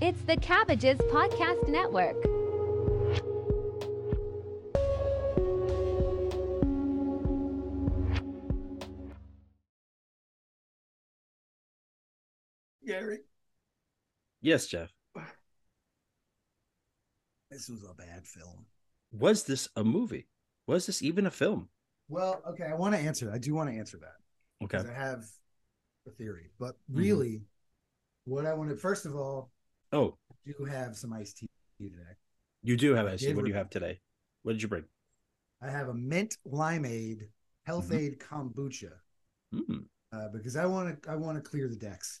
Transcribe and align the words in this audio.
It's 0.00 0.20
the 0.22 0.36
Cabbages 0.36 0.98
Podcast 0.98 1.68
Network. 1.68 2.16
Gary, 12.86 13.18
Yes, 14.40 14.66
Jeff. 14.68 14.92
this 17.50 17.68
was 17.68 17.82
a 17.88 17.94
bad 17.94 18.26
film. 18.26 18.66
Was 19.12 19.44
this 19.44 19.68
a 19.76 19.82
movie? 19.82 20.28
Was 20.66 20.86
this 20.86 21.02
even 21.02 21.26
a 21.26 21.30
film? 21.30 21.68
Well, 22.08 22.42
okay, 22.46 22.64
I 22.64 22.74
want 22.74 22.94
to 22.94 23.00
answer. 23.00 23.30
I 23.32 23.38
do 23.38 23.54
want 23.54 23.70
to 23.70 23.76
answer 23.76 23.98
that 23.98 24.16
Okay. 24.64 24.88
I 24.88 24.92
have 24.92 25.24
a 26.06 26.10
theory. 26.10 26.50
But 26.58 26.76
Mhm. 26.88 26.96
really, 26.98 27.44
what 28.24 28.46
I 28.46 28.54
want 28.54 28.70
to 28.70 28.76
first 28.76 29.06
of 29.06 29.16
all, 29.16 29.50
Oh, 29.92 30.16
I 30.30 30.52
do 30.58 30.64
have 30.64 30.96
some 30.96 31.12
iced 31.12 31.38
tea 31.38 31.48
today. 31.78 32.16
you 32.62 32.76
do 32.76 32.94
have 32.94 33.06
iced 33.06 33.22
IC. 33.22 33.28
did 33.28 33.36
What 33.36 33.44
do 33.44 33.50
you 33.50 33.56
have 33.56 33.70
today? 33.70 34.00
What 34.42 34.52
did 34.52 34.62
you 34.62 34.68
bring? 34.68 34.84
I 35.62 35.70
have 35.70 35.88
a 35.88 35.94
mint 35.94 36.36
limeade 36.46 37.28
health 37.64 37.88
Mhm. 37.90 37.98
aid 37.98 38.18
kombucha 38.20 38.92
Mm. 39.54 39.86
uh, 40.12 40.28
because 40.28 40.56
I 40.56 40.66
want 40.66 41.02
to. 41.02 41.10
I 41.10 41.14
want 41.16 41.42
to 41.42 41.48
clear 41.50 41.68
the 41.68 41.76
decks. 41.76 42.20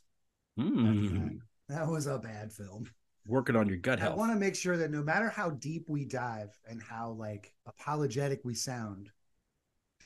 Mm. 0.58 1.40
That 1.68 1.86
was 1.88 2.06
a 2.06 2.18
bad 2.18 2.52
film. 2.52 2.88
Working 3.26 3.56
on 3.56 3.68
your 3.68 3.78
gut 3.78 3.98
health. 3.98 4.12
I 4.14 4.16
want 4.16 4.32
to 4.32 4.38
make 4.38 4.54
sure 4.54 4.76
that 4.78 4.90
no 4.92 5.02
matter 5.02 5.28
how 5.28 5.50
deep 5.50 5.88
we 5.88 6.04
dive 6.04 6.56
and 6.68 6.80
how 6.80 7.10
like 7.10 7.52
apologetic 7.66 8.40
we 8.44 8.54
sound, 8.54 9.10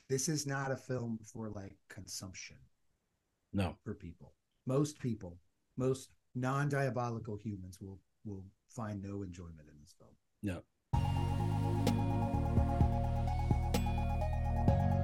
this 0.08 0.28
is 0.28 0.46
not 0.46 0.72
a 0.72 0.76
film 0.76 1.18
for 1.22 1.50
like 1.50 1.76
consumption. 1.88 2.56
No. 3.52 3.76
for 3.84 3.94
people. 3.94 4.32
Most 4.66 4.98
people, 5.00 5.38
most 5.76 6.08
non-diabolical 6.40 7.36
humans 7.36 7.78
will 7.80 7.98
will 8.24 8.44
find 8.68 9.02
no 9.02 9.22
enjoyment 9.22 9.68
in 9.68 9.74
this 9.80 9.94
film. 9.98 10.10
No. 10.42 10.62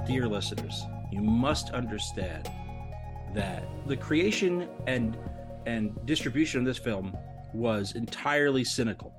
Dear 0.06 0.28
listeners, 0.28 0.84
you 1.10 1.20
must 1.20 1.70
understand 1.70 2.48
that 3.34 3.64
the 3.86 3.96
creation 3.96 4.68
and 4.86 5.16
and 5.66 5.94
distribution 6.06 6.60
of 6.60 6.66
this 6.66 6.78
film 6.78 7.12
was 7.52 7.94
entirely 7.96 8.62
cynical. 8.64 9.12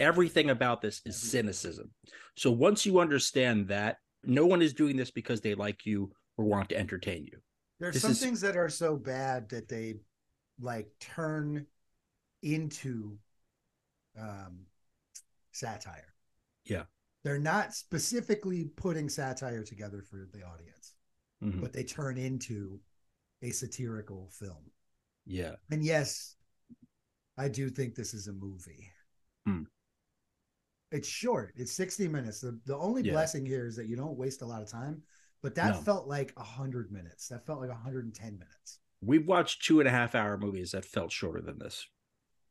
Everything 0.00 0.50
about 0.50 0.80
this 0.80 1.02
is 1.04 1.14
cynicism. 1.16 1.90
So 2.36 2.50
once 2.50 2.86
you 2.86 2.98
understand 3.00 3.68
that, 3.68 3.98
no 4.24 4.46
one 4.46 4.62
is 4.62 4.72
doing 4.72 4.96
this 4.96 5.10
because 5.10 5.40
they 5.42 5.54
like 5.54 5.84
you 5.84 6.10
or 6.38 6.46
want 6.46 6.70
to 6.70 6.78
entertain 6.78 7.24
you. 7.30 7.38
There's 7.78 7.94
This 7.94 8.02
some 8.02 8.12
is- 8.12 8.20
things 8.20 8.40
that 8.40 8.56
are 8.56 8.70
so 8.70 8.96
bad 8.96 9.48
that 9.50 9.68
they 9.68 9.96
like 10.60 10.88
turn 11.00 11.66
into 12.42 13.18
um 14.18 14.66
satire. 15.52 16.14
Yeah. 16.64 16.84
They're 17.24 17.38
not 17.38 17.74
specifically 17.74 18.66
putting 18.76 19.08
satire 19.08 19.62
together 19.64 20.02
for 20.02 20.28
the 20.32 20.42
audience, 20.42 20.94
Mhm. 21.42 21.60
but 21.60 21.72
they 21.72 21.84
turn 21.84 22.18
into 22.18 22.80
a 23.42 23.50
satirical 23.50 24.28
film. 24.30 24.70
Yeah. 25.24 25.56
And 25.70 25.82
yes, 25.84 26.36
I 27.36 27.48
do 27.48 27.70
think 27.70 27.94
this 27.94 28.14
is 28.14 28.28
a 28.28 28.32
movie. 28.32 28.92
Hmm. 29.46 29.64
It's 30.92 31.08
short. 31.08 31.54
It's 31.56 31.72
60 31.72 32.08
minutes. 32.08 32.40
The, 32.40 32.60
the 32.66 32.76
only 32.76 33.02
Yeah. 33.02 33.12
blessing 33.12 33.44
here 33.44 33.66
is 33.66 33.74
that 33.76 33.86
you 33.86 33.96
don't 33.96 34.16
waste 34.16 34.42
a 34.42 34.46
lot 34.46 34.62
of 34.62 34.68
time, 34.68 35.02
but 35.42 35.54
that 35.56 35.74
No. 35.76 35.80
felt 35.82 36.06
like 36.06 36.32
100 36.38 36.92
minutes. 36.92 37.28
That 37.28 37.44
felt 37.46 37.60
like 37.60 37.70
110 37.70 38.38
minutes. 38.38 38.80
We've 39.06 39.26
watched 39.26 39.64
two 39.64 39.80
and 39.80 39.88
a 39.88 39.92
half 39.92 40.14
hour 40.14 40.36
movies 40.38 40.72
that 40.72 40.84
felt 40.84 41.12
shorter 41.12 41.40
than 41.40 41.58
this. 41.58 41.86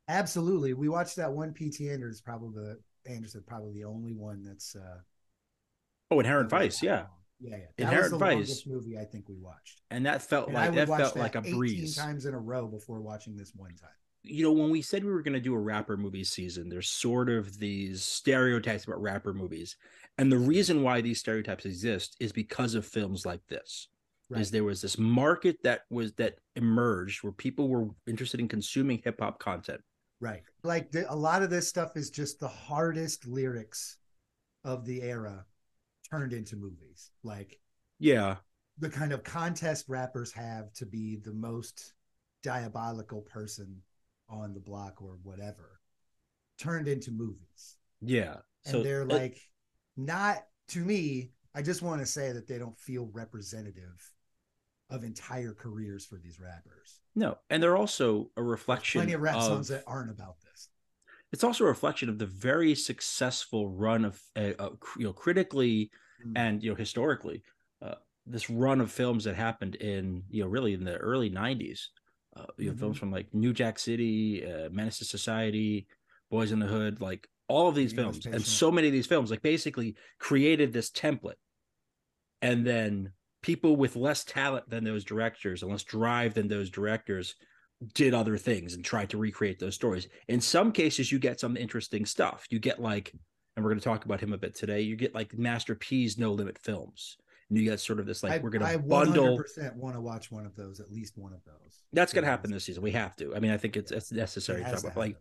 Absolutely. 0.08 0.74
We 0.74 0.90
watched 0.90 1.16
that 1.18 1.32
one 1.32 1.54
PT 1.54 1.82
Anderson, 1.90 2.22
probably 2.26 2.64
the 2.64 3.12
Anderson, 3.12 3.44
probably 3.48 3.74
the 3.74 3.86
only 3.86 4.14
one 4.14 4.44
that's 4.44 4.76
uh 4.76 5.00
Oh, 6.12 6.20
Inherent 6.20 6.50
Vice, 6.50 6.84
yeah. 6.84 6.98
long. 6.98 7.08
Yeah, 7.40 7.50
yeah. 7.50 7.58
That 7.58 7.86
was 7.86 7.88
Inherent 7.88 8.12
the 8.12 8.18
Vice. 8.18 8.68
movie 8.68 8.98
I 8.98 9.06
think 9.06 9.28
we 9.30 9.36
watched. 9.36 9.82
And 9.90 10.06
that 10.06 10.22
felt 10.22 10.48
And 10.48 10.56
like 10.56 10.74
that 10.76 10.88
felt 10.88 11.14
that 11.16 11.20
like 11.20 11.36
a 11.36 11.40
18 11.40 11.56
breeze. 11.58 11.96
times 11.96 12.26
in 12.26 12.34
a 12.34 12.40
row 12.40 12.68
before 12.68 13.02
watching 13.02 13.36
this 13.36 13.52
one 13.56 13.76
time. 13.76 13.90
you 14.22 14.44
know, 14.44 14.52
when 14.52 14.70
we 14.70 14.82
said 14.82 15.04
we 15.04 15.12
were 15.12 15.22
going 15.24 15.34
to 15.34 15.40
do 15.42 15.54
a 15.56 15.60
rapper 15.60 15.98
movie 15.98 16.24
season, 16.24 16.70
there's 16.70 16.88
sort 16.90 17.30
of 17.30 17.58
these 17.60 18.04
stereotypes 18.04 18.86
about 18.86 19.02
rapper 19.02 19.34
movies. 19.34 19.76
And 20.18 20.32
the 20.32 20.38
reason 20.38 20.84
why 20.84 21.02
these 21.02 21.20
stereotypes 21.20 21.66
exist 21.66 22.16
is 22.20 22.32
because 22.32 22.76
of 22.76 22.86
films 22.86 23.26
like 23.26 23.46
this. 23.48 23.88
Right. 24.34 24.42
Is 24.42 24.52
there 24.52 24.64
was 24.64 24.82
this 24.82 24.98
market 24.98 25.58
that 25.64 25.82
was 25.90 26.14
that 26.14 26.40
emerged 26.56 27.24
where 27.24 27.32
people 27.34 27.70
were 27.70 27.88
interested 28.08 28.40
in 28.40 28.48
consuming 28.48 29.02
hip 29.04 29.20
hop 29.20 29.40
content. 29.40 29.82
Right. 30.20 30.44
Like 30.64 30.92
the, 30.92 31.12
a 31.12 31.16
lot 31.16 31.44
of 31.44 31.50
this 31.50 31.68
stuff 31.68 31.98
is 31.98 32.10
just 32.10 32.40
the 32.40 32.48
hardest 32.48 33.28
lyrics 33.28 33.98
of 34.64 34.86
the 34.86 35.02
era 35.02 35.46
turned 36.10 36.34
into 36.34 36.56
movies. 36.56 37.12
Like 37.24 37.60
Yeah. 38.00 38.38
the 38.78 38.90
kind 38.90 39.12
of 39.12 39.24
contest 39.24 39.86
rappers 39.90 40.32
have 40.32 40.72
to 40.74 40.86
be 40.86 41.18
the 41.18 41.34
most 41.34 41.94
diabolical 42.42 43.22
person 43.22 43.82
on 44.30 44.54
the 44.54 44.60
block 44.60 45.02
or 45.02 45.18
whatever 45.24 45.80
turned 46.58 46.88
into 46.88 47.12
movies. 47.12 47.78
Yeah. 48.02 48.38
And 48.66 48.72
So 48.72 48.84
they're 48.84 49.06
like 49.06 49.40
not 49.98 50.46
to 50.70 50.80
me, 50.80 51.32
I 51.54 51.62
just 51.62 51.82
want 51.82 52.00
to 52.02 52.06
say 52.06 52.32
that 52.32 52.48
they 52.48 52.58
don't 52.58 52.80
feel 52.80 53.10
representative 53.12 54.13
of 54.94 55.04
entire 55.04 55.54
careers 55.54 56.06
for 56.06 56.16
these 56.16 56.40
rappers. 56.40 57.02
no, 57.16 57.38
and 57.50 57.62
they're 57.62 57.76
also 57.78 58.30
a 58.38 58.44
reflection 58.44 59.02
Plenty 59.02 59.14
of 59.14 59.22
rap 59.22 59.36
of, 59.36 59.50
songs 59.52 59.68
that 59.70 59.84
aren't 59.88 60.12
about 60.12 60.36
this. 60.50 60.70
it's 61.32 61.44
also 61.44 61.64
a 61.66 61.68
reflection 61.68 62.10
of 62.10 62.18
the 62.20 62.26
very 62.26 62.76
successful 62.76 63.70
run 63.70 64.06
of 64.06 64.22
uh, 64.36 64.52
uh, 64.60 64.70
you 64.98 65.04
know 65.06 65.14
critically 65.14 65.92
Mm. 66.26 66.38
and 66.38 66.64
you 66.64 66.70
know 66.70 66.76
historically 66.76 67.44
uh, 67.82 67.96
this 68.26 68.50
run 68.50 68.80
of 68.80 68.90
films 68.92 69.26
that 69.26 69.36
happened 69.36 69.76
in 69.76 70.24
you 70.30 70.42
know 70.44 70.48
really 70.50 70.74
in 70.74 70.86
the 70.86 70.96
early 70.98 71.30
90s 71.30 71.90
uh, 72.38 72.46
you 72.58 72.68
know 72.68 72.74
Mhm. 72.76 72.80
films 72.80 72.98
from 72.98 73.12
like 73.12 73.28
new 73.34 73.52
jack 73.52 73.78
city 73.80 74.46
uh, 74.46 74.70
menace 74.70 75.00
to 75.00 75.06
society 75.06 75.86
boys 76.32 76.52
in 76.54 76.60
the 76.60 76.68
hood 76.68 77.02
like 77.02 77.28
all 77.50 77.68
of 77.68 77.76
these 77.76 77.92
The 77.92 78.04
films 78.04 78.26
and 78.26 78.42
so 78.46 78.72
many 78.72 78.88
of 78.88 78.94
these 78.94 79.08
films 79.08 79.32
like 79.32 79.42
basically 79.42 79.96
created 80.20 80.72
this 80.72 80.90
template 80.90 81.42
and 82.42 82.66
then 82.66 83.12
people 83.44 83.76
with 83.76 83.96
less 83.96 84.24
talent 84.24 84.68
than 84.70 84.84
those 84.84 85.04
directors 85.04 85.62
and 85.62 85.72
less 85.72 85.84
drive 85.84 86.34
than 86.34 86.48
those 86.48 86.72
directors 86.72 87.36
did 87.94 88.14
other 88.14 88.38
things 88.38 88.74
and 88.74 88.84
tried 88.84 89.10
to 89.12 89.18
recreate 89.18 89.60
those 89.60 89.76
stories. 89.76 90.08
In 90.28 90.42
some 90.42 90.72
cases, 90.72 91.12
you 91.12 91.20
get 91.20 91.40
some 91.40 91.58
interesting 91.58 92.06
stuff. 92.06 92.46
You 92.50 92.60
get 92.60 92.82
like, 92.82 93.12
and 93.56 93.64
we're 93.64 93.72
going 93.72 93.80
to 93.80 93.84
talk 93.84 94.06
about 94.06 94.22
him 94.22 94.34
a 94.34 94.38
bit 94.38 94.56
today. 94.56 94.82
You 94.82 94.96
get 94.96 95.14
like 95.14 95.38
Master 95.38 95.76
P's 95.76 96.18
No 96.18 96.32
Limit 96.32 96.58
Films, 96.58 97.18
and 97.50 97.60
you 97.60 97.70
get 97.70 97.80
sort 97.80 98.00
of 98.00 98.06
this 98.06 98.24
like 98.24 98.34
I, 98.34 98.38
we're 98.40 98.50
going 98.50 98.66
to 98.66 98.80
bundle. 98.80 99.38
100% 99.38 99.76
want 99.76 99.96
to 99.96 100.02
watch 100.02 100.32
one 100.32 100.46
of 100.46 100.56
those, 100.56 100.80
at 100.80 100.92
least 100.92 101.18
one 101.18 101.34
of 101.34 101.44
those. 101.46 101.84
That's 101.92 102.14
going 102.14 102.24
to 102.24 102.32
happen 102.32 102.50
this 102.50 102.64
season. 102.64 102.82
We 102.82 102.92
have 102.92 103.16
to. 103.18 103.36
I 103.36 103.40
mean, 103.40 103.52
I 103.52 103.58
think 103.58 103.78
it's 103.78 103.92
it's 103.92 104.12
necessary. 104.12 104.62
It 104.62 104.66
to 104.66 104.72
talk 104.72 104.80
about. 104.86 104.98
Like, 104.98 105.18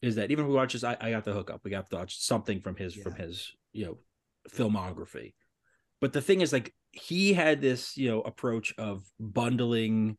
is 0.00 0.14
that 0.14 0.30
even 0.30 0.44
if 0.44 0.48
we 0.48 0.54
watch 0.54 0.72
this, 0.72 0.84
I, 0.84 0.96
I 1.00 1.10
got 1.10 1.24
the 1.24 1.32
hookup. 1.32 1.60
We 1.64 1.72
got 1.72 1.90
to 1.90 1.96
watch 1.96 2.18
something 2.20 2.60
from 2.60 2.76
his 2.76 2.94
from 2.94 3.14
his 3.14 3.52
you 3.72 3.84
know 3.84 3.98
filmography. 4.50 5.34
But 6.00 6.12
the 6.12 6.20
thing 6.20 6.40
is, 6.40 6.52
like, 6.52 6.72
he 6.92 7.32
had 7.32 7.60
this 7.60 7.96
you 7.96 8.10
know 8.10 8.20
approach 8.22 8.74
of 8.78 9.02
bundling, 9.20 10.16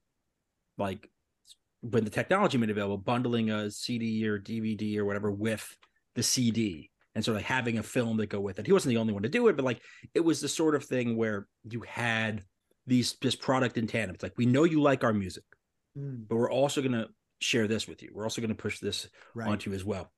like 0.77 1.09
when 1.81 2.03
the 2.03 2.09
technology 2.09 2.57
made 2.57 2.69
available, 2.69 2.97
bundling 2.97 3.49
a 3.49 3.71
CD 3.71 4.27
or 4.27 4.39
DVD 4.39 4.97
or 4.97 5.05
whatever 5.05 5.31
with 5.31 5.65
the 6.15 6.23
CD, 6.23 6.91
and 7.15 7.23
sort 7.23 7.37
of 7.37 7.43
having 7.43 7.77
a 7.77 7.83
film 7.83 8.17
that 8.17 8.27
go 8.27 8.39
with 8.39 8.59
it. 8.59 8.65
He 8.65 8.73
wasn't 8.73 8.93
the 8.93 8.97
only 8.99 9.13
one 9.13 9.23
to 9.23 9.29
do 9.29 9.47
it, 9.47 9.55
but 9.55 9.65
like 9.65 9.81
it 10.13 10.21
was 10.21 10.41
the 10.41 10.49
sort 10.49 10.75
of 10.75 10.83
thing 10.83 11.15
where 11.17 11.47
you 11.69 11.81
had 11.87 12.43
these 12.87 13.15
this 13.21 13.35
product 13.35 13.77
in 13.77 13.87
tandem. 13.87 14.15
It's 14.15 14.23
like 14.23 14.37
we 14.37 14.45
know 14.45 14.63
you 14.63 14.81
like 14.81 15.03
our 15.03 15.13
music, 15.13 15.43
Mm, 15.97 16.27
but 16.27 16.35
we're 16.35 16.51
also 16.51 16.81
going 16.81 16.93
to 16.93 17.07
share 17.39 17.67
this 17.67 17.87
with 17.87 18.03
you. 18.03 18.11
We're 18.13 18.23
also 18.23 18.41
going 18.41 18.49
to 18.49 18.61
push 18.61 18.79
this 18.79 19.07
right. 19.33 19.47
onto 19.49 19.69
you 19.71 19.75
as 19.75 19.83
well. 19.83 20.11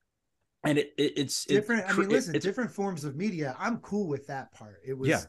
And 0.63 0.77
it, 0.77 0.91
it 0.97 1.13
it's 1.17 1.45
it 1.45 1.53
different. 1.53 1.85
I 1.87 1.93
mean, 1.93 2.03
it- 2.03 2.09
listen, 2.09 2.39
different 2.39 2.71
forms 2.71 3.03
of 3.03 3.15
media. 3.15 3.55
I'm 3.57 3.77
cool 3.77 4.07
with 4.07 4.27
that 4.27 4.53
part. 4.53 4.79
It 4.85 4.97
was, 4.97 5.09
Yeah. 5.09 5.21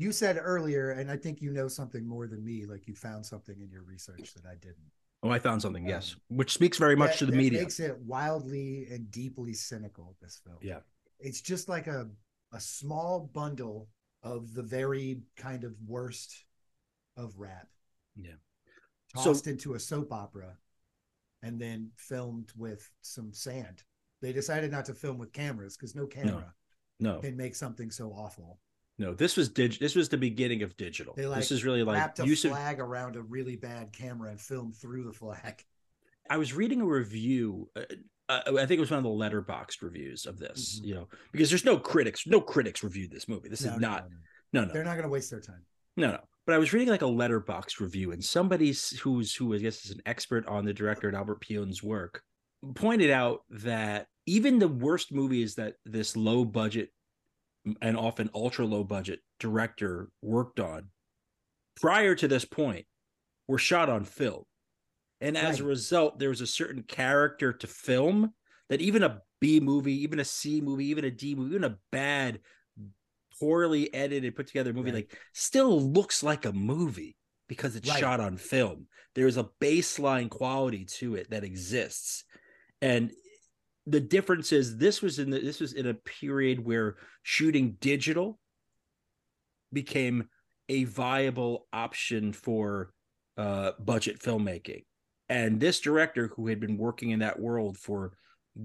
You 0.00 0.12
said 0.12 0.38
earlier, 0.40 0.90
and 0.92 1.10
I 1.10 1.16
think 1.16 1.42
you 1.42 1.52
know 1.52 1.68
something 1.68 2.06
more 2.06 2.26
than 2.26 2.44
me. 2.44 2.64
Like 2.66 2.86
you 2.88 2.94
found 2.94 3.24
something 3.26 3.60
in 3.60 3.68
your 3.70 3.82
research 3.82 4.32
that 4.34 4.46
I 4.46 4.54
didn't. 4.54 4.90
Oh, 5.22 5.28
I 5.30 5.38
found 5.38 5.60
something. 5.60 5.86
Yes, 5.86 6.14
Um, 6.30 6.38
which 6.38 6.52
speaks 6.54 6.78
very 6.78 6.96
much 6.96 7.12
That- 7.12 7.18
to 7.18 7.26
the 7.26 7.36
media. 7.36 7.60
Makes 7.60 7.80
it 7.80 7.98
wildly 7.98 8.86
and 8.86 9.10
deeply 9.10 9.52
cynical. 9.52 10.16
This 10.22 10.38
film. 10.38 10.56
Yeah. 10.62 10.80
It's 11.18 11.40
just 11.42 11.68
like 11.68 11.86
a 11.86 12.10
a 12.52 12.60
small 12.60 13.20
bundle 13.32 13.88
of 14.22 14.54
the 14.54 14.62
very 14.62 15.22
kind 15.36 15.62
of 15.64 15.80
worst 15.86 16.44
of 17.16 17.38
rap. 17.38 17.68
Yeah. 18.16 18.34
Tossed 19.14 19.46
into 19.46 19.74
a 19.74 19.78
soap 19.80 20.12
opera, 20.12 20.56
and 21.42 21.60
then 21.60 21.92
filmed 21.96 22.52
with 22.56 22.90
some 23.02 23.32
sand. 23.32 23.84
They 24.20 24.32
decided 24.32 24.70
not 24.70 24.84
to 24.86 24.94
film 24.94 25.18
with 25.18 25.32
cameras 25.32 25.76
because 25.76 25.94
no 25.94 26.06
camera 26.06 26.54
No, 26.98 27.20
can 27.20 27.36
make 27.36 27.54
something 27.54 27.90
so 27.90 28.12
awful. 28.12 28.60
No. 29.00 29.14
This 29.14 29.36
was 29.36 29.48
dig. 29.48 29.78
This 29.78 29.94
was 29.96 30.08
the 30.10 30.18
beginning 30.18 30.62
of 30.62 30.76
digital. 30.76 31.14
Like 31.16 31.38
this 31.38 31.50
is 31.50 31.64
really 31.64 31.82
like 31.82 31.96
wrapped 31.96 32.20
a 32.20 32.26
use 32.26 32.44
of. 32.44 32.50
flag 32.52 32.78
around 32.80 33.16
a 33.16 33.22
really 33.22 33.56
bad 33.56 33.92
camera 33.92 34.30
and 34.30 34.40
filmed 34.40 34.76
through 34.76 35.04
the 35.04 35.12
flag. 35.12 35.64
I 36.28 36.36
was 36.36 36.52
reading 36.52 36.80
a 36.82 36.84
review. 36.86 37.68
Uh, 37.74 37.80
uh, 38.28 38.40
I 38.58 38.66
think 38.66 38.72
it 38.72 38.80
was 38.80 38.90
one 38.90 38.98
of 38.98 39.04
the 39.04 39.10
Letterboxd 39.10 39.82
reviews 39.82 40.26
of 40.26 40.38
this, 40.38 40.78
Mhm. 40.80 40.86
you 40.86 40.94
know, 40.94 41.08
because 41.32 41.48
there's 41.50 41.64
no 41.64 41.78
critics, 41.78 42.26
no 42.26 42.40
critics 42.40 42.84
reviewed 42.84 43.10
this 43.10 43.26
movie. 43.26 43.48
This 43.48 43.64
No, 43.64 43.72
is 43.74 43.80
no, 43.80 43.88
not, 43.88 44.02
no, 44.04 44.16
no. 44.16 44.60
no, 44.60 44.66
no, 44.66 44.72
They're 44.72 44.84
not 44.84 44.92
going 44.92 45.02
to 45.04 45.08
waste 45.08 45.30
their 45.30 45.40
time. 45.40 45.64
no, 45.96 46.12
no. 46.12 46.20
But 46.46 46.54
I 46.54 46.58
was 46.58 46.72
reading 46.72 46.88
like 46.88 47.02
a 47.02 47.06
Letterboxd 47.06 47.80
review, 47.80 48.12
and 48.12 48.24
somebody 48.24 48.74
who's 49.02 49.34
who 49.34 49.54
I 49.54 49.58
guess 49.58 49.84
is 49.84 49.90
an 49.92 50.02
expert 50.06 50.46
on 50.46 50.64
the 50.64 50.72
director 50.74 51.08
and 51.08 51.16
Albert 51.16 51.40
Pyun's 51.40 51.82
work 51.82 52.22
pointed 52.74 53.10
out 53.10 53.44
that 53.50 54.06
even 54.26 54.58
the 54.58 54.68
worst 54.68 55.10
movies 55.12 55.54
that 55.56 55.76
this 55.84 56.16
low 56.16 56.44
budget 56.44 56.90
and 57.80 57.96
often 57.96 58.30
ultra 58.34 58.64
low 58.64 58.84
budget 58.84 59.20
director 59.38 60.10
worked 60.22 60.60
on 60.60 60.88
prior 61.80 62.14
to 62.14 62.28
this 62.28 62.44
point 62.44 62.86
were 63.48 63.58
shot 63.58 63.88
on 63.88 64.04
film. 64.04 64.44
And 65.20 65.36
as 65.36 65.60
a 65.60 65.64
result, 65.64 66.18
there 66.18 66.30
was 66.30 66.40
a 66.40 66.46
certain 66.46 66.82
character 66.82 67.52
to 67.52 67.66
film 67.66 68.32
that 68.70 68.80
even 68.80 69.02
a 69.02 69.20
B 69.40 69.60
movie, 69.60 70.02
even 70.02 70.18
a 70.18 70.24
C 70.24 70.60
movie, 70.60 70.86
even 70.86 71.04
a 71.04 71.10
D 71.10 71.34
movie, 71.34 71.56
even 71.56 71.64
a 71.64 71.78
bad, 71.92 72.40
poorly 73.38 73.92
edited, 73.92 74.34
put 74.36 74.46
together 74.46 74.72
movie, 74.72 74.90
Right. 74.92 75.08
like 75.10 75.18
still 75.32 75.80
looks 75.80 76.22
like 76.22 76.44
a 76.46 76.52
movie 76.52 77.16
because 77.48 77.76
it's 77.76 77.88
Right. 77.88 77.98
shot 78.00 78.20
on 78.20 78.36
film. 78.36 78.86
There's 79.14 79.36
a 79.36 79.48
baseline 79.60 80.30
quality 80.30 80.84
to 80.98 81.16
it 81.16 81.30
that 81.30 81.44
exists. 81.44 82.24
And 82.80 83.12
the 83.90 84.00
difference 84.00 84.52
is 84.52 84.76
this 84.76 85.02
was 85.02 85.18
in 85.18 85.30
the, 85.30 85.38
this 85.40 85.60
was 85.60 85.72
in 85.72 85.86
a 85.86 85.94
period 85.94 86.64
where 86.64 86.96
shooting 87.22 87.76
digital 87.80 88.38
became 89.72 90.28
a 90.68 90.84
viable 90.84 91.66
option 91.72 92.32
for 92.32 92.92
uh, 93.36 93.72
budget 93.78 94.20
filmmaking. 94.20 94.84
And 95.28 95.60
this 95.60 95.80
director, 95.80 96.30
who 96.34 96.48
had 96.48 96.60
been 96.60 96.76
working 96.76 97.10
in 97.10 97.20
that 97.20 97.38
world 97.38 97.78
for, 97.78 98.12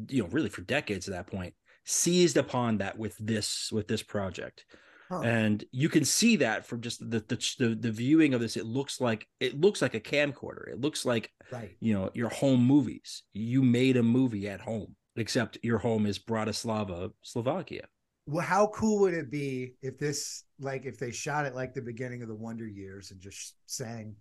you 0.10 0.24
know, 0.24 0.30
really 0.30 0.50
for 0.50 0.62
decades 0.62 1.07
at 1.07 1.13
that 1.13 1.28
point, 1.28 1.54
seized 1.86 2.38
upon 2.38 2.80
that 2.80 2.98
with 2.98 3.16
this 3.19 3.69
with 3.71 3.88
this 3.88 4.01
project. 4.01 4.66
Huh. 5.10 5.21
And 5.21 5.63
you 5.71 5.89
can 5.89 6.04
see 6.04 6.38
that 6.38 6.66
from 6.66 6.81
just 6.81 7.00
the, 7.00 7.19
the 7.19 7.78
the 7.80 7.92
viewing 7.92 8.33
of 8.33 8.42
this. 8.42 8.57
It 8.57 8.66
looks 8.66 9.00
like 9.00 9.28
it 9.39 9.60
looks 9.60 9.81
like 9.81 9.94
a 9.94 10.00
camcorder. 10.00 10.68
It 10.68 10.81
looks 10.81 11.06
like 11.06 11.31
right. 11.51 11.75
you 11.80 11.94
know 11.94 12.10
your 12.16 12.30
home 12.30 12.66
movies. 12.66 13.24
You 13.33 13.62
made 13.62 13.98
a 13.98 14.04
movie 14.04 14.50
at 14.50 14.62
home, 14.62 14.95
except 15.15 15.57
your 15.63 15.77
home 15.77 16.06
is 16.06 16.19
Bratislava, 16.19 17.12
Slovakia. 17.21 17.88
Well, 18.27 18.45
how 18.45 18.67
cool 18.67 19.00
would 19.01 19.13
it 19.13 19.29
be 19.29 19.73
if 19.81 19.97
this, 20.00 20.44
like, 20.59 20.85
if 20.85 20.97
they 20.97 21.12
shot 21.12 21.45
it 21.45 21.53
like 21.56 21.73
the 21.73 21.81
beginning 21.81 22.21
of 22.23 22.27
the 22.27 22.35
Wonder 22.35 22.67
Years 22.67 23.12
and 23.12 23.21
just 23.21 23.56
sang, 23.67 24.15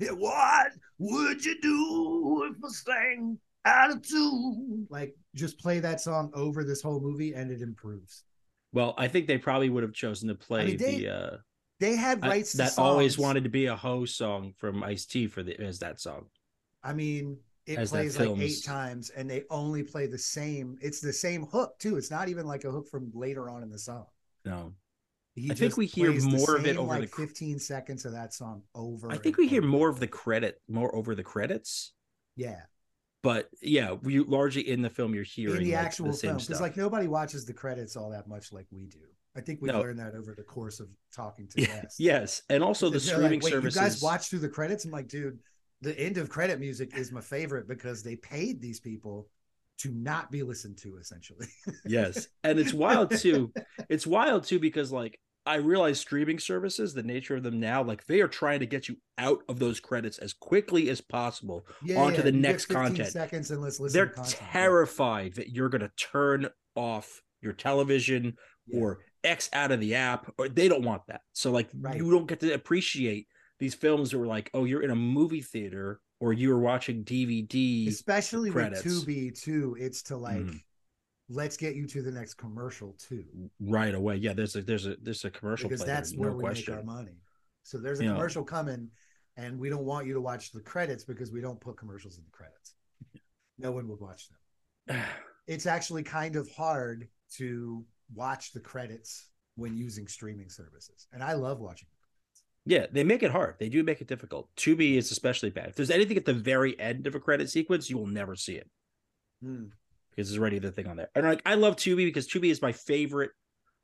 "What 0.00 0.72
would 0.98 1.44
you 1.44 1.60
do 1.60 2.50
if 2.50 2.56
I 2.64 2.68
sang 2.68 3.38
out 3.64 3.90
of 3.92 4.02
tune?" 4.02 4.86
Like, 4.90 5.14
just 5.34 5.58
play 5.60 5.78
that 5.80 6.00
song 6.00 6.30
over 6.34 6.64
this 6.64 6.82
whole 6.82 7.00
movie, 7.00 7.34
and 7.34 7.50
it 7.50 7.62
improves. 7.62 8.24
Well, 8.72 8.94
I 8.98 9.06
think 9.08 9.26
they 9.28 9.38
probably 9.38 9.70
would 9.70 9.84
have 9.84 9.94
chosen 9.94 10.28
to 10.28 10.34
play 10.34 10.66
mean, 10.66 10.76
they- 10.78 11.00
the 11.00 11.08
uh, 11.08 11.36
They 11.78 11.94
had 11.94 12.24
I- 12.24 12.28
rights 12.28 12.50
to 12.52 12.56
that 12.58 12.78
always 12.78 13.16
wanted 13.16 13.44
to 13.44 13.50
be 13.50 13.66
a 13.66 13.76
Ho 13.76 14.06
song 14.06 14.54
from 14.56 14.82
Ice 14.82 15.06
T 15.06 15.28
for 15.28 15.42
the 15.42 15.58
as 15.60 15.78
that 15.80 16.00
song. 16.00 16.26
I 16.82 16.94
mean, 16.94 17.38
it 17.66 17.78
As 17.78 17.90
plays 17.90 18.18
like 18.18 18.38
eight 18.38 18.62
times, 18.64 19.10
and 19.10 19.28
they 19.28 19.44
only 19.50 19.82
play 19.82 20.06
the 20.06 20.18
same. 20.18 20.78
It's 20.80 21.00
the 21.00 21.12
same 21.12 21.46
hook 21.46 21.78
too. 21.78 21.96
It's 21.96 22.10
not 22.10 22.28
even 22.28 22.46
like 22.46 22.64
a 22.64 22.70
hook 22.70 22.88
from 22.88 23.10
later 23.14 23.50
on 23.50 23.62
in 23.62 23.70
the 23.70 23.78
song. 23.78 24.06
No, 24.44 24.72
He 25.34 25.50
I 25.50 25.54
think 25.54 25.76
we 25.76 25.86
hear 25.86 26.12
the 26.12 26.20
more 26.28 26.56
of 26.56 26.64
it 26.64 26.76
same, 26.76 26.78
over 26.78 27.00
the 27.00 27.06
cr- 27.08 27.22
15 27.22 27.58
seconds 27.58 28.04
of 28.04 28.12
that 28.12 28.32
song 28.32 28.62
over. 28.74 29.10
I 29.10 29.16
think 29.18 29.36
we 29.36 29.48
hear 29.48 29.60
over 29.62 29.68
more 29.68 29.88
of 29.88 29.98
the 29.98 30.06
credit, 30.06 30.60
more 30.68 30.94
over 30.94 31.14
the 31.16 31.24
credits. 31.24 31.92
Yeah, 32.36 32.60
But 33.22 33.48
yeah, 33.60 33.92
we 33.92 34.20
largely 34.20 34.68
in 34.68 34.82
the 34.82 34.90
film 34.90 35.14
you're 35.14 35.24
hearing 35.24 35.56
in 35.56 35.64
the 35.64 35.72
like, 35.74 35.84
actual 35.86 36.12
same 36.12 36.30
film, 36.32 36.38
because 36.38 36.60
like 36.60 36.76
nobody 36.76 37.08
watches 37.08 37.44
the 37.46 37.52
credits 37.54 37.96
all 37.96 38.10
that 38.10 38.28
much 38.28 38.52
like 38.52 38.66
we 38.70 38.86
do. 38.86 39.00
I 39.34 39.40
think 39.40 39.60
we 39.60 39.68
No. 39.68 39.80
learned 39.80 39.98
that 39.98 40.14
over 40.14 40.34
the 40.34 40.42
course 40.44 40.78
of 40.80 40.88
talking 41.14 41.48
to 41.48 41.60
guests. 41.66 41.98
yes, 41.98 42.42
and 42.48 42.62
also 42.62 42.88
the 42.88 42.98
like, 42.98 43.02
streaming 43.02 43.40
"Wait, 43.40 43.50
services. 43.50 43.76
You 43.76 43.82
guys 43.88 44.02
watch 44.02 44.28
through 44.28 44.38
the 44.40 44.48
credits? 44.48 44.84
I'm 44.84 44.90
like, 44.92 45.08
dude, 45.08 45.38
the 45.82 45.98
end 45.98 46.16
of 46.18 46.28
credit 46.28 46.58
music 46.60 46.96
is 46.96 47.12
my 47.12 47.20
favorite 47.20 47.68
because 47.68 48.02
they 48.02 48.16
paid 48.16 48.60
these 48.60 48.80
people 48.80 49.28
to 49.78 49.90
not 49.90 50.30
be 50.30 50.42
listened 50.42 50.78
to, 50.78 50.96
essentially. 50.96 51.46
yes 51.86 52.28
and 52.44 52.58
it's 52.58 52.72
wild 52.72 53.10
too 53.16 53.52
it's 53.90 54.06
wild 54.06 54.44
too 54.44 54.58
because 54.58 54.90
like 54.90 55.18
i 55.44 55.56
realize 55.56 56.00
streaming 56.00 56.38
services 56.38 56.94
the 56.94 57.02
nature 57.02 57.36
of 57.36 57.42
them 57.42 57.60
now 57.60 57.82
like 57.82 58.04
they 58.06 58.20
are 58.22 58.26
trying 58.28 58.58
to 58.60 58.66
get 58.66 58.88
you 58.88 58.96
out 59.18 59.40
of 59.48 59.58
those 59.58 59.78
credits 59.78 60.18
as 60.18 60.32
quickly 60.32 60.88
as 60.88 61.00
possible 61.02 61.66
Yeah, 61.84 62.00
On 62.00 62.12
to 62.14 62.22
the 62.22 62.32
you 62.32 62.40
next 62.40 62.64
15 62.66 62.82
content. 62.86 63.08
Seconds 63.10 63.50
and 63.50 63.60
let's 63.62 63.78
listen. 63.78 63.96
they're 63.96 64.14
terrified 64.24 65.34
that 65.34 65.50
you're 65.50 65.68
going 65.68 65.82
to 65.82 65.92
turn 65.96 66.48
off 66.74 67.22
your 67.42 67.52
television 67.52 68.36
Yeah. 68.66 68.80
or 68.80 68.98
x 69.24 69.48
out 69.52 69.72
of 69.72 69.80
the 69.80 69.94
app 69.94 70.32
or 70.38 70.48
they 70.48 70.68
don't 70.68 70.84
want 70.84 71.02
that 71.08 71.20
so 71.32 71.50
like 71.50 71.68
Right. 71.78 71.96
you 71.96 72.10
don't 72.10 72.26
get 72.26 72.40
to 72.40 72.52
appreciate 72.54 73.26
these 73.58 73.74
films 73.74 74.10
that 74.10 74.18
were 74.18 74.26
like 74.26 74.50
oh 74.54 74.64
you're 74.64 74.82
in 74.82 74.90
a 74.90 74.94
movie 74.96 75.40
theater 75.42 76.00
or 76.20 76.32
you're 76.32 76.58
watching 76.58 77.04
dvd 77.04 77.88
especially 77.88 78.50
credits. 78.50 78.84
with 78.84 79.06
Tubi 79.06 79.38
too. 79.38 79.76
It's 79.78 80.02
to 80.04 80.16
like, 80.16 80.36
Mhm. 80.38 80.62
let's 81.28 81.56
get 81.56 81.74
you 81.76 81.86
to 81.88 82.02
the 82.02 82.10
next 82.12 82.34
commercial 82.34 82.94
too, 82.98 83.24
right 83.60 83.94
away 83.94 84.16
yeah 84.16 84.32
there's 84.32 84.56
a 84.56 84.62
there's 84.62 84.86
a 84.86 84.96
there's 85.02 85.24
a 85.24 85.30
commercial 85.30 85.68
because 85.68 85.84
that's 85.84 86.12
no 86.12 86.20
where 86.20 86.32
we 86.32 86.40
question 86.44 86.74
make 86.74 86.78
our 86.78 86.84
money. 86.84 87.16
So 87.62 87.78
there's 87.78 88.00
a 88.00 88.04
You 88.04 88.10
know. 88.10 88.14
commercial 88.16 88.44
coming, 88.44 88.90
and 89.36 89.58
we 89.58 89.68
don't 89.68 89.84
want 89.84 90.06
you 90.06 90.14
to 90.14 90.20
watch 90.20 90.52
the 90.52 90.60
credits 90.60 91.04
because 91.04 91.32
we 91.32 91.40
don't 91.40 91.60
put 91.60 91.76
commercials 91.76 92.16
in 92.18 92.24
the 92.24 92.30
credits. 92.30 92.74
No 93.58 93.72
one 93.72 93.88
would 93.88 94.00
watch 94.00 94.28
them. 94.28 95.02
It's 95.48 95.66
actually 95.66 96.02
kind 96.02 96.34
of 96.34 96.50
hard 96.50 97.08
to 97.36 97.84
watch 98.12 98.52
the 98.52 98.58
credits 98.58 99.28
when 99.54 99.76
using 99.76 100.08
streaming 100.08 100.50
services, 100.50 101.06
and 101.12 101.22
I 101.22 101.34
love 101.34 101.60
watching. 101.60 101.88
Yeah, 102.68 102.86
they 102.90 103.04
make 103.04 103.22
it 103.22 103.30
hard. 103.30 103.54
They 103.60 103.68
do 103.68 103.82
make 103.84 104.00
it 104.00 104.08
difficult. 104.08 104.48
Tubi 104.56 104.96
is 104.96 105.12
especially 105.12 105.50
bad. 105.50 105.68
If 105.68 105.76
there's 105.76 105.90
anything 105.90 106.16
at 106.16 106.24
the 106.24 106.34
very 106.34 106.78
end 106.80 107.06
of 107.06 107.14
a 107.14 107.20
credit 107.20 107.48
sequence, 107.48 107.88
you 107.88 107.96
will 107.96 108.08
never 108.08 108.34
see 108.34 108.56
it 108.56 108.68
Hmm. 109.40 109.66
because 110.10 110.28
there's 110.28 110.38
already 110.40 110.58
the 110.58 110.72
thing 110.72 110.86
on 110.88 110.96
there. 110.96 111.08
And 111.14 111.24
like 111.26 111.42
I 111.46 111.54
love 111.54 111.76
Tubi 111.76 112.04
because 112.04 112.26
Tubi 112.28 112.50
is 112.50 112.60
my 112.60 112.72
favorite 112.72 113.30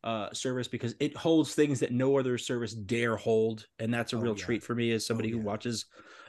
uh 0.05 0.33
service 0.33 0.67
because 0.67 0.97
it 0.99 1.17
holds 1.17 1.55
things 1.55 1.79
that 1.81 1.93
no 1.93 2.19
other 2.19 2.37
service 2.39 2.73
dare 2.75 3.17
hold, 3.17 3.67
and 3.79 3.95
that's 3.95 4.13
a 4.13 4.17
Oh, 4.17 4.21
real 4.21 4.37
yeah. 4.37 4.45
treat 4.45 4.63
for 4.65 4.75
me 4.75 4.91
as 4.91 5.07
somebody 5.07 5.31
who 5.31 5.37
yeah. 5.39 5.45
watches 5.45 5.87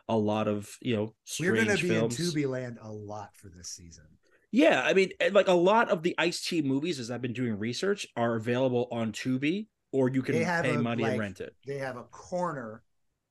a 0.08 0.16
lot 0.18 0.48
of 0.48 0.70
you 0.82 0.96
know 0.96 1.16
We're 1.40 1.56
going 1.56 1.76
to 1.76 1.82
be 1.82 1.90
films. 1.90 2.20
in 2.20 2.26
Tubi 2.28 2.48
land 2.48 2.78
a 2.82 2.92
lot 2.92 3.30
for 3.36 3.50
this 3.50 3.70
season. 3.70 4.04
Yeah, 4.52 4.84
I 4.86 4.94
mean, 4.94 5.10
like 5.32 5.48
a 5.48 5.54
lot 5.54 5.90
of 5.90 6.04
the 6.04 6.14
Ice 6.20 6.46
T 6.46 6.62
movies, 6.62 7.00
as 7.00 7.10
I've 7.10 7.24
been 7.24 7.34
doing 7.34 7.58
research, 7.58 8.06
are 8.16 8.36
available 8.36 8.88
on 8.92 9.12
Tubi, 9.12 9.66
or 9.94 10.10
you 10.10 10.22
can 10.22 10.36
pay 10.36 10.74
a, 10.76 10.80
money 10.80 11.04
and 11.04 11.20
rent 11.20 11.40
it. 11.40 11.56
they 11.66 11.78
have 11.78 11.96
a 11.96 12.04
corner 12.04 12.84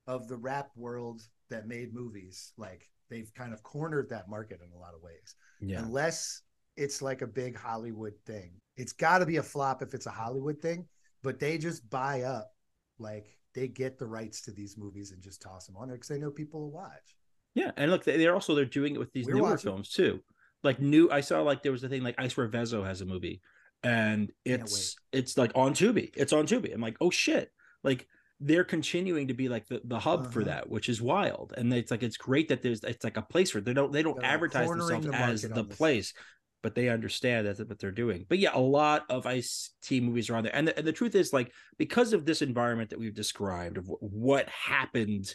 of 0.06 0.28
the 0.28 0.36
rap 0.36 0.70
world 0.76 1.20
that 1.50 1.66
made 1.68 1.92
movies. 1.92 2.52
Like 2.56 2.88
they've 3.10 3.30
kind 3.34 3.52
of 3.52 3.62
cornered 3.62 4.08
that 4.10 4.28
market 4.30 4.60
in 4.64 4.72
a 4.72 4.78
lot 4.78 4.94
of 4.94 5.02
ways. 5.02 5.34
Yeah, 5.60 5.80
Unless 5.80 6.42
it's 6.76 7.02
like 7.02 7.20
a 7.22 7.26
big 7.26 7.56
Hollywood 7.56 8.14
thing. 8.24 8.52
It's 8.76 8.92
got 8.94 9.18
to 9.18 9.26
be 9.26 9.36
a 9.36 9.42
flop 9.42 9.82
if 9.82 9.92
it's 9.92 10.06
a 10.06 10.10
Hollywood 10.10 10.62
thing, 10.62 10.86
but 11.22 11.38
they 11.38 11.58
just 11.58 11.88
buy 11.90 12.22
up. 12.22 12.50
Like 12.98 13.26
they 13.54 13.68
get 13.68 13.98
the 13.98 14.06
rights 14.06 14.40
to 14.42 14.50
these 14.52 14.78
movies 14.78 15.10
and 15.12 15.22
just 15.22 15.42
toss 15.42 15.66
them 15.66 15.76
on 15.76 15.88
there 15.88 15.96
because 15.96 16.08
they 16.08 16.18
know 16.18 16.30
people 16.30 16.60
will 16.60 16.70
watch. 16.72 17.16
Yeah, 17.54 17.72
and 17.76 17.90
look, 17.90 18.04
they- 18.04 18.16
they're 18.16 18.32
also 18.34 18.54
they're 18.54 18.64
doing 18.64 18.94
it 18.94 18.98
with 18.98 19.12
these 19.12 19.26
We're 19.26 19.34
newer 19.34 19.50
watching. 19.50 19.70
films 19.70 19.90
too. 19.90 20.20
Like 20.62 20.80
new, 20.80 21.10
I 21.10 21.20
saw 21.20 21.42
like 21.42 21.62
there 21.62 21.72
was 21.72 21.82
a 21.84 21.88
thing 21.88 22.02
like 22.02 22.14
I 22.18 22.28
swear 22.28 22.48
Vezo 22.48 22.86
has 22.86 23.00
a 23.02 23.04
movie, 23.04 23.42
and 23.82 24.30
it's 24.44 24.96
it's 25.12 25.36
like 25.36 25.52
on 25.54 25.74
Tubi. 25.74 26.10
It's 26.14 26.32
on 26.32 26.46
Tubi. 26.46 26.72
I'm 26.74 26.80
like, 26.80 26.96
oh 27.00 27.10
shit! 27.10 27.50
Like 27.82 28.06
they're 28.40 28.64
continuing 28.64 29.28
to 29.28 29.34
be 29.34 29.48
like 29.48 29.66
the, 29.68 29.80
the 29.84 29.98
hub 30.00 30.32
for 30.32 30.40
Uh-huh. 30.40 30.50
that, 30.50 30.68
which 30.68 30.88
is 30.88 31.00
wild. 31.00 31.54
And 31.56 31.72
it's 31.72 31.90
like 31.90 32.02
it's 32.02 32.16
great 32.16 32.48
that 32.48 32.62
there's 32.62 32.82
it's 32.84 33.04
like 33.04 33.16
a 33.16 33.22
place 33.22 33.50
for 33.52 33.58
it. 33.58 33.64
They 33.64 33.72
don't 33.74 33.92
they 33.92 34.02
don't 34.02 34.20
They're, 34.20 34.30
advertise 34.30 34.68
themselves 34.68 35.06
the 35.06 35.14
as 35.14 35.42
the 35.42 35.64
place, 35.64 36.12
but 36.62 36.74
they 36.74 36.88
understand 36.88 37.46
that's 37.46 37.60
what 37.60 37.78
they're 37.78 37.90
doing. 37.92 38.26
But 38.28 38.38
yeah, 38.38 38.50
a 38.54 38.60
lot 38.60 39.04
of 39.08 39.26
Ice 39.26 39.70
T 39.82 40.00
movies 40.00 40.28
are 40.30 40.36
on 40.36 40.44
there, 40.44 40.54
and 40.54 40.68
the, 40.68 40.76
and 40.78 40.86
the 40.86 40.92
truth 40.92 41.14
is 41.14 41.32
like 41.32 41.52
because 41.78 42.12
of 42.12 42.24
this 42.24 42.42
environment 42.42 42.90
that 42.90 42.98
we've 42.98 43.14
described 43.14 43.78
of 43.78 43.86
what 44.00 44.48
happened 44.48 45.34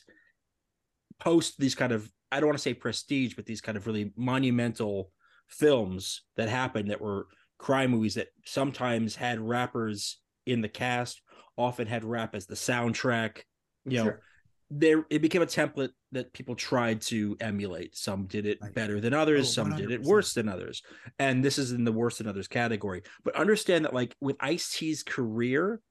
post 1.20 1.58
these 1.60 1.76
kind 1.76 1.92
of 1.92 2.12
I 2.32 2.40
don't 2.40 2.48
want 2.48 2.58
to 2.58 2.64
say 2.64 2.74
prestige, 2.74 3.36
but 3.36 3.46
these 3.46 3.62
kind 3.62 3.78
of 3.78 3.88
really 3.88 4.12
monumental 4.18 5.12
films 5.48 6.24
that 6.36 6.50
happened 6.50 6.92
that 6.92 7.00
were 7.00 7.28
crime 7.58 7.92
movies 7.92 8.16
that 8.16 8.30
sometimes 8.46 9.16
had 9.16 9.40
rappers 9.40 10.20
in 10.46 10.62
the 10.62 10.70
cast, 10.70 11.22
often 11.58 11.88
had 11.88 12.04
rap 12.04 12.36
as 12.36 12.46
the 12.46 12.56
soundtrack. 12.56 13.44
You 13.86 13.98
know, 13.98 14.04
Sure. 14.04 14.22
there 14.70 15.06
it 15.10 15.22
became 15.22 15.42
a 15.42 15.46
template 15.48 15.92
that 16.12 16.34
people 16.34 16.56
tried 16.56 17.02
to 17.02 17.36
emulate. 17.40 17.96
Some 17.96 18.26
did 18.28 18.46
it 18.46 18.60
Right. 18.62 18.74
better 18.74 19.00
than 19.00 19.14
others, 19.14 19.48
Oh, 19.48 19.52
some 19.52 19.76
did 19.76 19.92
it 19.92 20.02
worse 20.04 20.34
than 20.34 20.48
others. 20.50 20.82
And 21.20 21.44
this 21.44 21.58
is 21.58 21.72
in 21.72 21.84
the 21.84 21.92
worse 21.92 22.18
than 22.18 22.28
others 22.28 22.48
category. 22.48 23.04
But 23.24 23.36
understand 23.36 23.86
that 23.86 23.94
like 23.94 24.16
with 24.22 24.36
Ice-T's 24.40 25.04
career, 25.04 25.82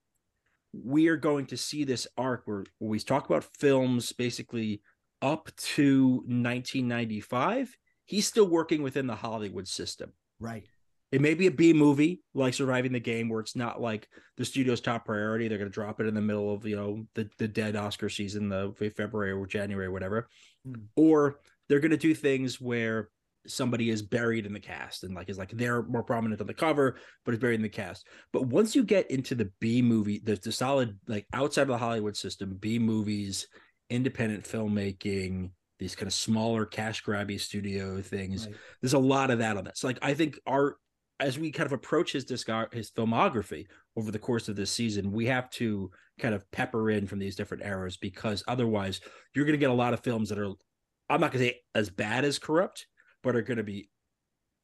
we 0.73 1.09
are 1.09 1.17
going 1.17 1.47
to 1.47 1.57
see 1.57 1.85
this 1.85 2.07
arc 2.19 2.43
where, 2.45 2.65
where 2.79 2.91
we 2.91 2.99
talk 3.01 3.25
about 3.27 3.45
films 3.45 4.13
basically 4.13 4.83
up 5.23 5.51
to 5.57 6.23
1995 6.27 7.75
he's 8.05 8.27
still 8.27 8.49
working 8.49 8.83
within 8.83 9.07
the 9.09 9.17
Hollywood 9.17 9.67
system. 9.67 10.13
Right. 10.39 10.65
It 11.17 11.23
may 11.23 11.33
be 11.33 11.47
a 11.47 11.51
B 11.51 11.73
movie 11.73 12.21
like 12.35 12.53
Surviving 12.53 12.93
the 12.93 13.01
Game, 13.01 13.31
where 13.31 13.41
it's 13.41 13.57
not 13.57 13.81
like 13.81 14.07
the 14.37 14.45
studio's 14.45 14.83
top 14.83 15.07
priority. 15.07 15.49
They're 15.49 15.57
going 15.57 15.71
to 15.71 15.75
drop 15.75 15.99
it 15.99 16.07
in 16.07 16.13
the 16.15 16.21
middle 16.21 16.53
of 16.53 16.67
you 16.67 16.77
know 16.77 17.07
the 17.15 17.27
the 17.39 17.49
dead 17.49 17.75
Oscar 17.75 18.11
season, 18.11 18.51
the 18.51 18.75
February 18.95 19.33
or 19.33 19.47
January 19.47 19.87
or 19.87 19.93
whatever, 19.93 20.29
Hmm. 20.67 20.75
or 20.95 21.41
they're 21.71 21.81
going 21.81 21.93
to 21.93 21.97
do 21.97 22.13
things 22.15 22.61
where 22.61 23.09
somebody 23.47 23.89
is 23.89 24.03
buried 24.03 24.45
in 24.45 24.53
the 24.53 24.61
cast 24.61 25.05
and 25.05 25.15
like 25.15 25.31
is 25.31 25.39
like 25.39 25.53
they're 25.53 25.83
more 25.85 26.03
prominent 26.03 26.43
on 26.43 26.47
the 26.47 26.53
cover, 26.53 26.99
but 27.25 27.33
is 27.33 27.41
buried 27.41 27.55
in 27.55 27.63
the 27.63 27.71
cast. 27.71 28.07
But 28.31 28.49
once 28.49 28.77
you 28.77 28.85
get 28.85 29.11
into 29.11 29.35
the 29.35 29.51
B 29.59 29.81
movie, 29.81 30.21
the 30.23 30.37
the 30.37 30.53
solid 30.53 30.99
like 31.09 31.27
outside 31.33 31.63
of 31.63 31.69
the 31.69 31.79
Hollywood 31.79 32.19
system, 32.19 32.59
B 32.61 32.79
movies, 32.79 33.49
independent 33.89 34.45
filmmaking, 34.45 35.49
these 35.79 35.95
kind 35.95 36.09
of 36.09 36.13
smaller 36.13 36.67
cash 36.67 37.03
grabby 37.03 37.41
studio 37.41 38.03
things 38.03 38.47
right. 38.47 38.57
there's 38.83 38.93
a 38.93 38.99
lot 38.99 39.31
of 39.31 39.39
that 39.39 39.57
on 39.57 39.65
that. 39.65 39.79
So 39.79 39.87
Like 39.87 39.99
I 40.03 40.13
think 40.13 40.39
our 40.47 40.77
as 41.19 41.39
we 41.39 41.51
kind 41.51 41.67
of 41.67 41.73
approach 41.73 42.13
his 42.13 42.25
discog 42.25 42.73
his 42.73 42.91
filmography 42.91 43.67
over 43.97 44.11
the 44.11 44.19
course 44.19 44.49
of 44.49 44.57
this 44.57 44.71
season, 44.71 45.13
we 45.13 45.27
have 45.27 45.49
to 45.51 45.91
kind 46.19 46.35
of 46.35 46.51
pepper 46.51 46.91
in 46.91 47.07
from 47.07 47.19
these 47.19 47.37
different 47.37 47.65
eras 47.65 47.97
because 47.97 48.43
otherwise 48.49 49.01
you're 49.35 49.45
going 49.45 49.53
to 49.55 49.59
get 49.59 49.71
a 49.71 49.75
lot 49.75 49.95
of 49.95 50.01
films 50.01 50.29
that 50.29 50.39
are 50.39 50.53
I'm 51.09 51.21
not 51.21 51.33
going 51.33 51.45
to 51.45 51.51
say 51.51 51.61
as 51.75 51.89
bad 51.89 52.25
as 52.25 52.39
corrupt, 52.39 52.87
but 53.23 53.37
are 53.37 53.43
going 53.43 53.59
to 53.59 53.63
be 53.63 53.89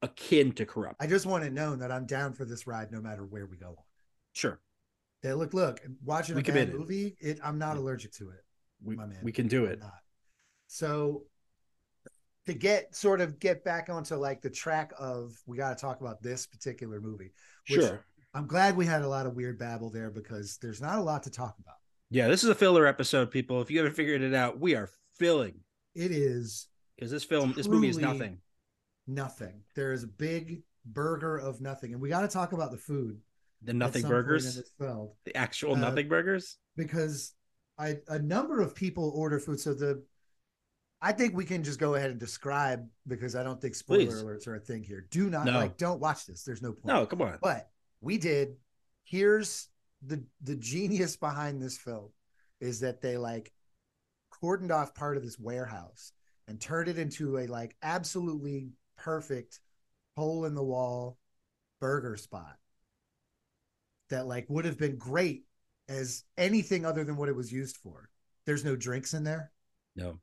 akin 0.01 0.51
to 0.53 0.65
corrupt. 0.65 0.97
I 0.99 1.07
just 1.07 1.25
want 1.25 1.43
to 1.45 1.49
know 1.49 1.75
that 1.77 1.91
I'm 1.91 2.05
down 2.05 2.33
for 2.33 2.43
this 2.43 2.67
ride 2.67 2.91
no 2.91 2.99
matter 3.01 3.23
where 3.23 3.45
we 3.45 3.57
go 3.57 3.69
on. 3.69 3.75
sure, 4.33 4.59
Hey, 5.21 5.33
look, 5.33 5.53
look, 5.53 5.79
watching 6.03 6.37
a 6.37 6.41
bad 6.41 6.73
movie, 6.73 7.15
it 7.21 7.39
I'm 7.43 7.57
not 7.57 7.75
Yeah. 7.75 7.81
allergic 7.81 8.11
to 8.13 8.29
it. 8.31 8.43
we 8.83 8.95
My 8.95 9.05
man. 9.05 9.19
we 9.23 9.31
can 9.31 9.47
do 9.47 9.65
it. 9.65 9.81
So 10.67 11.23
to 12.45 12.53
get 12.53 12.95
sort 12.95 13.21
of 13.21 13.39
get 13.39 13.63
back 13.63 13.89
onto 13.89 14.15
like 14.15 14.41
the 14.41 14.49
track 14.49 14.91
of 14.99 15.33
we 15.45 15.57
got 15.57 15.77
to 15.77 15.81
talk 15.81 16.01
about 16.01 16.21
this 16.21 16.45
particular 16.45 16.99
movie. 16.99 17.31
which 17.69 17.81
Sure. 17.81 18.05
I'm 18.33 18.47
glad 18.47 18.75
we 18.75 18.85
had 18.85 19.03
a 19.03 19.07
lot 19.07 19.25
of 19.25 19.35
weird 19.35 19.59
babble 19.59 19.89
there 19.91 20.09
because 20.09 20.57
there's 20.57 20.81
not 20.81 20.97
a 20.97 21.01
lot 21.01 21.23
to 21.23 21.29
talk 21.29 21.55
about. 21.59 21.75
Yeah, 22.09 22.27
this 22.27 22.43
is 22.43 22.49
a 22.49 22.55
filler 22.55 22.85
episode, 22.87 23.31
people. 23.31 23.61
If 23.61 23.69
you 23.71 23.77
haven't 23.79 23.95
figured 23.95 24.21
it 24.21 24.33
out, 24.33 24.59
we 24.59 24.75
are 24.75 24.89
filling 25.17 25.55
It 25.95 26.11
is 26.11 26.67
because 26.95 27.11
this 27.11 27.23
film, 27.23 27.53
this 27.55 27.67
movie 27.67 27.89
is 27.89 27.97
nothing. 27.97 28.39
nothing. 29.07 29.61
There 29.75 29.93
is 29.93 30.03
a 30.03 30.07
big 30.07 30.63
burger 30.85 31.37
of 31.37 31.61
nothing, 31.61 31.93
and 31.93 32.01
we 32.01 32.09
got 32.09 32.21
to 32.21 32.27
talk 32.27 32.51
about 32.53 32.71
the 32.71 32.77
food. 32.77 33.19
The 33.61 33.73
nothing 33.73 34.01
some 34.01 34.11
point 34.11 34.19
in 34.19 34.23
burgers, 34.25 34.61
the 35.25 35.37
actual 35.37 35.75
Uh, 35.75 35.79
nothing 35.79 36.09
burgers. 36.09 36.57
because 36.75 37.33
I 37.77 37.97
a 38.09 38.19
number 38.19 38.61
of 38.61 38.75
people 38.75 39.11
order 39.15 39.39
food. 39.39 39.59
So 39.59 39.73
the 39.73 40.03
I 41.05 41.11
think 41.11 41.35
we 41.35 41.43
can 41.43 41.63
just 41.65 41.79
go 41.81 41.95
ahead 41.95 42.11
and 42.11 42.19
describe 42.19 42.87
because 43.07 43.35
I 43.35 43.43
don't 43.43 43.59
think 43.59 43.75
spoiler 43.75 44.05
Please. 44.05 44.23
alerts 44.23 44.47
are 44.47 44.55
a 44.55 44.59
thing 44.59 44.83
here. 44.83 45.05
Do 45.11 45.29
not 45.29 45.45
No. 45.45 45.51
like 45.51 45.75
don't 45.77 45.99
watch 45.99 46.25
this. 46.25 46.43
There's 46.43 46.61
no 46.61 46.71
point. 46.71 46.85
No, 46.85 47.05
come 47.05 47.21
on. 47.21 47.39
But 47.41 47.69
we 47.99 48.17
did. 48.17 48.55
Here's 49.03 49.67
the 50.01 50.23
the 50.41 50.55
genius 50.55 51.17
behind 51.17 51.61
this 51.61 51.77
film 51.77 52.09
is 52.61 52.79
that 52.79 53.01
they 53.01 53.17
like 53.17 53.51
cordoned 54.41 54.71
off 54.71 54.95
part 54.95 55.17
of 55.17 55.23
this 55.23 55.37
warehouse 55.37 56.13
and 56.47 56.59
turned 56.59 56.87
it 56.87 56.97
into 56.97 57.37
a 57.37 57.47
like 57.47 57.75
absolutely 57.83 58.69
perfect 58.97 59.59
hole 60.15 60.45
in 60.45 60.55
the 60.55 60.63
wall 60.63 61.17
burger 61.81 62.15
spot 62.15 62.57
that 64.09 64.25
like 64.25 64.45
would 64.49 64.63
have 64.63 64.77
been 64.77 64.97
great 64.97 65.43
as 65.89 66.23
anything 66.37 66.85
other 66.85 67.03
than 67.03 67.17
what 67.17 67.27
it 67.27 67.35
was 67.35 67.51
used 67.51 67.75
for. 67.75 68.09
There's 68.45 68.63
no 68.63 68.77
drinks 68.77 69.13
in 69.13 69.25
there. 69.25 69.51
No. 69.97 70.19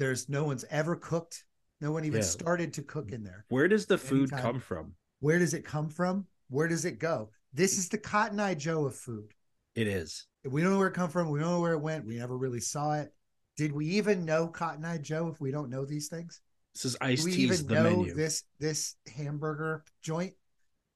There's 0.00 0.30
no 0.30 0.44
one's 0.44 0.64
ever 0.70 0.96
cooked. 0.96 1.44
No 1.82 1.92
one 1.92 2.06
even 2.06 2.22
Yeah. 2.22 2.26
started 2.26 2.72
to 2.72 2.82
cook 2.82 3.12
in 3.12 3.22
there. 3.22 3.44
Where 3.50 3.68
does 3.68 3.84
the 3.84 3.98
food 3.98 4.32
Anytime. 4.32 4.40
come 4.40 4.60
from? 4.60 4.94
Where 5.18 5.38
does 5.38 5.52
it 5.52 5.62
come 5.62 5.90
from? 5.90 6.26
Where 6.48 6.68
does 6.68 6.86
it 6.86 6.98
go? 6.98 7.30
This 7.52 7.76
is 7.76 7.90
the 7.90 7.98
Cotton 7.98 8.40
Eye 8.40 8.54
Joe 8.54 8.86
of 8.86 8.96
food. 8.96 9.34
It 9.74 9.86
is. 9.86 10.26
We 10.42 10.62
don't 10.62 10.70
know 10.70 10.78
where 10.78 10.88
it 10.88 10.94
come 10.94 11.10
from. 11.10 11.28
We 11.28 11.40
don't 11.40 11.50
know 11.50 11.60
where 11.60 11.74
it 11.74 11.80
went. 11.80 12.06
We 12.06 12.16
never 12.16 12.38
really 12.38 12.60
saw 12.60 12.94
it. 12.94 13.14
Did 13.58 13.72
we 13.72 13.84
even 13.88 14.24
know 14.24 14.48
Cotton 14.48 14.86
Eye 14.86 14.96
Joe 14.96 15.28
if 15.28 15.38
we 15.38 15.50
don't 15.50 15.68
know 15.68 15.84
these 15.84 16.08
things? 16.08 16.40
This 16.74 16.86
is 16.86 16.96
Ice 17.02 17.22
we 17.22 17.32
even 17.34 17.66
know 17.66 17.82
menu. 17.82 18.14
this 18.14 18.44
this 18.58 18.96
hamburger 19.14 19.84
joint 20.00 20.32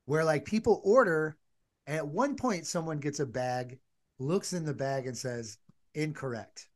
where 0.06 0.24
like 0.24 0.46
people 0.46 0.80
order 0.82 1.36
and 1.86 1.98
at 1.98 2.08
one 2.08 2.36
point 2.36 2.66
someone 2.66 3.00
gets 3.00 3.20
a 3.20 3.26
bag, 3.26 3.80
looks 4.18 4.54
in 4.54 4.64
the 4.64 4.72
bag 4.72 5.06
and 5.06 5.16
says 5.16 5.58
incorrect. 5.92 6.70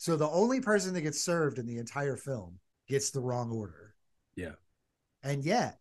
So 0.00 0.16
the 0.16 0.30
only 0.30 0.60
person 0.62 0.94
that 0.94 1.02
gets 1.02 1.20
served 1.20 1.58
in 1.58 1.66
the 1.66 1.76
entire 1.76 2.16
film 2.16 2.58
gets 2.88 3.10
the 3.10 3.20
wrong 3.20 3.50
order. 3.50 3.94
Yeah. 4.34 4.52
And 5.22 5.44
yet 5.44 5.78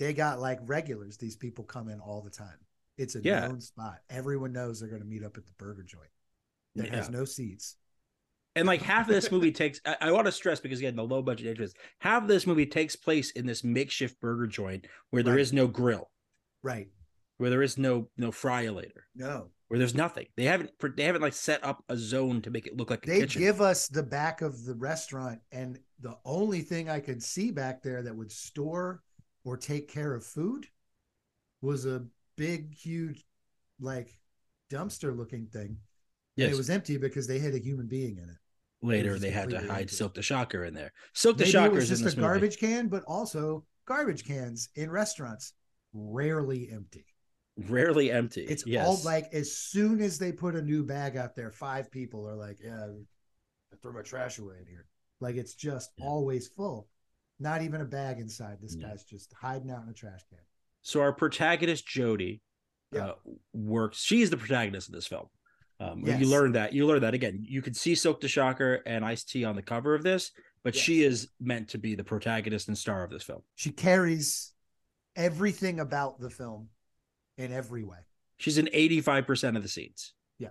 they 0.00 0.12
got 0.12 0.40
like 0.40 0.58
regulars. 0.62 1.16
These 1.16 1.36
people 1.36 1.62
come 1.62 1.88
in 1.88 2.00
all 2.00 2.20
the 2.20 2.30
time. 2.30 2.58
It's 2.98 3.14
a 3.14 3.22
Yeah. 3.22 3.46
known 3.46 3.60
spot. 3.60 4.00
Everyone 4.10 4.52
knows 4.52 4.80
they're 4.80 4.88
going 4.88 5.02
to 5.02 5.06
meet 5.06 5.22
up 5.22 5.36
at 5.36 5.46
the 5.46 5.52
burger 5.52 5.84
joint 5.84 6.10
that 6.74 6.88
has 6.88 7.08
no 7.08 7.24
seats. 7.24 7.76
And 8.56 8.66
like 8.66 8.82
half 8.82 9.08
of 9.08 9.14
this 9.14 9.30
movie 9.30 9.52
takes 9.52 9.80
I, 9.86 9.96
I 10.00 10.10
want 10.10 10.26
to 10.26 10.32
stress 10.32 10.58
because 10.58 10.80
again, 10.80 10.96
the 10.96 11.04
low 11.04 11.22
budget 11.22 11.46
interest, 11.46 11.76
half 12.00 12.22
of 12.22 12.28
this 12.28 12.44
movie 12.44 12.66
takes 12.66 12.96
place 12.96 13.30
in 13.30 13.46
this 13.46 13.62
makeshift 13.62 14.18
burger 14.20 14.48
joint 14.48 14.88
where 15.10 15.22
there 15.22 15.34
Right. 15.34 15.40
is 15.42 15.52
no 15.52 15.68
grill, 15.68 16.10
Right. 16.64 16.88
where 17.36 17.50
there 17.50 17.62
is 17.62 17.78
no 17.78 18.08
no 18.16 18.32
fryolator, 18.32 19.02
No. 19.14 19.52
Where 19.68 19.78
there's 19.78 19.94
nothing. 19.94 20.26
They 20.36 20.44
haven't 20.44 20.70
they 20.96 21.04
haven't 21.04 21.22
like 21.22 21.32
set 21.32 21.64
up 21.64 21.82
a 21.88 21.96
zone 21.96 22.40
to 22.42 22.50
make 22.50 22.66
it 22.66 22.76
look 22.76 22.90
like 22.90 23.04
a 23.04 23.10
they 23.10 23.20
kitchen. 23.20 23.42
give 23.42 23.60
us 23.60 23.88
the 23.88 24.02
back 24.02 24.40
of 24.42 24.64
the 24.64 24.74
restaurant 24.74 25.40
and 25.50 25.78
the 26.00 26.16
only 26.24 26.60
thing 26.60 26.88
i 26.90 27.00
could 27.00 27.22
see 27.22 27.50
back 27.50 27.82
there 27.82 28.02
that 28.02 28.14
would 28.14 28.30
store 28.30 29.02
or 29.44 29.56
take 29.56 29.88
care 29.88 30.14
of 30.14 30.24
food 30.24 30.66
was 31.62 31.86
a 31.86 32.04
big 32.36 32.74
huge 32.74 33.24
like 33.80 34.18
dumpster 34.70 35.16
looking 35.16 35.46
thing 35.46 35.76
yes. 36.36 36.46
and 36.46 36.54
it 36.54 36.56
was 36.56 36.70
empty 36.70 36.96
because 36.96 37.26
they 37.26 37.38
had 37.38 37.54
a 37.54 37.58
human 37.58 37.86
being 37.86 38.18
in 38.18 38.24
it 38.24 38.36
Later 38.82 39.18
they 39.18 39.30
had 39.30 39.48
to 39.50 39.58
hide 39.58 39.80
empty. 39.80 39.96
Silkk 39.96 40.14
the 40.14 40.22
Shocker 40.22 40.64
in 40.64 40.74
there. 40.74 40.92
Silkk 41.14 41.38
the 41.38 41.44
maybe 41.44 41.50
Shocker 41.52 41.78
is 41.78 41.88
just 41.88 42.02
a 42.02 42.04
movie. 42.04 42.20
garbage 42.20 42.58
can 42.58 42.88
but 42.88 43.02
also 43.04 43.64
garbage 43.86 44.24
cans 44.24 44.68
in 44.76 44.90
restaurants 44.90 45.54
rarely 45.94 46.68
empty 46.70 47.06
Rarely 47.68 48.10
empty. 48.12 48.42
it's 48.44 48.66
yes. 48.66 48.86
all 48.86 49.00
like 49.04 49.32
as 49.32 49.56
soon 49.56 50.00
as 50.02 50.18
they 50.18 50.30
put 50.30 50.54
a 50.54 50.62
new 50.62 50.84
bag 50.84 51.16
out 51.16 51.34
there 51.34 51.50
five 51.50 51.90
people 51.90 52.28
are 52.28 52.36
like 52.36 52.58
yeah 52.62 52.86
I 53.72 53.76
throw 53.82 53.92
my 53.92 54.02
trash 54.02 54.38
away 54.38 54.56
in 54.60 54.66
here 54.66 54.86
like 55.20 55.36
it's 55.36 55.54
just 55.54 55.90
Yeah. 55.96 56.04
always 56.06 56.48
full 56.48 56.88
not 57.40 57.62
even 57.62 57.80
a 57.80 57.84
bag 57.86 58.18
inside 58.18 58.58
this 58.60 58.76
Yeah. 58.78 58.88
guy's 58.88 59.04
just 59.04 59.32
hiding 59.32 59.70
out 59.70 59.82
in 59.84 59.88
a 59.88 59.94
trash 59.94 60.20
can 60.28 60.38
So 60.82 61.00
our 61.00 61.12
protagonist 61.12 61.86
Jody 61.86 62.42
Yeah. 62.92 63.06
uh, 63.06 63.14
works. 63.54 63.98
She's 64.02 64.28
the 64.30 64.36
protagonist 64.36 64.88
of 64.88 64.94
this 64.94 65.06
film. 65.06 65.26
Um, 65.80 66.02
Yes. 66.06 66.20
You 66.20 66.28
learn 66.28 66.52
that. 66.52 66.72
You 66.74 66.86
learn 66.86 67.00
that 67.00 67.14
again. 67.14 67.44
You 67.46 67.60
can 67.62 67.74
see 67.74 67.92
Silkk 67.94 68.20
the 68.20 68.28
Shocker 68.28 68.82
and 68.86 69.04
Ice 69.04 69.24
T 69.24 69.44
on 69.44 69.56
the 69.56 69.62
cover 69.62 69.94
of 69.94 70.02
this, 70.02 70.30
but 70.62 70.74
she 70.76 71.02
is 71.02 71.28
meant 71.40 71.68
to 71.70 71.78
be 71.78 71.94
the 71.94 72.04
protagonist 72.04 72.68
and 72.68 72.76
star 72.78 73.02
of 73.02 73.10
this 73.10 73.22
film. 73.22 73.42
she 73.54 73.70
carries 73.70 74.52
everything 75.16 75.80
about 75.80 76.20
the 76.20 76.30
film 76.30 76.68
in 77.38 77.52
every 77.52 77.84
way 77.84 77.98
She's 78.38 78.58
in 78.58 78.68
eighty 78.72 79.00
five 79.00 79.26
percent 79.26 79.56
of 79.56 79.62
the 79.62 79.68
scenes. 79.68 80.12
Yeah. 80.38 80.50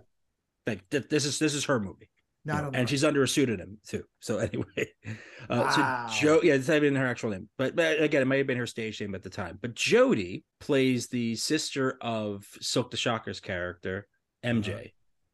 like 0.65 0.89
th- 0.89 1.07
this 1.09 1.23
is 1.25 1.37
this 1.37 1.53
is 1.53 1.65
her 1.65 1.79
movie. 1.79 2.09
you 2.43 2.51
not 2.53 2.63
know, 2.63 2.71
and 2.73 2.89
she's 2.89 3.03
under 3.03 3.21
a 3.21 3.27
pseudonym 3.27 3.77
too. 3.87 4.03
So 4.21 4.37
anyway, 4.47 4.87
uh, 5.05 5.69
Wow. 5.77 6.07
so 6.09 6.19
Joe, 6.19 6.39
yeah, 6.43 6.53
it's 6.55 6.67
not 6.67 6.77
even 6.77 6.95
her 6.95 7.05
actual 7.05 7.29
name, 7.29 7.47
but, 7.59 7.75
but 7.75 8.01
again, 8.01 8.21
it 8.23 8.25
might 8.25 8.37
have 8.37 8.47
been 8.47 8.57
her 8.57 8.65
stage 8.65 8.99
name 9.01 9.13
at 9.13 9.21
the 9.21 9.29
time. 9.29 9.59
But 9.61 9.75
Jody 9.75 10.45
plays 10.59 11.07
the 11.07 11.35
sister 11.35 11.97
of 12.01 12.45
Silkk 12.61 12.89
the 12.91 12.97
Shocker's 12.97 13.39
character, 13.39 14.07
MJ, 14.43 14.69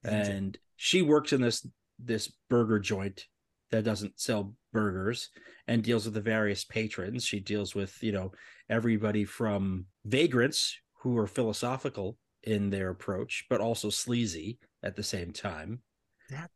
Uh-huh. 0.05 0.12
MJ. 0.13 0.29
and 0.29 0.58
she 0.75 1.01
works 1.01 1.31
in 1.31 1.39
this 1.41 1.65
this 2.03 2.34
burger 2.50 2.79
joint 2.79 3.27
that 3.70 3.86
doesn't 3.86 4.20
sell 4.20 4.53
burgers 4.74 5.29
and 5.67 5.84
deals 5.84 6.03
with 6.03 6.15
the 6.15 6.22
various 6.22 6.65
patrons. 6.65 7.24
She 7.24 7.39
deals 7.39 7.74
with 7.75 8.01
you 8.03 8.12
know 8.12 8.34
everybody 8.70 9.24
from 9.24 9.86
vagrants 10.03 10.75
who 11.01 11.17
are 11.17 11.27
philosophical 11.27 12.17
in 12.43 12.70
their 12.70 12.89
approach, 12.89 13.46
but 13.50 13.60
also 13.62 13.89
sleazy 13.89 14.60
at 14.84 14.96
the 14.96 15.03
same 15.03 15.31
time. 15.31 15.81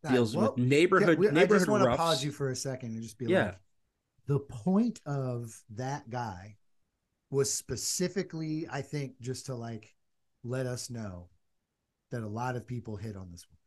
Deals 0.09 0.35
what- 0.35 0.57
with 0.57 0.65
neighborhood 0.65 1.19
we- 1.19 1.27
I 1.29 1.45
just 1.45 1.67
want 1.67 1.83
to 1.83 1.95
pause 1.97 2.23
you 2.23 2.31
for 2.31 2.49
a 2.49 2.55
second 2.55 2.93
and 2.93 3.03
just 3.03 3.17
be 3.17 3.25
Yeah. 3.25 3.45
like, 3.45 3.59
the 4.27 4.39
point 4.39 5.01
of 5.05 5.63
that 5.71 6.09
guy 6.09 6.57
was 7.29 7.53
specifically, 7.53 8.67
I 8.69 8.81
think, 8.81 9.19
just 9.19 9.47
to 9.47 9.55
like 9.55 9.95
let 10.43 10.65
us 10.65 10.89
know 10.89 11.29
that 12.11 12.23
a 12.23 12.27
lot 12.27 12.55
of 12.55 12.65
people 12.67 12.95
hit 12.95 13.15
on 13.15 13.31
this 13.31 13.47
one. 13.49 13.57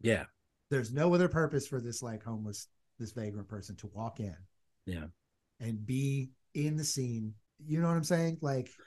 Yeah, 0.00 0.26
There's 0.70 0.92
no 0.92 1.12
other 1.14 1.28
purpose 1.28 1.66
for 1.66 1.80
this 1.80 2.02
like 2.02 2.22
homeless, 2.22 2.68
this 2.98 3.12
vagrant 3.12 3.48
person 3.48 3.76
to 3.76 3.86
walk 3.88 4.20
in 4.20 4.36
yeah. 4.86 5.08
and 5.60 5.84
be 5.84 6.30
in 6.54 6.76
the 6.76 6.84
scene. 6.84 7.34
You 7.58 7.80
know 7.80 7.88
what 7.88 7.96
I'm 7.96 8.04
saying? 8.04 8.38
Like, 8.40 8.68
Yeah, 8.68 8.84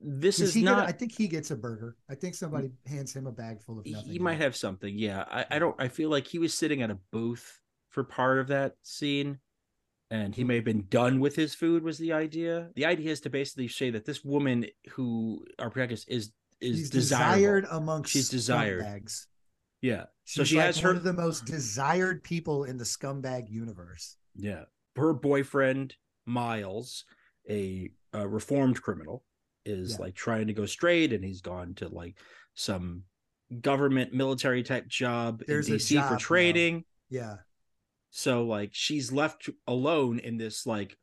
this 0.00 0.40
is 0.40 0.56
is 0.56 0.62
not. 0.62 0.76
gonna, 0.76 0.88
I 0.88 0.92
think 0.92 1.12
he 1.12 1.28
gets 1.28 1.50
a 1.50 1.56
burger. 1.56 1.96
I 2.10 2.14
think 2.14 2.34
somebody 2.34 2.68
mm. 2.68 2.90
hands 2.90 3.14
him 3.14 3.26
a 3.26 3.32
bag 3.32 3.60
full 3.60 3.80
of 3.80 3.86
nothing. 3.86 4.10
he 4.10 4.18
might 4.18 4.40
have 4.40 4.56
something. 4.56 4.96
Yeah, 4.96 5.24
I, 5.30 5.44
I 5.50 5.58
don't. 5.58 5.76
I 5.78 5.88
feel 5.88 6.10
like 6.10 6.26
he 6.26 6.38
was 6.38 6.54
sitting 6.54 6.82
at 6.82 6.90
a 6.90 6.98
booth 7.12 7.60
for 7.90 8.04
part 8.04 8.38
of 8.38 8.48
that 8.48 8.74
scene, 8.82 9.38
and 10.10 10.34
he 10.34 10.44
mm. 10.44 10.48
may 10.48 10.54
have 10.56 10.64
been 10.64 10.86
done 10.88 11.20
with 11.20 11.36
his 11.36 11.54
food. 11.54 11.82
Was 11.82 11.98
the 11.98 12.12
idea? 12.12 12.70
The 12.76 12.86
idea 12.86 13.10
is 13.10 13.20
to 13.22 13.30
basically 13.30 13.68
say 13.68 13.90
that 13.90 14.04
this 14.04 14.24
woman 14.24 14.66
who 14.90 15.44
our 15.58 15.70
protagonist 15.70 16.08
is 16.08 16.32
is 16.60 16.78
She's 16.78 16.90
desired 16.90 17.66
amongst 17.70 18.12
She's 18.12 18.28
desired. 18.28 18.82
scumbags. 18.84 19.26
Yeah. 19.80 20.04
So 20.24 20.42
She's 20.42 20.48
she 20.48 20.56
like 20.56 20.66
has 20.66 20.76
one 20.78 20.84
her 20.84 20.96
of 20.98 21.04
the 21.04 21.12
most 21.12 21.44
desired 21.44 22.24
people 22.24 22.64
in 22.64 22.78
the 22.78 22.84
scumbag 22.84 23.48
universe. 23.48 24.16
Yeah. 24.34 24.64
Her 24.96 25.12
boyfriend, 25.12 25.94
Miles, 26.26 27.04
a, 27.48 27.90
a 28.12 28.26
reformed 28.26 28.82
criminal, 28.82 29.24
is 29.68 29.92
Yeah. 29.92 29.96
like 29.98 30.14
trying 30.14 30.46
to 30.48 30.52
go 30.52 30.66
straight 30.66 31.12
and 31.12 31.24
he's 31.24 31.40
gone 31.40 31.74
to 31.74 31.88
like 31.88 32.16
some 32.54 33.04
government 33.60 34.12
military 34.12 34.62
type 34.62 34.86
job 34.88 35.42
There's 35.46 35.68
in 35.68 35.76
DC 35.76 35.94
job 35.94 36.06
for 36.08 36.14
now. 36.14 36.18
trading. 36.18 36.84
Yeah. 37.08 37.36
So 38.10 38.44
like 38.44 38.70
she's 38.72 39.12
left 39.12 39.48
alone 39.66 40.18
in 40.18 40.36
this 40.38 40.66
like 40.66 40.96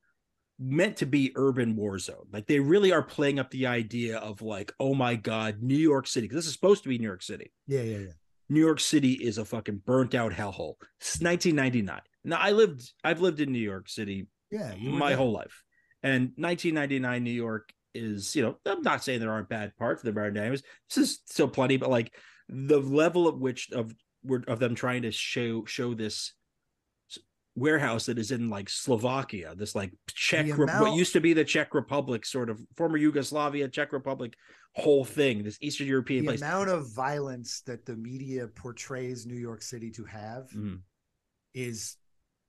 meant 0.57 0.98
to 0.98 1.05
be 1.05 1.31
urban 1.36 1.75
war 1.75 2.00
zone. 2.00 2.27
Like 2.31 2.48
they 2.48 2.60
really 2.60 2.91
are 2.91 3.03
playing 3.03 3.39
up 3.39 3.51
the 3.51 3.67
idea 3.67 4.17
of 4.19 4.41
like, 4.41 4.74
oh 4.79 4.93
my 4.93 5.15
god, 5.15 5.62
New 5.62 5.75
York 5.77 6.07
City. 6.07 6.27
'cause 6.27 6.36
this 6.36 6.48
is 6.48 6.53
supposed 6.53 6.84
to 6.84 6.89
be 6.89 6.98
New 6.98 7.07
York 7.07 7.24
City. 7.24 7.51
Yeah, 7.67 7.81
yeah, 7.81 7.98
yeah. 7.98 8.12
New 8.48 8.60
York 8.62 8.79
City 8.79 9.13
is 9.13 9.38
a 9.38 9.45
fucking 9.45 9.77
burnt 9.86 10.13
out 10.13 10.31
hellhole. 10.31 10.75
It's 11.01 11.19
1999. 11.19 12.01
Now 12.24 12.38
I 12.39 12.51
lived, 12.51 12.93
I've 13.03 13.22
lived 13.22 13.39
in 13.41 13.51
New 13.51 13.60
York 13.60 13.89
City 13.89 14.27
Yeah. 14.51 14.75
my 14.75 15.13
whole 15.13 15.31
life, 15.31 15.63
and 16.03 16.31
1999 16.38 17.24
New 17.24 17.31
York 17.31 17.74
is, 17.96 18.36
you 18.36 18.42
know, 18.44 18.58
I'm 18.66 18.82
not 18.82 19.04
saying 19.04 19.20
there 19.20 19.32
aren't 19.32 19.50
bad 19.50 19.75
parts 19.78 20.02
of 20.02 20.06
the 20.06 20.12
bad 20.20 20.34
neighborhoods. 20.34 20.64
This 20.90 20.98
is 21.10 21.20
still 21.25 21.48
plenty, 21.48 21.78
but 21.78 21.90
like 21.90 22.14
the 22.50 22.80
level 22.80 23.28
at 23.28 23.38
which 23.38 23.72
of 23.72 23.94
of 24.48 24.60
them 24.60 24.75
trying 24.75 25.04
to 25.04 25.12
show 25.12 25.66
show 25.66 25.94
this 25.94 26.34
warehouse 27.56 28.08
that 28.08 28.18
is 28.20 28.32
in 28.32 28.50
like 28.50 28.70
Slovakia, 28.70 29.56
this 29.56 29.75
like 29.75 29.94
Czech, 30.08 30.46
Re- 30.58 30.66
what 30.80 30.96
used 30.96 31.14
to 31.14 31.22
be 31.22 31.34
the 31.34 31.46
Czech 31.46 31.74
Republic, 31.74 32.25
sort 32.25 32.50
of 32.50 32.60
former 32.75 32.98
Yugoslavia, 32.98 33.68
Czech 33.70 33.94
Republic, 33.94 34.34
whole 34.74 35.06
thing, 35.06 35.44
this 35.44 35.58
Eastern 35.62 35.88
European 35.88 36.25
the 36.25 36.32
place. 36.32 36.42
amount 36.42 36.70
of 36.70 36.94
violence 36.94 37.62
that 37.62 37.86
the 37.86 37.96
media 37.96 38.48
portrays 38.48 39.25
New 39.25 39.38
York 39.38 39.62
City 39.62 39.90
to 39.92 40.04
have 40.04 40.50
Mhm. 40.52 40.82
is 41.54 41.96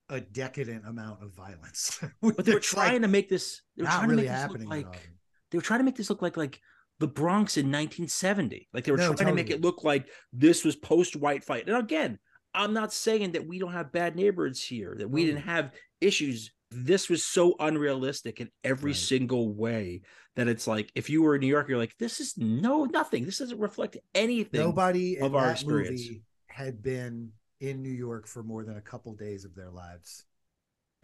a 0.09 0.21
decadent 0.21 0.87
amount 0.87 1.23
of 1.23 1.33
violence. 1.35 2.01
But 2.21 2.45
they're 2.45 2.59
trying 2.61 3.03
to 3.03 3.09
make 3.09 3.29
this. 3.29 3.63
They 3.77 3.83
were 3.83 3.89
not 3.89 3.97
trying 3.99 4.09
really 4.11 4.23
to 4.25 4.29
make 4.31 4.35
this 4.35 4.41
happening. 4.43 4.69
like. 4.69 5.11
They 5.51 5.59
were 5.59 5.63
trying 5.63 5.81
to 5.81 5.85
make 5.85 5.97
this 5.97 6.11
look 6.11 6.23
like 6.23 6.37
like 6.37 6.61
the 6.99 7.07
Bronx 7.07 7.57
in 7.57 7.67
1970. 7.67 8.69
Like 8.73 8.85
they 8.85 8.91
were 8.93 8.99
No, 8.99 9.15
trying 9.15 9.29
to 9.29 9.35
make 9.35 9.51
it 9.51 9.61
look 9.61 9.85
like 9.85 10.09
this 10.33 10.65
was 10.65 10.77
post 10.77 11.15
white 11.17 11.45
fight. 11.45 11.69
And 11.69 11.77
again, 11.77 12.19
I'm 12.55 12.73
not 12.73 12.93
saying 12.93 13.33
that 13.33 13.47
we 13.47 13.59
don't 13.59 13.73
have 13.73 13.93
bad 13.93 14.17
neighborhoods 14.17 14.63
here, 14.63 14.95
that 14.99 15.09
we 15.09 15.23
No. 15.23 15.27
didn't 15.29 15.43
mm. 15.43 15.47
have 15.47 15.73
issues. 16.01 16.53
This 16.71 17.09
was 17.09 17.23
so 17.25 17.55
unrealistic 17.61 18.41
in 18.41 18.51
every 18.65 18.93
Right. 18.93 18.97
single 18.97 19.55
way 19.55 20.03
that 20.37 20.49
it's 20.49 20.67
like 20.67 20.91
if 20.95 21.11
you 21.11 21.23
were 21.23 21.35
in 21.35 21.41
New 21.43 21.47
York, 21.47 21.69
you're 21.69 21.79
like, 21.79 21.97
this 21.99 22.19
is 22.19 22.37
no 22.39 22.85
nothing. 22.85 23.25
This 23.25 23.39
doesn't 23.39 23.59
reflect 23.59 23.99
anything. 24.15 24.61
Nobody 24.61 25.19
in 25.19 25.25
of 25.25 25.35
our 25.35 25.51
experience. 25.51 26.01
movie 26.03 26.23
had 26.47 26.83
been 26.83 27.31
in 27.61 27.83
New 27.83 27.91
York 27.93 28.27
for 28.27 28.43
more 28.43 28.65
than 28.65 28.79
a 28.79 28.83
couple 28.83 29.15
days 29.15 29.45
of 29.45 29.55
their 29.55 29.71
lives 29.71 30.25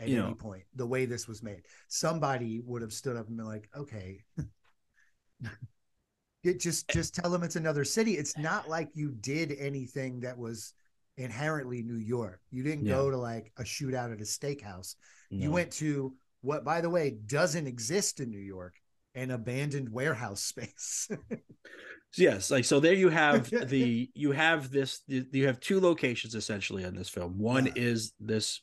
at 0.02 0.08
You 0.08 0.18
any 0.20 0.28
know. 0.30 0.34
point. 0.34 0.64
The 0.74 0.86
way 0.86 1.06
this 1.06 1.26
was 1.28 1.42
made, 1.42 1.62
somebody 1.88 2.60
would 2.64 2.82
have 2.82 2.92
stood 2.92 3.16
up 3.16 3.28
and 3.28 3.36
been 3.36 3.46
like, 3.46 3.68
"Okay." 3.76 4.24
It 6.44 6.58
just 6.58 6.90
eh. 6.90 6.94
just 6.94 7.14
tell 7.14 7.30
them 7.30 7.42
it's 7.44 7.56
another 7.56 7.84
city. 7.84 8.14
It's 8.14 8.36
eh. 8.36 8.42
not 8.42 8.68
like 8.68 8.88
you 8.94 9.12
did 9.12 9.52
anything 9.58 10.20
that 10.20 10.36
was 10.36 10.74
inherently 11.16 11.82
New 11.82 11.98
York. 11.98 12.40
You 12.50 12.62
didn't 12.64 12.86
Yeah. 12.86 12.94
go 12.94 13.10
to 13.10 13.16
like 13.16 13.52
a 13.58 13.62
shootout 13.62 14.12
at 14.12 14.20
a 14.20 14.24
steakhouse. 14.24 14.96
You 15.30 15.50
went 15.50 15.70
to 15.74 16.14
what, 16.42 16.64
by 16.64 16.80
the 16.82 16.90
way, 16.90 17.16
doesn't 17.26 17.66
exist 17.66 18.20
in 18.20 18.28
New 18.30 18.40
York, 18.40 18.74
an 19.14 19.30
abandoned 19.30 19.88
warehouse 19.90 20.42
space. 20.52 21.08
Yes, 22.18 22.50
like 22.50 22.64
so 22.64 22.80
there 22.80 22.92
you 22.92 23.08
have 23.08 23.48
the 23.68 24.10
you 24.14 24.32
have 24.32 24.70
this 24.70 25.00
you 25.08 25.46
have 25.46 25.60
two 25.60 25.80
locations 25.80 26.34
essentially 26.34 26.82
in 26.82 26.94
this 26.96 27.08
film. 27.08 27.38
One 27.38 27.66
Yeah. 27.66 27.72
is 27.76 28.12
this 28.18 28.60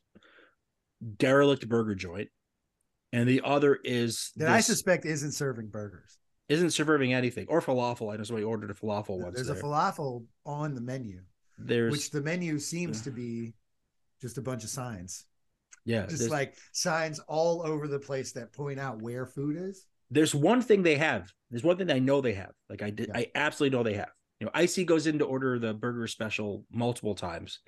derelict 1.17 1.67
burger 1.69 1.95
joint 1.95 2.29
and 3.13 3.27
the 3.27 3.41
other 3.43 3.79
is 3.83 4.31
that 4.35 4.49
I 4.49 4.59
suspect 4.59 5.05
isn't 5.05 5.31
serving 5.31 5.67
burgers. 5.67 6.17
isn't 6.49 6.71
serving 6.71 7.13
anything 7.13 7.45
or 7.49 7.61
falafel. 7.61 8.13
I 8.13 8.17
know 8.17 8.23
somebody 8.23 8.43
ordered 8.45 8.71
a 8.71 8.73
falafel 8.73 9.21
once. 9.21 9.35
There's 9.35 9.47
there. 9.47 9.57
a 9.57 9.61
falafel 9.61 10.25
on 10.45 10.75
the 10.75 10.81
menu, 10.81 11.21
there's 11.57 11.91
which 11.91 12.11
the 12.11 12.21
menu 12.21 12.59
seems 12.59 13.01
to 13.01 13.11
be 13.11 13.53
just 14.21 14.37
a 14.37 14.41
bunch 14.41 14.63
of 14.63 14.69
signs, 14.69 15.25
yeah, 15.85 16.05
just 16.05 16.29
like 16.29 16.55
signs 16.71 17.19
all 17.27 17.65
over 17.65 17.87
the 17.87 17.99
place 17.99 18.33
that 18.33 18.51
point 18.51 18.79
out 18.79 19.01
where 19.01 19.25
food 19.25 19.55
is. 19.57 19.87
there's 20.11 20.35
one 20.35 20.61
thing 20.61 20.83
they 20.83 20.97
have. 20.97 21.31
There's 21.49 21.63
one 21.63 21.77
thing 21.77 21.89
I 21.89 21.99
know 21.99 22.21
they 22.21 22.33
have. 22.33 22.51
Like 22.69 22.81
I 22.81 22.89
did 22.89 23.07
Yeah. 23.07 23.17
I 23.17 23.27
absolutely 23.33 23.77
know 23.77 23.83
they 23.83 23.95
have. 23.95 24.11
You 24.39 24.45
know, 24.45 24.51
Icy 24.53 24.85
goes 24.85 25.07
in 25.07 25.19
to 25.19 25.25
order 25.25 25.59
the 25.59 25.73
burger 25.73 26.07
special 26.07 26.65
multiple 26.71 27.15
times. 27.15 27.59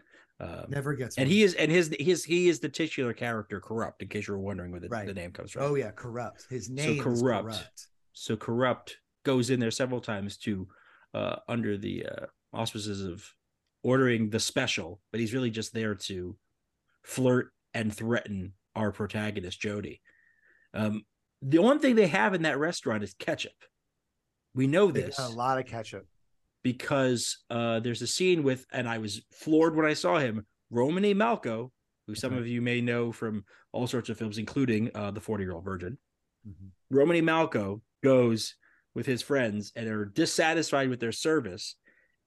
Um, 0.42 0.66
Never 0.70 0.94
gets. 0.96 1.18
and 1.18 1.28
one. 1.28 1.32
he 1.32 1.44
is 1.44 1.54
and 1.54 1.72
his 1.72 1.96
his 2.00 2.24
he 2.24 2.50
is 2.50 2.60
the 2.60 2.68
titular 2.70 3.14
character 3.14 3.60
corrupt 3.60 4.02
in 4.02 4.08
case 4.08 4.28
you 4.28 4.34
were 4.34 4.40
wondering 4.40 4.72
where 4.72 4.80
the, 4.80 4.90
Right. 4.90 5.06
the 5.06 5.14
name 5.14 5.32
comes 5.32 5.52
from 5.52 5.62
Oh 5.62 5.76
yeah, 5.76 5.92
corrupt. 5.92 6.48
His 6.50 6.68
name 6.70 6.98
So 6.98 7.04
corrupt. 7.04 7.44
corrupt. 7.46 7.88
so 8.14 8.36
corrupt 8.36 8.98
goes 9.24 9.52
in 9.52 9.60
there 9.60 9.70
several 9.70 10.02
times 10.02 10.38
to 10.38 10.68
uh 11.14 11.36
under 11.48 11.78
the 11.78 12.06
uh 12.08 12.26
auspices 12.54 13.04
of 13.04 13.24
ordering 13.84 14.32
the 14.32 14.40
special 14.40 15.00
but 15.12 15.20
he's 15.20 15.34
really 15.34 15.52
just 15.52 15.74
there 15.76 15.94
to 15.96 16.36
flirt 17.04 17.52
and 17.76 17.96
threaten 17.96 18.54
our 18.76 18.92
protagonist 18.92 19.60
jody 19.62 20.02
um 20.74 21.04
the 21.44 21.60
one 21.60 21.78
thing 21.80 21.96
they 21.96 22.08
have 22.08 22.34
in 22.34 22.42
that 22.44 22.58
restaurant 22.58 23.04
is 23.04 23.14
ketchup 23.14 23.54
we 24.56 24.66
know 24.68 24.92
They 24.92 25.02
this 25.04 25.20
a 25.20 25.30
lot 25.30 25.60
of 25.60 25.66
ketchup. 25.68 26.08
Because 26.63 27.39
uh 27.50 27.80
there's 27.80 28.02
a 28.02 28.08
scene 28.08 28.43
with 28.43 28.65
and 28.71 28.88
i 28.88 28.97
was 28.97 29.21
floored 29.32 29.76
when 29.76 29.86
i 29.86 29.93
saw 29.93 30.17
him 30.19 30.45
romany 30.69 31.13
malco 31.13 31.71
who 32.08 32.15
some 32.15 32.34
Okay. 32.34 32.41
of 32.41 32.47
you 32.47 32.62
may 32.62 32.82
know 32.82 33.12
from 33.12 33.43
all 33.71 33.88
sorts 33.88 34.10
of 34.10 34.17
films 34.17 34.38
including 34.38 34.89
uh 34.95 35.12
the 35.12 35.21
40 35.21 35.43
year 35.43 35.54
old 35.54 35.65
virgin 35.65 35.97
Mhm. 36.47 36.71
Romany 36.89 37.21
Malco 37.21 37.82
goes 38.04 38.56
with 38.95 39.06
his 39.06 39.21
friends 39.21 39.71
and 39.76 39.88
are 39.88 40.06
dissatisfied 40.06 40.89
with 40.89 41.00
their 41.00 41.12
service. 41.12 41.76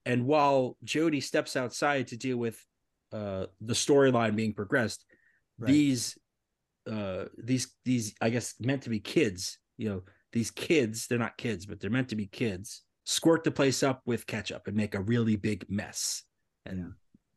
And 0.07 0.25
while 0.25 0.79
Jody 0.85 1.21
steps 1.21 1.57
outside 1.57 2.07
to 2.09 2.17
deal 2.17 2.37
with 2.37 2.65
uh, 3.13 3.47
the 3.61 3.75
storyline 3.75 4.37
being 4.37 4.55
progressed, 4.55 5.05
Right. 5.59 5.69
these 5.69 6.17
uh, 6.91 7.25
these 7.37 7.75
these 7.85 8.15
I 8.21 8.31
guess 8.31 8.55
meant 8.61 8.83
to 8.85 8.91
be 8.91 9.01
kids, 9.01 9.59
you 9.79 9.89
know, 9.89 10.03
these 10.33 10.53
kids, 10.53 11.09
they're 11.09 11.19
not 11.19 11.37
kids, 11.37 11.67
but 11.67 11.81
they're 11.81 11.91
meant 11.91 12.11
to 12.11 12.17
be 12.17 12.27
kids, 12.29 12.83
squirt 13.05 13.45
the 13.45 13.51
place 13.51 13.83
up 13.83 14.03
with 14.07 14.27
ketchup 14.27 14.67
and 14.67 14.77
make 14.77 14.95
a 14.95 15.01
really 15.01 15.37
big 15.37 15.65
mess. 15.69 16.25
And 16.67 16.79
Yeah. 16.79 16.91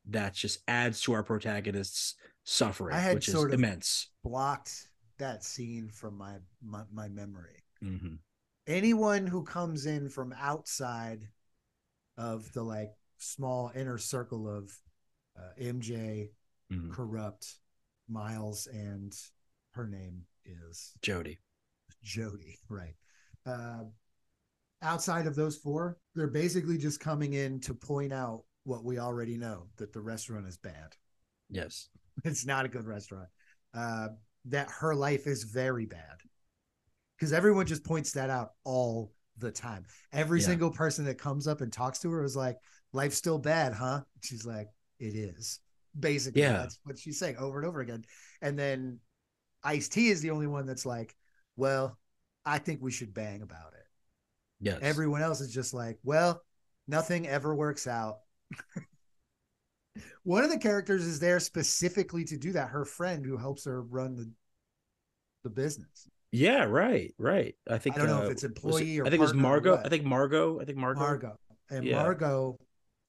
that 0.05 0.33
just 0.33 0.59
adds 0.67 1.01
to 1.01 1.13
our 1.13 1.23
protagonist's 1.23 2.15
suffering, 2.45 2.95
I 2.95 2.99
had 2.99 3.15
which 3.15 3.27
is 3.29 3.35
immense. 3.35 4.09
blocked 4.23 4.89
that 5.17 5.43
scene 5.43 5.89
from 5.89 6.15
my 6.17 6.39
my, 6.61 6.83
my 6.91 7.09
memory. 7.09 7.63
Mhm. 7.83 8.19
anyone 8.65 9.25
who 9.27 9.43
comes 9.43 9.85
in 9.85 10.09
from 10.09 10.33
outside 10.33 11.29
of 12.17 12.51
the 12.53 12.61
like 12.63 12.91
small 13.17 13.71
inner 13.75 13.97
circle 13.97 14.47
of 14.47 14.71
uh, 15.37 15.53
MJ, 15.57 16.31
Mhm. 16.71 16.91
corrupt, 16.91 17.59
Miles, 18.09 18.67
and 18.67 19.13
her 19.71 19.87
name 19.87 20.25
is 20.43 20.93
Jody. 21.01 21.39
Jody, 22.01 22.59
right? 22.69 22.95
Uh, 23.45 23.85
outside 24.81 25.27
of 25.27 25.35
those 25.35 25.57
four, 25.57 25.97
they're 26.15 26.27
basically 26.27 26.77
just 26.77 26.99
coming 26.99 27.33
in 27.33 27.59
to 27.61 27.73
point 27.73 28.13
out 28.13 28.43
what 28.63 28.83
we 28.83 28.99
already 28.99 29.37
know 29.37 29.67
that 29.77 29.93
the 29.93 30.01
restaurant 30.01 30.47
is 30.47 30.57
bad. 30.57 30.95
Yes. 31.49 31.89
It's 32.23 32.47
not 32.47 32.65
a 32.65 32.67
good 32.67 32.87
restaurant. 32.87 33.27
Uh, 33.75 34.07
that 34.45 34.71
her 34.71 34.95
life 34.95 35.27
is 35.27 35.43
very 35.43 35.85
bad 35.85 36.17
because 37.15 37.31
everyone 37.31 37.67
just 37.67 37.83
points 37.83 38.11
that 38.13 38.31
out 38.31 38.53
all 38.63 39.13
the 39.37 39.51
time. 39.51 39.85
Every 40.11 40.39
Yeah. 40.39 40.47
single 40.47 40.71
person 40.71 41.05
that 41.05 41.19
comes 41.19 41.47
up 41.47 41.61
and 41.61 41.71
talks 41.71 41.99
to 41.99 42.09
her 42.09 42.23
is 42.23 42.35
like, 42.35 42.57
"Life's 42.91 43.17
still 43.17 43.37
bad, 43.37 43.73
huh?" 43.73 44.01
She's 44.23 44.45
like, 44.47 44.67
"It 44.97 45.13
is." 45.13 45.59
Basically, 45.99 46.41
Yeah. 46.41 46.53
that's 46.53 46.79
what 46.85 46.97
she's 46.97 47.19
saying 47.19 47.37
over 47.37 47.59
and 47.59 47.67
over 47.67 47.81
again. 47.81 48.03
And 48.41 48.57
then 48.57 48.99
Ice 49.63 49.87
T 49.87 50.09
is 50.09 50.21
the 50.21 50.31
only 50.31 50.47
one 50.47 50.65
that's 50.65 50.87
like, 50.87 51.15
"Well, 51.55 51.99
I 52.45 52.57
think 52.57 52.81
we 52.81 52.91
should 52.91 53.13
bang 53.13 53.43
about 53.43 53.73
it." 53.73 53.86
Yes. 54.59 54.79
Everyone 54.81 55.21
else 55.21 55.41
is 55.41 55.53
just 55.53 55.73
like, 55.73 55.99
"Well, 56.03 56.41
nothing 56.87 57.27
ever 57.27 57.53
works 57.55 57.87
out." 57.87 58.19
One 60.23 60.43
of 60.43 60.49
the 60.49 60.57
characters 60.59 61.05
is 61.05 61.19
there 61.19 61.39
specifically 61.39 62.23
to 62.25 62.37
do 62.37 62.51
that. 62.53 62.69
Her 62.69 62.85
friend 62.85 63.25
who 63.25 63.37
helps 63.37 63.65
her 63.65 63.81
run 63.81 64.15
the 64.15 64.29
the 65.43 65.49
business. 65.49 66.07
Yeah, 66.31 66.65
right, 66.65 67.13
right. 67.17 67.55
I 67.69 67.77
think 67.77 67.95
I 67.95 67.99
don't 67.99 68.07
know 68.07 68.17
uh, 68.23 68.25
if 68.25 68.31
it's 68.31 68.43
was 68.43 68.51
it- 68.51 68.55
employee 68.55 68.99
or 68.99 69.05
I 69.05 69.09
think 69.09 69.19
it 69.19 69.23
was 69.23 69.33
Margot. 69.33 69.77
I 69.83 69.87
think 69.89 70.03
Margot. 70.03 70.59
I 70.59 70.65
think 70.65 70.77
Margot. 70.77 70.99
Margot. 70.99 71.39
And 71.69 71.85
Yeah. 71.85 71.95
Margot 72.03 72.59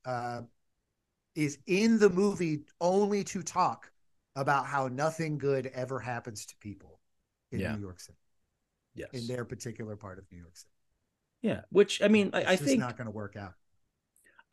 uh, 0.04 0.42
is 1.34 1.58
in 1.66 1.98
the 1.98 2.10
movie 2.10 2.60
only 2.80 3.24
to 3.24 3.42
talk 3.42 3.90
about 4.36 4.66
how 4.66 4.86
nothing 4.88 5.36
good 5.38 5.66
ever 5.66 5.98
happens 5.98 6.46
to 6.46 6.54
people 6.60 7.00
in 7.50 7.58
Yeah. 7.60 7.74
New 7.74 7.80
York 7.82 7.98
City, 8.00 8.18
Yes. 8.94 9.08
in 9.12 9.26
their 9.26 9.44
particular 9.44 9.96
part 9.96 10.18
of 10.18 10.24
New 10.30 10.38
York 10.38 10.56
City. 10.56 10.70
Yeah. 11.42 11.62
Which 11.70 12.02
I 12.02 12.08
mean, 12.08 12.30
I, 12.32 12.40
think 12.40 12.50
It's 12.52 12.62
I 12.62 12.64
think 12.64 12.80
not 12.80 12.96
going 12.96 13.06
to 13.06 13.10
work 13.12 13.36
out. 13.36 13.54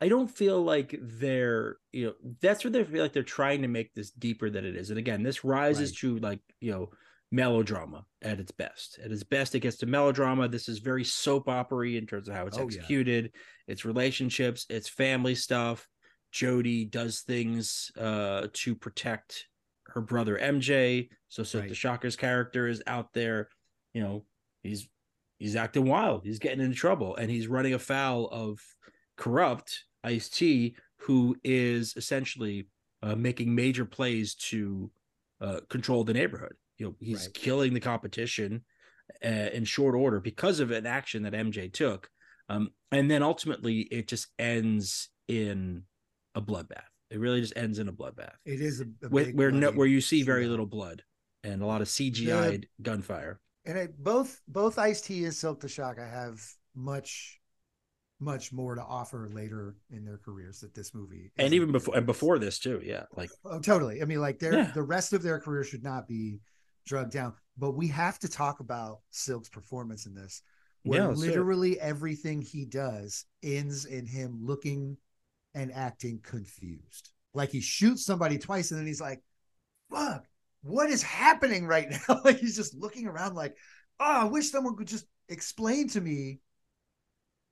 I 0.00 0.08
don't 0.08 0.30
feel 0.30 0.62
like 0.62 0.94
they're, 1.00 1.78
you 1.92 2.06
know, 2.06 2.14
that's 2.42 2.64
where 2.64 2.70
they 2.70 2.84
feel 2.84 3.02
like 3.02 3.14
they're 3.14 3.22
trying 3.22 3.62
to 3.62 3.68
make 3.68 3.94
this 3.94 4.10
deeper 4.10 4.50
than 4.50 4.64
it 4.66 4.76
is. 4.76 4.90
And 4.90 4.98
again, 4.98 5.22
this 5.22 5.42
rises 5.42 5.90
Right. 5.90 5.98
to 6.00 6.18
like, 6.18 6.40
you 6.60 6.70
know, 6.72 6.90
melodrama 7.32 8.04
at 8.22 8.38
its 8.38 8.52
best. 8.52 8.98
At 9.02 9.10
its 9.10 9.22
best, 9.22 9.54
it 9.54 9.60
gets 9.60 9.78
to 9.78 9.86
melodrama. 9.86 10.48
This 10.48 10.68
is 10.68 10.78
very 10.80 11.02
soap 11.02 11.48
opera 11.48 11.88
in 11.90 12.06
terms 12.06 12.28
of 12.28 12.34
how 12.34 12.46
it's 12.46 12.58
Oh, 12.58 12.60
yeah. 12.60 12.66
executed, 12.66 13.32
its 13.66 13.84
relationships, 13.86 14.66
its 14.68 14.88
family 14.88 15.34
stuff. 15.34 15.88
Jody 16.30 16.84
does 16.84 17.20
things 17.22 17.90
uh 17.96 18.48
to 18.52 18.74
protect 18.74 19.46
her 19.86 20.02
brother 20.02 20.36
MJ. 20.38 21.08
So 21.28 21.42
so 21.42 21.60
Right. 21.60 21.68
the 21.70 21.74
Shocker's 21.74 22.16
character 22.16 22.68
is 22.68 22.82
out 22.86 23.14
there, 23.14 23.48
you 23.94 24.02
know, 24.02 24.26
he's 24.62 24.88
he's 25.38 25.56
acting 25.56 25.86
wild. 25.86 26.24
He's 26.24 26.38
getting 26.38 26.60
into 26.60 26.76
trouble 26.76 27.16
and 27.16 27.30
he's 27.30 27.48
running 27.48 27.74
afoul 27.74 28.28
of 28.28 28.60
corrupt 29.16 29.84
Ice 30.04 30.28
T, 30.28 30.76
who 30.98 31.36
is 31.44 31.94
essentially 31.96 32.68
uh, 33.02 33.14
making 33.16 33.54
major 33.54 33.84
plays 33.84 34.34
to 34.34 34.90
uh, 35.40 35.60
control 35.68 36.04
the 36.04 36.14
neighborhood. 36.14 36.54
You 36.78 36.86
know, 36.86 36.94
he's 37.00 37.22
Right. 37.26 37.34
killing 37.34 37.74
the 37.74 37.80
competition 37.80 38.64
uh, 39.24 39.28
in 39.28 39.64
short 39.64 39.94
order 39.94 40.20
because 40.20 40.60
of 40.60 40.70
an 40.70 40.86
action 40.86 41.22
that 41.22 41.32
MJ 41.32 41.72
took, 41.72 42.10
um, 42.48 42.70
and 42.92 43.10
then 43.10 43.22
ultimately 43.22 43.80
it 43.82 44.08
just 44.08 44.28
ends 44.38 45.08
in 45.28 45.82
a 46.34 46.40
bloodbath. 46.42 46.88
It 47.10 47.20
really 47.20 47.40
just 47.40 47.56
ends 47.56 47.78
in 47.78 47.88
a 47.88 47.92
bloodbath, 47.92 48.34
It 48.44 48.60
is 48.60 48.80
a, 48.80 48.84
a 49.04 49.08
where 49.08 49.26
where, 49.30 49.50
no, 49.52 49.70
where 49.70 49.86
you 49.86 50.00
see 50.00 50.22
very 50.22 50.46
little 50.48 50.66
blood 50.66 51.02
and 51.44 51.62
a 51.62 51.66
lot 51.66 51.80
of 51.80 51.88
CGI'd 51.88 52.66
gunfire. 52.82 53.40
And 53.66 53.78
I, 53.78 53.88
both 53.98 54.40
both 54.48 54.78
Ice 54.78 55.00
T 55.00 55.24
and 55.24 55.32
Silkk 55.32 55.60
the 55.60 55.68
Shocker 55.68 56.06
have 56.06 56.40
much 56.74 57.40
much 58.18 58.50
more 58.52 58.74
to 58.74 58.82
offer 58.82 59.28
later 59.30 59.76
in 59.90 60.02
their 60.04 60.16
careers 60.18 60.60
that 60.60 60.74
this 60.74 60.94
movie 60.94 61.30
And 61.36 61.52
even 61.52 61.70
before 61.70 61.96
and 61.96 62.06
before 62.06 62.38
this 62.38 62.58
too, 62.58 62.80
yeah. 62.82 63.04
Like 63.14 63.30
oh, 63.44 63.50
oh, 63.56 63.60
totally. 63.60 64.00
I 64.00 64.04
mean, 64.06 64.20
like 64.20 64.38
their 64.38 64.54
Yeah. 64.54 64.70
the 64.72 64.82
rest 64.82 65.12
of 65.12 65.22
their 65.22 65.38
career 65.40 65.64
should 65.64 65.84
not 65.84 66.08
be 66.08 66.40
drugged 66.86 67.12
down. 67.12 67.34
But 67.58 67.72
we 67.72 67.88
have 67.88 68.18
to 68.20 68.28
talk 68.28 68.60
about 68.60 69.00
Silkk's 69.12 69.48
performance 69.50 70.06
in 70.06 70.14
this, 70.14 70.42
where 70.84 71.02
Yeah, 71.02 71.10
it. 71.10 71.16
literally 71.18 71.78
everything 71.80 72.40
he 72.40 72.64
does 72.64 73.24
ends 73.42 73.84
in 73.84 74.06
him 74.06 74.38
looking 74.44 74.96
and 75.54 75.72
acting 75.72 76.20
confused. 76.22 77.10
Like 77.34 77.50
he 77.50 77.60
shoots 77.60 78.04
somebody 78.04 78.38
twice, 78.38 78.70
and 78.70 78.78
then 78.80 78.86
he's 78.86 79.00
like, 79.00 79.22
"Fuck, 79.90 80.26
what 80.66 80.90
is 80.90 81.02
happening 81.02 81.66
right 81.66 81.90
now?" 81.90 82.20
like 82.24 82.38
he's 82.38 82.56
just 82.56 82.74
looking 82.74 83.06
around, 83.06 83.34
like, 83.34 83.56
"Oh, 84.00 84.04
I 84.04 84.24
wish 84.24 84.50
someone 84.50 84.76
could 84.76 84.88
just 84.88 85.06
explain 85.28 85.88
to 85.90 86.00
me." 86.00 86.40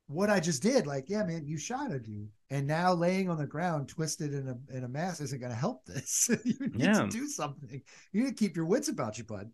What 0.06 0.28
I 0.28 0.38
just 0.38 0.62
did, 0.62 0.86
like, 0.86 1.08
yeah, 1.08 1.24
man, 1.24 1.46
you 1.46 1.56
shot 1.56 1.90
a 1.90 1.98
dude, 1.98 2.28
and 2.50 2.66
now 2.66 2.92
laying 2.92 3.30
on 3.30 3.38
the 3.38 3.46
ground, 3.46 3.88
twisted 3.88 4.34
in 4.34 4.48
a 4.48 4.76
in 4.76 4.84
a 4.84 4.88
mass, 4.88 5.20
isn't 5.22 5.40
going 5.40 5.50
to 5.50 5.56
help 5.56 5.86
this. 5.86 6.28
you 6.44 6.54
need 6.68 6.84
Yeah. 6.84 7.00
to 7.00 7.08
do 7.08 7.26
something. 7.26 7.80
You 8.12 8.24
need 8.24 8.36
to 8.36 8.44
keep 8.44 8.54
your 8.54 8.66
wits 8.66 8.88
about 8.88 9.16
you, 9.16 9.24
bud. 9.24 9.50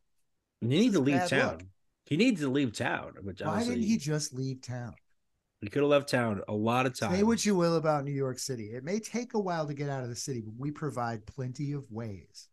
you 0.61 0.67
need 0.69 0.93
to 0.95 0.99
leave 1.01 1.29
town. 1.29 1.71
He 2.05 2.17
needs 2.17 2.41
to 2.41 2.49
leave 2.49 2.73
town, 2.73 3.13
which 3.23 3.41
Why 3.41 3.63
didn't 3.63 3.83
he 3.83 3.97
just 3.97 4.35
leave 4.35 4.61
town? 4.61 4.95
he 5.61 5.69
could 5.69 5.83
have 5.83 5.91
left 5.91 6.09
town 6.09 6.41
a 6.49 6.53
lot 6.53 6.87
of 6.87 6.99
times. 6.99 7.15
Say 7.15 7.23
what 7.23 7.47
you 7.47 7.55
will 7.55 7.77
about 7.77 8.05
New 8.05 8.11
York 8.11 8.41
City. 8.41 8.73
It 8.73 8.83
may 8.83 8.99
take 8.99 9.35
a 9.35 9.39
while 9.39 9.69
to 9.69 9.75
get 9.75 9.89
out 9.89 10.03
of 10.03 10.09
the 10.09 10.17
city, 10.17 10.41
but 10.41 10.55
we 10.59 10.73
provide 10.73 11.27
plenty 11.27 11.73
of 11.73 11.85
ways 11.93 12.49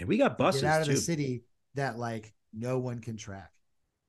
And 0.00 0.08
we 0.08 0.16
got 0.18 0.38
buses 0.38 0.62
get 0.62 0.70
out 0.72 0.80
of 0.80 0.86
too. 0.88 0.94
the 0.94 1.00
city 1.00 1.44
that 1.74 1.98
like 1.98 2.32
no 2.52 2.78
one 2.78 3.00
can 3.00 3.16
track. 3.16 3.50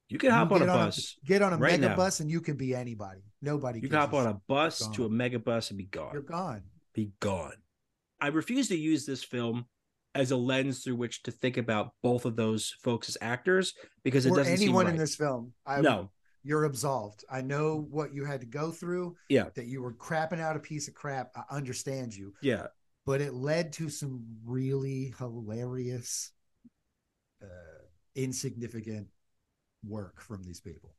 You 0.10 0.18
can 0.18 0.32
hop 0.32 0.50
You 0.50 0.56
on 0.58 0.62
a 0.64 0.66
get 0.66 0.74
bus. 0.74 1.16
get 1.26 1.42
on 1.42 1.54
a 1.54 1.58
right 1.58 1.80
mega 1.80 1.90
now. 1.90 1.96
bus, 1.96 2.20
and 2.20 2.30
you 2.30 2.42
can 2.42 2.56
be 2.58 2.74
anybody. 2.74 3.22
Nobody. 3.42 3.80
You 3.80 3.88
can 3.88 4.00
hop 4.00 4.14
on 4.14 4.28
a 4.28 4.34
bus 4.48 4.88
to 4.90 5.06
a 5.06 5.10
mega 5.10 5.40
bus 5.40 5.70
and 5.70 5.78
be 5.78 5.86
gone. 5.86 6.10
You're 6.14 6.22
gone. 6.22 6.64
Be 6.94 7.12
gone. 7.20 7.54
I 8.20 8.28
refuse 8.28 8.68
to 8.70 8.76
use 8.78 9.06
this 9.06 9.24
film 9.24 9.66
as 10.14 10.32
a 10.32 10.36
lens 10.36 10.84
through 10.84 10.96
which 10.98 11.24
to 11.24 11.32
think 11.32 11.56
about 11.58 11.94
both 12.04 12.26
of 12.26 12.36
those 12.36 12.76
folks 12.84 13.08
as 13.08 13.18
actors 13.22 13.74
because 14.04 14.26
it 14.26 14.32
or 14.32 14.38
doesn't 14.38 14.54
anyone 14.54 14.86
seem 14.86 14.96
in 14.96 15.00
this 15.00 15.16
film. 15.16 15.54
I, 15.66 15.80
no, 15.80 16.10
you're 16.44 16.66
absolved. 16.66 17.24
I 17.32 17.42
know 17.42 17.88
what 17.90 18.14
you 18.14 18.26
had 18.26 18.42
to 18.42 18.46
go 18.48 18.72
through. 18.72 19.16
Yeah. 19.30 19.46
That 19.56 19.68
you 19.68 19.82
were 19.82 19.94
crapping 19.94 20.42
out 20.42 20.58
a 20.58 20.60
piece 20.60 20.88
of 20.90 20.94
crap. 20.94 21.32
I 21.36 21.56
understand 21.56 22.14
you, 22.14 22.34
yeah, 22.42 22.68
but 23.06 23.22
it 23.22 23.34
led 23.34 23.74
to 23.74 23.90
some 23.90 24.26
really 24.46 25.14
hilarious, 25.18 26.32
uh, 27.42 27.86
insignificant 28.16 29.08
work 29.86 30.22
from 30.22 30.44
these 30.44 30.60
people. 30.60 30.96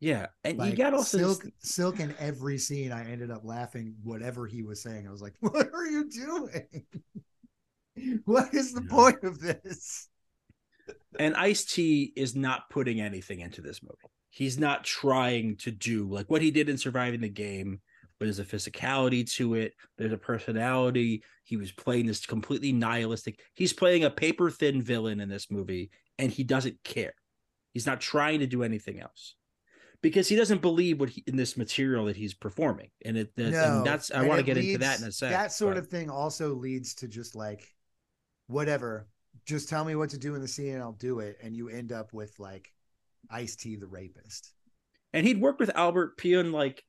yeah, 0.00 0.26
and 0.44 0.60
you 0.62 0.72
Like, 0.72 0.76
got 0.76 0.94
also 0.94 1.18
silk, 1.18 1.46
silk 1.60 1.98
in 2.00 2.14
every 2.18 2.58
scene. 2.58 2.92
I 2.92 3.10
ended 3.10 3.30
up 3.30 3.42
laughing. 3.44 3.94
Whatever 4.02 4.46
he 4.46 4.62
was 4.62 4.82
saying, 4.82 5.06
I 5.06 5.10
was 5.10 5.22
like, 5.22 5.34
"What 5.40 5.70
are 5.72 5.86
you 5.86 6.08
doing? 6.10 6.84
what 8.24 8.52
is 8.54 8.72
the 8.72 8.82
Yeah. 8.82 8.88
point 8.90 9.22
of 9.24 9.40
this?" 9.40 10.08
and 11.18 11.34
Ice 11.36 11.64
T 11.64 12.12
is 12.16 12.34
not 12.34 12.70
putting 12.70 13.00
anything 13.00 13.40
into 13.40 13.60
this 13.60 13.82
movie. 13.82 13.94
He's 14.30 14.58
not 14.58 14.84
trying 14.84 15.56
to 15.58 15.70
do 15.70 16.08
like 16.08 16.30
what 16.30 16.42
he 16.42 16.50
did 16.50 16.68
in 16.68 16.78
surviving 16.78 17.20
the 17.20 17.28
game, 17.28 17.80
but 18.22 18.26
there's 18.26 18.38
a 18.38 18.44
physicality 18.44 19.28
to 19.32 19.54
it. 19.54 19.74
There's 19.98 20.12
a 20.12 20.16
personality. 20.16 21.24
He 21.42 21.56
was 21.56 21.72
playing 21.72 22.06
this 22.06 22.24
completely 22.24 22.70
nihilistic. 22.70 23.40
He's 23.54 23.72
playing 23.72 24.04
a 24.04 24.10
paper 24.10 24.48
thin 24.48 24.80
villain 24.80 25.18
in 25.18 25.28
this 25.28 25.50
movie, 25.50 25.90
and 26.20 26.30
he 26.30 26.44
doesn't 26.44 26.76
care. 26.84 27.14
He's 27.72 27.84
not 27.84 28.00
trying 28.00 28.38
to 28.38 28.46
do 28.46 28.62
anything 28.62 29.00
else 29.00 29.34
because 30.02 30.28
he 30.28 30.36
doesn't 30.36 30.62
believe 30.62 31.00
what 31.00 31.08
he, 31.08 31.24
in 31.26 31.34
this 31.34 31.56
material 31.56 32.04
that 32.04 32.14
he's 32.14 32.32
performing. 32.32 32.90
And 33.04 33.16
it 33.16 33.34
that, 33.34 33.54
and 33.54 33.84
that's 33.84 34.12
I 34.12 34.20
and 34.20 34.28
want 34.28 34.38
to 34.38 34.44
get 34.44 34.56
into 34.56 34.78
that 34.78 35.00
in 35.00 35.08
a 35.08 35.10
sec. 35.10 35.30
That 35.30 35.50
sort 35.50 35.74
but- 35.74 35.82
of 35.82 35.88
thing 35.88 36.08
also 36.08 36.54
leads 36.54 36.94
to 36.94 37.08
just 37.08 37.34
like 37.34 37.66
whatever. 38.46 39.08
Just 39.46 39.68
tell 39.68 39.84
me 39.84 39.96
what 39.96 40.10
to 40.10 40.18
do 40.18 40.36
in 40.36 40.42
the 40.42 40.46
scene 40.46 40.74
and 40.74 40.82
I'll 40.84 40.92
do 40.92 41.18
it. 41.18 41.38
And 41.42 41.56
you 41.56 41.70
end 41.70 41.90
up 41.90 42.12
with 42.12 42.38
like 42.38 42.70
Ice 43.32 43.56
T 43.56 43.74
the 43.74 43.88
rapist. 43.88 44.52
and 45.12 45.26
he'd 45.26 45.40
worked 45.40 45.58
with 45.58 45.72
Albert 45.74 46.18
Pyun 46.18 46.52
like 46.52 46.84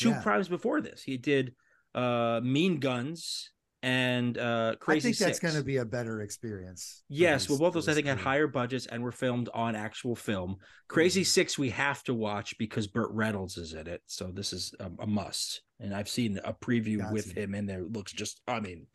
two 0.00 0.10
Yeah. 0.10 0.22
crimes 0.22 0.48
before 0.48 0.80
this. 0.80 1.02
He 1.02 1.16
did 1.16 1.54
uh 1.94 2.40
Mean 2.42 2.78
Guns 2.80 3.50
and 3.82 4.36
uh 4.38 4.76
Crazy 4.78 5.08
I 5.08 5.12
think 5.12 5.16
that's 5.18 5.38
going 5.40 5.54
to 5.54 5.64
be 5.64 5.78
a 5.78 5.84
better 5.84 6.20
experience. 6.20 7.02
Yes, 7.08 7.48
well, 7.48 7.58
both 7.58 7.72
for 7.72 7.78
those 7.78 7.88
I 7.88 7.94
think 7.94 8.06
had 8.06 8.18
higher 8.18 8.46
budgets 8.46 8.86
and 8.86 9.02
were 9.02 9.12
filmed 9.12 9.48
on 9.54 9.74
actual 9.74 10.14
film. 10.14 10.56
Crazy 10.88 11.22
Mhm. 11.22 11.26
Six 11.26 11.58
we 11.58 11.70
have 11.70 12.02
to 12.04 12.14
watch 12.14 12.56
because 12.58 12.86
Burt 12.86 13.10
Reynolds 13.12 13.56
is 13.56 13.72
in 13.72 13.86
it, 13.86 14.02
so 14.06 14.30
this 14.32 14.52
is 14.52 14.74
a, 14.80 14.90
a 15.00 15.06
must. 15.06 15.62
And 15.80 15.94
I've 15.94 16.08
seen 16.10 16.38
a 16.44 16.52
preview 16.52 17.10
with 17.10 17.32
him 17.32 17.54
in 17.54 17.64
there. 17.66 17.80
It 17.80 17.92
looks 17.92 18.12
just, 18.12 18.42
I 18.46 18.60
mean, 18.60 18.86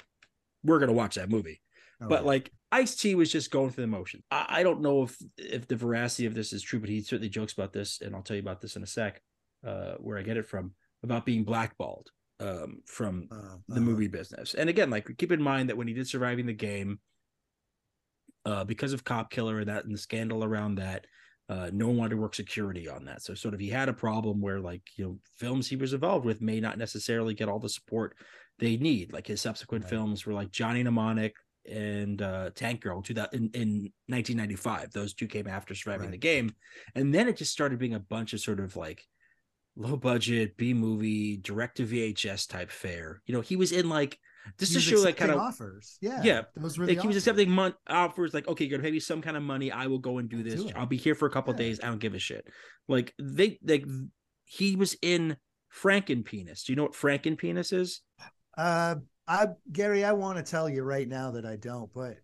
we're 0.64 0.80
gonna 0.80 0.94
watch 0.94 1.16
that 1.16 1.30
movie. 1.30 1.62
Oh, 2.00 2.08
but 2.08 2.22
yeah. 2.22 2.28
like 2.28 2.52
Ice 2.72 2.96
T 2.96 3.16
was 3.16 3.32
just 3.32 3.50
going 3.52 3.72
through 3.72 3.86
the 3.86 3.88
motion. 3.88 4.22
I, 4.30 4.46
I 4.60 4.64
don't 4.64 4.82
know 4.82 5.04
if 5.04 5.18
if 5.38 5.68
the 5.68 5.76
veracity 5.76 6.28
of 6.28 6.36
this 6.36 6.54
is 6.54 6.62
true, 6.62 6.80
but 6.80 6.90
he 6.90 7.02
certainly 7.02 7.30
jokes 7.30 7.54
about 7.54 7.74
this, 7.74 8.02
and 8.02 8.16
I'll 8.16 8.22
tell 8.22 8.36
you 8.38 8.44
about 8.44 8.62
this 8.62 8.76
in 8.76 8.84
a 8.84 8.88
sec, 8.88 9.22
uh, 9.66 9.96
where 9.96 10.18
I 10.18 10.22
get 10.22 10.38
it 10.38 10.46
from 10.46 10.74
about 11.06 11.26
being 11.26 11.44
blackballed 11.46 12.10
um, 12.42 12.82
from 12.86 13.30
Uh, 13.32 13.36
the 13.70 13.76
uh-huh. 13.76 13.80
movie 13.80 14.08
business. 14.10 14.54
And 14.54 14.70
again, 14.70 14.90
like 14.90 15.08
keep 15.18 15.32
in 15.32 15.42
mind 15.42 15.70
that 15.70 15.78
when 15.78 15.88
he 15.88 15.94
did 15.94 16.08
surviving 16.08 16.46
the 16.46 16.54
game, 16.54 17.00
uh, 18.46 18.64
because 18.64 18.94
of 18.94 19.04
Cop 19.04 19.32
Killer 19.32 19.60
and 19.60 19.70
that 19.70 19.86
and 19.86 19.94
the 19.94 19.98
scandal 19.98 20.44
around 20.44 20.76
that, 20.76 21.06
uh, 21.48 21.70
no 21.74 21.88
one 21.88 21.98
wanted 21.98 22.10
to 22.16 22.18
work 22.22 22.36
security 22.36 22.88
on 22.90 23.06
that. 23.06 23.22
So 23.22 23.34
sort 23.36 23.54
of 23.54 23.60
he 23.60 23.70
had 23.70 23.90
a 23.90 23.94
problem 23.94 24.42
where 24.42 24.60
like 24.60 24.82
you 24.98 25.06
know 25.06 25.20
films 25.38 25.68
he 25.68 25.76
was 25.76 25.94
involved 25.94 26.26
with 26.26 26.42
may 26.42 26.60
not 26.60 26.78
necessarily 26.78 27.34
get 27.34 27.50
all 27.50 27.60
the 27.60 27.70
support 27.70 28.16
they 28.60 28.78
need. 28.78 29.14
Like 29.14 29.28
his 29.28 29.42
subsequent 29.42 29.84
Right. 29.86 29.90
films 29.92 30.26
were 30.26 30.34
like 30.34 30.52
Johnny 30.52 30.84
Mnemonic 30.84 31.36
and 31.70 32.22
uh, 32.22 32.52
Tank 32.54 32.82
Girl 32.82 33.02
to 33.04 33.14
that 33.16 33.34
in, 33.34 33.50
in 33.54 33.92
1995. 34.08 34.92
Those 34.92 35.14
two 35.14 35.28
came 35.28 35.48
after 35.48 35.74
surviving 35.76 36.06
Right. 36.08 36.12
the 36.14 36.18
game, 36.18 36.54
and 36.96 37.14
then 37.14 37.28
it 37.28 37.38
just 37.38 37.52
started 37.52 37.80
being 37.80 37.96
a 37.96 38.00
bunch 38.00 38.34
of 38.34 38.40
sort 38.42 38.60
of 38.60 38.76
like 38.76 39.04
low 39.76 39.98
budget 39.98 40.58
B 40.58 40.74
movie 40.74 41.38
direct 41.38 41.78
to 41.78 41.86
VHS 41.86 42.48
type 42.50 42.72
fare. 42.72 43.22
You 43.26 43.34
know, 43.36 43.42
he 43.42 43.56
was 43.56 43.72
in 43.72 43.90
like 43.90 44.18
just 44.60 44.74
He 44.74 44.80
to 44.80 44.82
show 44.82 45.02
like 45.02 45.18
kind 45.18 45.32
of 45.32 45.38
offers. 45.40 45.98
Yeah. 46.02 46.22
Yeah. 46.24 46.42
Those 46.56 46.78
were 46.78 46.86
like 46.86 47.02
he 47.02 47.08
was 47.08 47.18
accepting 47.18 47.50
month 47.50 47.76
offers 47.88 48.34
like 48.34 48.48
okay 48.48 48.66
you're 48.66 48.78
gonna 48.78 48.88
pay 48.88 48.92
me 48.92 49.00
some 49.00 49.22
kind 49.22 49.36
of 49.36 49.44
money 49.44 49.72
i 49.72 49.88
will 49.88 49.98
go 50.00 50.20
and 50.20 50.30
do 50.30 50.38
I'll 50.38 50.44
this 50.44 50.64
do 50.64 50.72
i'll 50.76 50.86
be 50.86 50.98
here 50.98 51.16
for 51.16 51.26
a 51.26 51.32
couple 51.32 51.54
Yeah. 51.54 51.58
days 51.60 51.80
i 51.82 51.88
don't 51.88 51.98
give 52.00 52.14
a 52.14 52.20
shit 52.20 52.46
like 52.88 53.14
they 53.20 53.58
like 53.66 53.86
he 54.44 54.76
was 54.76 54.96
in 55.02 55.38
frankenpenis 55.74 56.64
do 56.64 56.72
you 56.72 56.76
know 56.76 56.84
what 56.84 56.94
frankenpenis 56.94 57.74
is 57.74 58.02
Uh, 58.58 58.96
I 59.28 59.48
Gary, 59.72 60.06
I 60.06 60.14
want 60.14 60.38
to 60.38 60.44
tell 60.50 60.70
you 60.70 60.84
right 60.84 61.08
now 61.08 61.32
that 61.32 61.46
I 61.46 61.56
don't, 61.56 61.92
but 61.94 62.18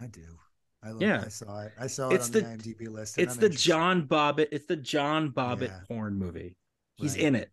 I 0.00 0.08
do. 0.08 0.26
I 0.82 0.90
love, 0.90 1.02
Yeah. 1.02 1.22
I 1.26 1.28
saw 1.28 1.60
it. 1.62 1.72
I 1.78 1.86
saw 1.86 2.08
It's 2.10 2.28
it 2.30 2.44
on 2.44 2.56
the- 2.56 2.62
the, 2.62 2.74
IMDb 2.74 2.88
list. 2.90 3.18
it's 3.18 3.34
I'm 3.34 3.40
the 3.40 3.48
john 3.50 4.06
bobbitt 4.08 4.48
it's 4.52 4.66
the 4.66 4.76
john 4.76 5.30
bobbitt 5.30 5.68
Yeah. 5.68 5.80
porn 5.88 6.14
movie 6.18 6.56
he's 6.96 7.14
Right. 7.16 7.24
in 7.24 7.34
it 7.34 7.50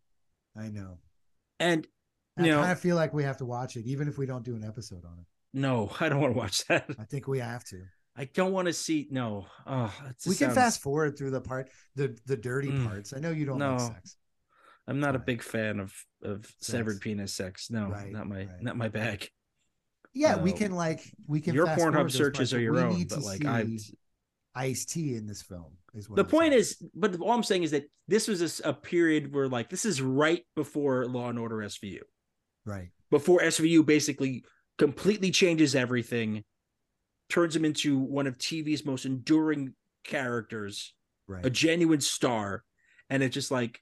I 0.55 0.69
know. 0.69 0.99
and 1.59 1.85
I 2.37 2.43
know 2.43 2.59
kind 2.61 2.71
of 2.71 2.79
feel 2.79 2.95
like 2.95 3.13
we 3.13 3.23
have 3.23 3.37
to 3.37 3.45
watch 3.45 3.75
it, 3.77 3.85
even 3.85 4.07
if 4.07 4.17
we 4.17 4.25
don't 4.27 4.43
do 4.45 4.55
an 4.55 4.63
episode 4.63 5.03
on 5.05 5.19
it. 5.19 5.25
no, 5.53 5.91
I 5.99 6.07
don't 6.09 6.21
want 6.21 6.33
to 6.33 6.37
watch 6.37 6.65
that. 6.67 6.89
I 6.99 7.03
think 7.05 7.27
we 7.27 7.39
have 7.39 7.63
to. 7.65 7.83
I 8.15 8.25
don't 8.25 8.51
want 8.51 8.67
to 8.67 8.73
see. 8.73 9.07
No, 9.11 9.45
oh, 9.67 9.93
We 10.25 10.33
can 10.33 10.47
sounds- 10.49 10.55
fast 10.55 10.81
forward 10.81 11.17
through 11.17 11.31
the 11.31 11.41
part, 11.41 11.69
the 11.95 12.17
the 12.25 12.37
dirty 12.37 12.69
Mm. 12.69 12.87
parts. 12.87 13.13
I 13.13 13.19
know 13.19 13.29
you 13.31 13.45
don't 13.45 13.59
No. 13.59 13.75
like 13.75 13.93
sex. 13.93 14.17
I'm 14.87 14.99
not 14.99 15.15
a 15.15 15.19
big 15.19 15.41
fan 15.43 15.79
of 15.79 15.93
of 16.23 16.51
severed 16.59 17.01
penis 17.01 17.33
sex. 17.33 17.69
No, 17.69 17.89
Right, 17.89 18.11
not 18.11 18.27
my 18.27 18.45
right. 18.45 18.61
not 18.61 18.77
my 18.77 18.87
bag. 18.87 19.29
Yeah, 20.17 20.37
we 20.37 20.51
can 20.51 20.71
like 20.71 21.11
we 21.27 21.41
can. 21.41 21.53
Your 21.53 21.67
Pornhub 21.67 22.11
searches 22.11 22.53
are 22.53 22.59
your 22.59 22.79
own, 22.79 23.03
but 23.07 23.21
like 23.21 23.45
I. 23.45 23.65
Ice 24.55 24.85
T 24.85 25.13
in 25.15 25.27
this 25.27 25.43
film 25.43 25.77
is 25.93 26.09
what 26.09 26.15
The 26.15 26.23
I'm 26.23 26.29
point 26.29 26.51
saying. 26.53 26.59
is, 26.59 26.83
but 26.95 27.19
all 27.19 27.31
I'm 27.33 27.43
saying 27.43 27.61
is 27.61 27.69
that 27.71 27.83
this 28.07 28.27
was 28.27 28.59
a 28.65 28.73
period 28.73 29.31
where 29.31 29.47
like 29.47 29.69
this 29.69 29.85
is 29.85 30.01
right 30.01 30.43
before 30.55 31.05
Law 31.05 31.29
and 31.29 31.37
Order 31.37 31.57
SVU, 31.57 31.99
right. 32.65 32.89
before 33.11 33.41
SVU 33.41 33.85
basically 33.85 34.43
completely 34.79 35.29
changes 35.29 35.75
everything, 35.75 36.43
turns 37.29 37.55
him 37.55 37.65
into 37.65 37.99
one 37.99 38.25
of 38.25 38.39
TV's 38.39 38.83
most 38.83 39.05
enduring 39.05 39.75
characters, 40.03 40.95
Right. 41.27 41.45
a 41.45 41.51
genuine 41.51 42.01
star, 42.01 42.63
and 43.11 43.21
it's 43.21 43.35
just 43.35 43.51
like 43.51 43.79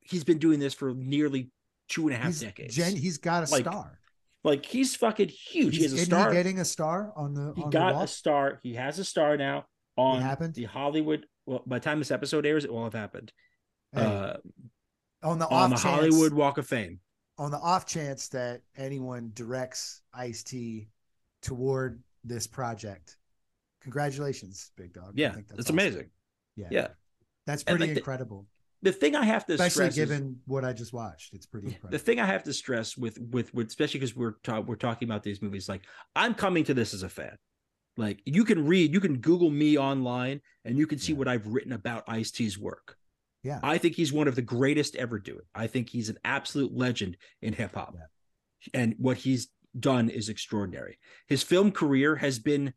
he's 0.00 0.24
been 0.24 0.38
doing 0.38 0.58
this 0.58 0.74
for 0.74 0.94
nearly 0.94 1.52
two 1.88 2.08
and 2.08 2.16
a 2.16 2.18
half 2.18 2.26
he's, 2.26 2.40
decades. 2.40 2.74
Gen, 2.74 2.96
he's 2.96 3.18
got 3.18 3.48
a 3.48 3.52
Like, 3.52 3.62
star. 3.62 4.00
Like 4.48 4.66
he's 4.66 4.94
fucking 4.96 5.28
huge. 5.28 5.74
he 5.76 5.82
He's, 5.82 5.92
has 5.92 6.00
a 6.02 6.04
star. 6.04 6.30
he 6.30 6.36
getting 6.36 6.58
a 6.60 6.64
star 6.64 7.12
on 7.16 7.34
the 7.34 7.52
he 7.56 7.62
on 7.62 7.70
got 7.70 7.92
the 7.94 8.00
a 8.00 8.06
star. 8.06 8.60
He 8.62 8.74
has 8.74 8.98
a 8.98 9.04
star 9.04 9.36
now 9.36 9.66
on 9.96 10.20
happened? 10.20 10.54
the 10.54 10.64
Hollywood. 10.64 11.26
Well, 11.46 11.62
by 11.66 11.78
the 11.78 11.84
time 11.84 11.98
this 11.98 12.10
episode 12.10 12.44
airs, 12.46 12.64
it 12.64 12.72
will 12.72 12.84
have 12.84 12.92
happened. 12.94 13.32
Hey, 13.92 14.02
uh, 14.02 14.34
on 15.22 15.38
the 15.38 15.46
off 15.46 15.52
on 15.52 15.70
the 15.70 15.76
chance, 15.76 15.82
Hollywood 15.82 16.32
Walk 16.34 16.58
of 16.58 16.66
Fame. 16.66 17.00
on 17.38 17.50
the 17.50 17.58
off 17.58 17.86
chance 17.86 18.28
that 18.28 18.60
anyone 18.76 19.30
directs 19.34 20.02
Ice 20.14 20.42
T 20.42 20.88
toward 21.42 22.02
this 22.24 22.46
project, 22.46 23.16
congratulations, 23.82 24.70
big 24.76 24.92
dog. 24.92 25.12
Yeah, 25.14 25.30
that's 25.30 25.50
it's 25.52 25.60
awesome. 25.66 25.74
amazing. 25.76 26.10
Yeah, 26.56 26.66
Yeah. 26.70 26.88
that's 27.46 27.62
pretty 27.64 27.86
like, 27.88 27.96
incredible. 27.96 28.42
The 28.42 28.57
thing 28.92 29.16
I 29.16 29.24
have 29.24 29.44
to 29.46 29.54
Especially 29.54 29.70
stress 29.70 29.92
is- 29.92 29.96
given 29.96 30.40
what 30.46 30.64
I 30.64 30.72
just 30.72 30.92
watched, 30.92 31.34
it's 31.34 31.46
pretty 31.46 31.68
incredible. 31.68 31.90
the 31.90 31.98
thing 31.98 32.20
I 32.20 32.26
have 32.26 32.44
to 32.44 32.52
stress 32.52 32.96
with 32.96 33.18
with, 33.18 33.52
with 33.52 33.66
especially 33.68 34.00
because 34.00 34.14
we're 34.16 34.34
ta- 34.42 34.60
we're 34.60 34.76
talking 34.76 35.08
about 35.08 35.22
these 35.22 35.42
movies, 35.42 35.68
like 35.68 35.82
I'm 36.14 36.34
coming 36.34 36.64
to 36.64 36.74
this 36.74 36.94
as 36.94 37.02
a 37.02 37.08
fan. 37.08 37.36
Like 37.96 38.20
you 38.24 38.44
can 38.44 38.66
read, 38.66 38.92
you 38.92 39.00
can 39.00 39.18
Google 39.18 39.50
me 39.50 39.76
online, 39.76 40.40
and 40.64 40.78
you 40.78 40.86
can 40.86 40.98
see 40.98 41.12
Yeah. 41.12 41.18
what 41.18 41.28
I've 41.28 41.46
written 41.48 41.72
about 41.72 42.04
Ice 42.06 42.30
T's 42.30 42.56
work. 42.58 42.96
Yeah. 43.42 43.58
I 43.62 43.78
think 43.78 43.94
he's 43.96 44.12
one 44.12 44.28
of 44.28 44.34
the 44.36 44.42
greatest 44.42 44.94
ever 44.96 45.18
do 45.18 45.36
it. 45.38 45.46
I 45.54 45.66
think 45.66 45.90
he's 45.90 46.08
an 46.08 46.18
absolute 46.24 46.72
legend 46.72 47.16
in 47.42 47.52
hip 47.54 47.74
hop, 47.74 47.94
Yeah. 47.96 48.70
and 48.80 48.94
what 48.98 49.18
he's 49.18 49.48
done 49.78 50.08
is 50.10 50.28
extraordinary. 50.28 50.98
His 51.26 51.42
film 51.42 51.72
career 51.72 52.16
has 52.16 52.38
been 52.38 52.74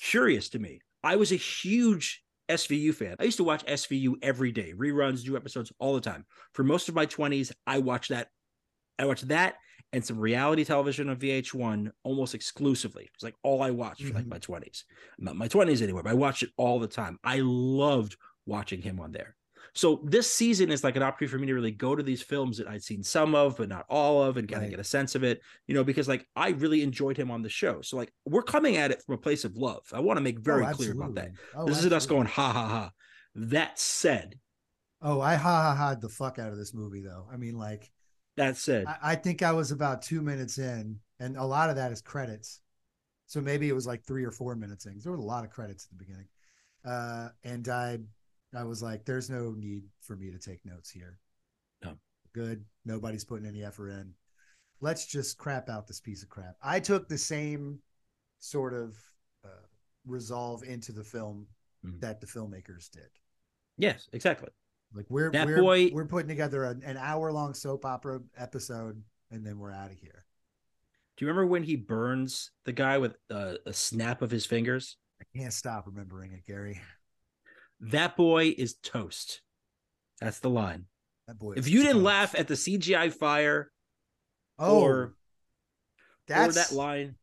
curious 0.00 0.48
to 0.50 0.58
me. 0.58 0.80
I 1.04 1.16
was 1.16 1.32
a 1.32 1.36
huge 1.36 2.22
SVU 2.52 2.94
fan. 2.94 3.16
I 3.20 3.24
used 3.24 3.38
to 3.38 3.44
watch 3.44 3.64
SVU 3.66 4.16
every 4.22 4.52
day, 4.52 4.72
reruns, 4.74 5.24
new 5.26 5.36
episodes 5.36 5.72
all 5.78 5.94
the 5.94 6.00
time. 6.00 6.26
For 6.54 6.64
most 6.64 6.88
of 6.88 6.94
my 6.94 7.06
20s, 7.06 7.52
I 7.66 7.78
watched 7.78 8.10
that. 8.10 8.28
I 8.98 9.06
watched 9.06 9.28
that 9.28 9.56
and 9.92 10.04
some 10.04 10.18
reality 10.18 10.64
television 10.64 11.08
on 11.08 11.16
VH1 11.16 11.92
almost 12.04 12.34
exclusively. 12.34 13.10
It's 13.14 13.22
like 13.24 13.34
all 13.42 13.62
I 13.62 13.70
watched 13.70 14.04
for 14.04 14.14
like 14.14 14.26
Mhm. 14.26 14.30
my 14.30 14.38
20s. 14.38 14.84
Not 15.18 15.36
my 15.36 15.48
20s 15.48 15.82
anymore, 15.82 16.02
but 16.02 16.10
I 16.10 16.14
watched 16.14 16.42
it 16.42 16.50
all 16.56 16.78
the 16.78 16.88
time. 16.88 17.18
I 17.24 17.40
loved 17.42 18.16
watching 18.46 18.82
him 18.82 19.00
on 19.00 19.12
there. 19.12 19.36
So 19.74 20.00
this 20.04 20.30
season 20.30 20.70
is 20.70 20.84
like 20.84 20.96
an 20.96 21.02
opportunity 21.02 21.32
for 21.32 21.38
me 21.38 21.46
to 21.46 21.54
really 21.54 21.70
go 21.70 21.94
to 21.96 22.02
these 22.02 22.22
films 22.22 22.58
that 22.58 22.68
I'd 22.68 22.82
seen 22.82 23.02
some 23.02 23.34
of, 23.34 23.56
but 23.56 23.68
not 23.68 23.86
all 23.88 24.22
of, 24.22 24.36
and 24.36 24.48
kind 24.48 24.64
of 24.64 24.70
get 24.70 24.80
a 24.80 24.84
sense 24.84 25.14
of 25.14 25.24
it, 25.24 25.40
you 25.66 25.74
know, 25.74 25.84
because 25.84 26.08
like 26.08 26.26
I 26.36 26.50
really 26.50 26.82
enjoyed 26.82 27.16
him 27.16 27.30
on 27.30 27.42
the 27.42 27.48
show. 27.48 27.80
So 27.82 27.96
like 27.96 28.12
we're 28.26 28.42
coming 28.42 28.76
at 28.76 28.90
it 28.90 29.02
from 29.02 29.14
a 29.14 29.18
place 29.18 29.44
of 29.44 29.56
love. 29.56 29.82
I 29.92 30.00
want 30.00 30.18
to 30.18 30.22
make 30.22 30.38
very 30.40 30.66
Oh, 30.66 30.72
clear 30.72 30.92
about 30.92 31.14
that. 31.14 31.30
Oh, 31.54 31.66
this 31.66 31.78
isn't 31.78 31.92
us 31.92 32.06
going 32.06 32.26
ha 32.26 32.52
ha 32.52 32.68
ha. 32.68 32.90
That 33.34 33.78
said, 33.78 34.38
Oh, 35.00 35.20
I 35.20 35.34
ha 35.34 35.62
ha 35.62 35.74
ha 35.74 35.94
the 35.94 36.08
fuck 36.08 36.38
out 36.38 36.52
of 36.52 36.58
this 36.58 36.74
movie 36.74 37.00
though. 37.00 37.26
I 37.32 37.36
mean, 37.36 37.56
like 37.56 37.90
that 38.36 38.56
said, 38.56 38.86
I, 38.86 38.96
I 39.02 39.14
think 39.16 39.42
I 39.42 39.52
was 39.52 39.72
about 39.72 40.02
two 40.02 40.22
minutes 40.22 40.58
in, 40.58 40.98
and 41.18 41.36
a 41.36 41.44
lot 41.44 41.70
of 41.70 41.76
that 41.76 41.92
is 41.92 42.00
credits. 42.02 42.60
So 43.26 43.40
maybe 43.40 43.68
it 43.68 43.74
was 43.74 43.86
like 43.86 44.04
three 44.04 44.24
or 44.24 44.30
four 44.30 44.54
minutes 44.54 44.86
in. 44.86 44.98
There 45.02 45.12
were 45.12 45.18
a 45.18 45.22
lot 45.22 45.44
of 45.44 45.50
credits 45.50 45.86
at 45.86 45.90
the 45.90 46.04
beginning, 46.04 46.28
uh, 46.84 47.28
and 47.44 47.66
I, 47.68 47.98
I 48.54 48.64
was 48.64 48.82
like, 48.82 49.04
"There's 49.04 49.30
no 49.30 49.52
need 49.52 49.84
for 50.00 50.16
me 50.16 50.30
to 50.30 50.38
take 50.38 50.64
notes 50.64 50.90
here. 50.90 51.18
No. 51.84 51.96
Good. 52.32 52.64
Nobody's 52.84 53.24
putting 53.24 53.46
any 53.46 53.62
effort 53.64 53.88
in. 53.90 54.14
Let's 54.80 55.06
just 55.06 55.38
crap 55.38 55.68
out 55.68 55.86
this 55.86 56.00
piece 56.00 56.22
of 56.22 56.28
crap." 56.28 56.56
I 56.62 56.80
took 56.80 57.08
the 57.08 57.18
same 57.18 57.80
sort 58.38 58.74
of 58.74 58.96
uh, 59.44 59.48
resolve 60.06 60.62
into 60.64 60.92
the 60.92 61.04
film 61.04 61.46
Mhm. 61.84 62.00
that 62.00 62.20
the 62.20 62.26
filmmakers 62.26 62.90
did. 62.90 63.08
yes, 63.78 64.08
exactly. 64.12 64.48
Like 64.94 65.06
we're 65.08 65.30
That 65.30 65.46
we're, 65.46 65.60
boy- 65.62 65.90
we're 65.92 66.04
putting 66.06 66.28
together 66.28 66.64
an, 66.64 66.82
an 66.84 66.96
hour 66.98 67.32
long 67.32 67.54
soap 67.54 67.84
opera 67.86 68.20
episode, 68.36 69.02
and 69.30 69.44
then 69.46 69.58
we're 69.58 69.72
out 69.72 69.90
of 69.90 69.96
here. 69.96 70.24
Do 71.16 71.24
you 71.24 71.28
remember 71.28 71.46
when 71.46 71.62
he 71.62 71.76
burns 71.76 72.50
the 72.64 72.72
guy 72.72 72.98
with 72.98 73.16
uh, 73.30 73.54
a 73.66 73.72
snap 73.72 74.20
of 74.22 74.30
his 74.30 74.44
fingers? 74.46 74.96
I 75.20 75.24
can't 75.38 75.52
stop 75.52 75.86
remembering 75.86 76.32
it, 76.32 76.44
Gary. 76.46 76.80
That 77.82 78.16
boy 78.16 78.54
is 78.56 78.74
toast. 78.82 79.42
That's 80.20 80.38
the 80.38 80.50
line. 80.50 80.86
That 81.26 81.38
boy. 81.38 81.54
If 81.56 81.68
you 81.68 81.80
didn't 81.82 81.96
toast. 81.96 82.04
laugh 82.04 82.34
at 82.38 82.48
the 82.48 82.54
CGI 82.54 83.12
fire 83.12 83.70
oh, 84.58 84.80
or 84.80 85.14
that's 86.28 86.56
or 86.56 86.60
that 86.60 86.72
line, 86.72 87.16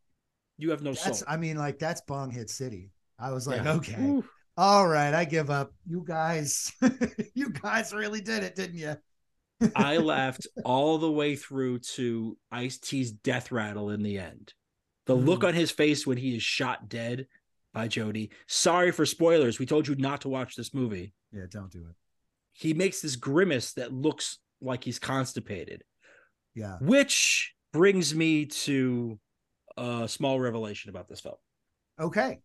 you 0.58 0.72
have 0.72 0.82
no 0.84 0.94
That's 0.94 1.20
soul. 1.20 1.28
I 1.28 1.38
mean, 1.38 1.58
like 1.58 1.80
that's 1.80 2.02
Bong 2.02 2.32
Hit 2.32 2.50
City. 2.50 2.92
I 3.18 3.32
was 3.32 3.48
like, 3.48 3.64
Yeah. 3.64 3.74
okay, 3.76 4.02
Ooh. 4.02 4.26
all 4.58 4.88
right, 4.88 5.14
I 5.14 5.26
give 5.26 5.50
up. 5.50 5.74
You 5.88 6.04
guys, 6.06 6.72
you 7.34 7.50
guys 7.50 7.94
really 7.94 8.22
did 8.22 8.44
it, 8.44 8.56
didn't 8.56 8.78
you? 8.78 8.96
I 9.76 9.98
laughed 9.98 10.48
all 10.66 10.98
the 10.98 11.12
way 11.12 11.36
through 11.36 11.80
to 11.80 12.38
Ice 12.52 12.78
T's 12.78 13.12
death 13.12 13.52
rattle 13.52 13.90
in 13.90 14.04
the 14.04 14.18
end. 14.18 14.54
The 15.06 15.16
look 15.16 15.42
Mm. 15.42 15.50
on 15.50 15.54
his 15.54 15.72
face 15.72 16.06
when 16.06 16.18
he 16.18 16.36
is 16.36 16.44
shot 16.44 16.88
dead 16.88 17.28
by 17.74 17.88
Jody. 17.88 18.32
Sorry 18.48 18.92
for 18.92 19.06
spoilers. 19.06 19.60
We 19.60 19.66
told 19.66 19.88
you 19.88 19.96
not 19.96 20.22
to 20.22 20.30
watch 20.30 20.56
this 20.56 20.74
movie. 20.74 21.14
Yeah, 21.32 21.44
don't 21.52 21.72
do 21.72 21.80
it. 21.90 21.96
He 22.54 22.74
makes 22.74 23.02
this 23.02 23.16
grimace 23.16 23.74
that 23.74 23.94
looks 23.94 24.40
like 24.62 24.84
he's 24.84 25.00
constipated, 25.00 25.84
Yeah. 26.56 26.78
which 26.82 27.54
brings 27.72 28.14
me 28.14 28.46
to 28.48 29.20
a 29.78 30.08
small 30.08 30.40
revelation 30.40 30.90
about 30.90 31.08
this 31.08 31.22
film. 31.22 31.36
Okay. 32.00 32.40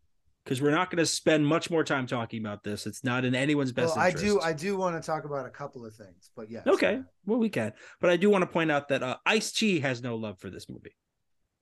Because 0.45 0.61
we're 0.61 0.71
not 0.71 0.91
going 0.91 0.99
to 0.99 1.07
spend 1.07 1.47
much 1.47 1.71
more 1.71 1.83
time 1.83 2.07
talking 2.07 2.39
about 2.45 2.63
this. 2.63 2.87
It's 2.87 3.03
not 3.03 3.25
in 3.25 3.35
anyone's 3.35 3.73
best 3.73 3.97
well, 3.97 4.05
I 4.05 4.09
interest. 4.09 4.27
do. 4.27 4.41
I 4.41 4.53
do 4.53 4.77
want 4.77 5.01
to 5.03 5.05
talk 5.05 5.25
about 5.25 5.47
a 5.47 5.51
couple 5.51 5.87
of 5.87 5.95
things, 5.95 6.31
but 6.37 6.51
yes. 6.51 6.67
Okay, 6.67 7.01
well, 7.25 7.39
we 7.39 7.49
can. 7.49 7.73
But 7.99 8.11
I 8.11 8.19
do 8.19 8.29
want 8.29 8.43
to 8.43 8.47
point 8.47 8.71
out 8.71 8.89
that 8.89 9.03
uh, 9.03 9.17
Ice 9.25 9.53
T 9.53 9.81
has 9.81 10.03
no 10.03 10.17
love 10.17 10.39
for 10.39 10.51
this 10.51 10.69
movie. 10.69 10.95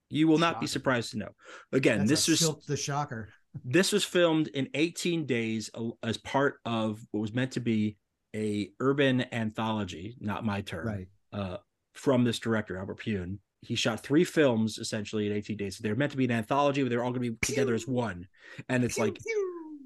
You 0.09 0.27
will 0.27 0.39
not 0.39 0.61
be 0.61 0.67
surprised 0.67 1.13
to 1.13 1.19
know. 1.19 1.29
Again, 1.71 1.99
That's 2.01 2.27
this 2.27 2.29
was 2.29 2.67
the 2.67 2.77
Shocker. 2.77 3.29
This 3.65 3.93
was 3.93 4.05
filmed 4.05 4.49
in 4.49 4.69
18 4.75 5.27
days 5.27 5.71
uh, 5.75 5.91
as 6.03 6.17
part 6.17 6.57
of 6.65 7.01
what 7.11 7.21
was 7.21 7.35
meant 7.35 7.53
to 7.53 7.61
be 7.61 7.97
a 8.35 8.71
urban 8.81 9.27
anthology, 9.33 10.17
not 10.21 10.45
my 10.45 10.63
term, 10.63 10.87
Right. 10.87 11.09
uh, 11.33 11.57
from 11.95 12.25
this 12.25 12.39
director 12.39 12.79
Albert 12.79 13.01
Pyun. 13.01 13.39
He 13.61 13.75
shot 13.75 14.03
three 14.03 14.25
films 14.25 14.79
essentially 14.79 15.27
in 15.27 15.33
18 15.35 15.57
days. 15.57 15.77
So 15.77 15.83
They're 15.83 15.95
meant 15.95 16.13
to 16.13 16.17
be 16.19 16.25
an 16.25 16.31
anthology, 16.31 16.83
but 16.83 16.89
they're 16.89 17.05
all 17.05 17.11
going 17.13 17.23
to 17.23 17.31
be 17.33 17.37
together 17.43 17.75
as 17.75 17.87
one. 17.87 18.27
And 18.69 18.83
it's 18.85 18.95
Pew, 18.97 19.05
like 19.05 19.19
pew. 19.23 19.79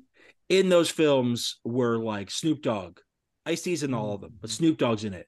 in 0.49 0.69
those 0.69 0.89
films 0.89 1.59
were 1.65 1.99
like 1.99 2.31
Snoop 2.31 2.63
Dogg, 2.63 3.01
Ice 3.45 3.63
T's 3.63 3.83
in 3.83 3.93
all 3.95 4.15
of 4.15 4.21
them, 4.21 4.35
but 4.41 4.51
Snoop 4.51 4.79
Dogg's 4.79 5.05
in 5.05 5.13
it. 5.13 5.27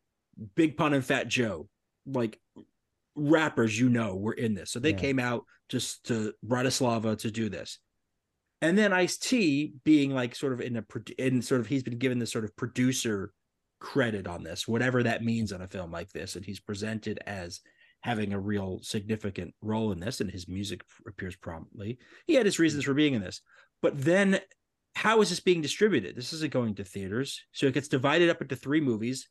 Big 0.55 0.77
Pun 0.77 0.95
and 0.95 1.05
Fat 1.05 1.27
Joe, 1.29 1.69
like 2.07 2.41
rappers 3.17 3.79
you 3.79 3.89
know 3.89 4.15
were 4.17 4.33
in 4.33 4.55
this. 4.55 4.71
So 4.71 4.79
they 4.79 4.91
Yeah. 4.91 4.97
came 4.99 5.19
out 5.19 5.45
just 5.69 6.05
to 6.07 6.33
Bratislava 6.47 7.19
to 7.19 7.31
do 7.33 7.49
this. 7.49 7.79
And 8.61 8.77
then 8.77 8.93
Ice 8.93 9.17
T 9.17 9.75
being 9.85 10.13
like 10.13 10.35
sort 10.35 10.53
of 10.53 10.61
in 10.61 10.77
a 10.77 10.85
in 11.17 11.43
sort 11.43 11.61
of 11.61 11.67
he's 11.69 11.83
been 11.83 11.99
given 11.99 12.19
this 12.19 12.33
sort 12.33 12.45
of 12.45 12.57
producer 12.57 13.33
credit 13.81 14.27
on 14.27 14.43
this, 14.43 14.67
whatever 14.67 15.03
that 15.03 15.23
means 15.23 15.53
on 15.53 15.63
a 15.63 15.69
film 15.69 15.93
like 15.93 16.11
this, 16.11 16.35
and 16.35 16.45
he's 16.45 16.61
presented 16.61 17.21
as 17.27 17.61
having 18.01 18.33
a 18.33 18.41
real 18.41 18.81
significant 18.83 19.55
role 19.63 19.93
in 19.93 20.01
this, 20.01 20.21
and 20.21 20.31
his 20.31 20.49
music 20.49 20.83
appears 21.07 21.37
prominently. 21.37 21.99
He 22.27 22.35
had 22.35 22.47
his 22.47 22.59
reasons 22.59 22.85
for 22.85 22.95
being 22.95 23.15
in 23.15 23.23
this, 23.23 23.41
but 23.83 24.01
then 24.01 24.41
how 24.95 25.21
is 25.21 25.31
this 25.31 25.41
being 25.41 25.63
distributed? 25.63 26.17
This 26.17 26.33
isn't 26.33 26.53
going 26.53 26.75
to 26.77 26.85
theaters, 26.85 27.41
so 27.53 27.67
it 27.67 27.75
gets 27.75 27.89
divided 27.89 28.31
up 28.31 28.43
into 28.43 28.57
three 28.57 28.81
movies. 28.81 29.29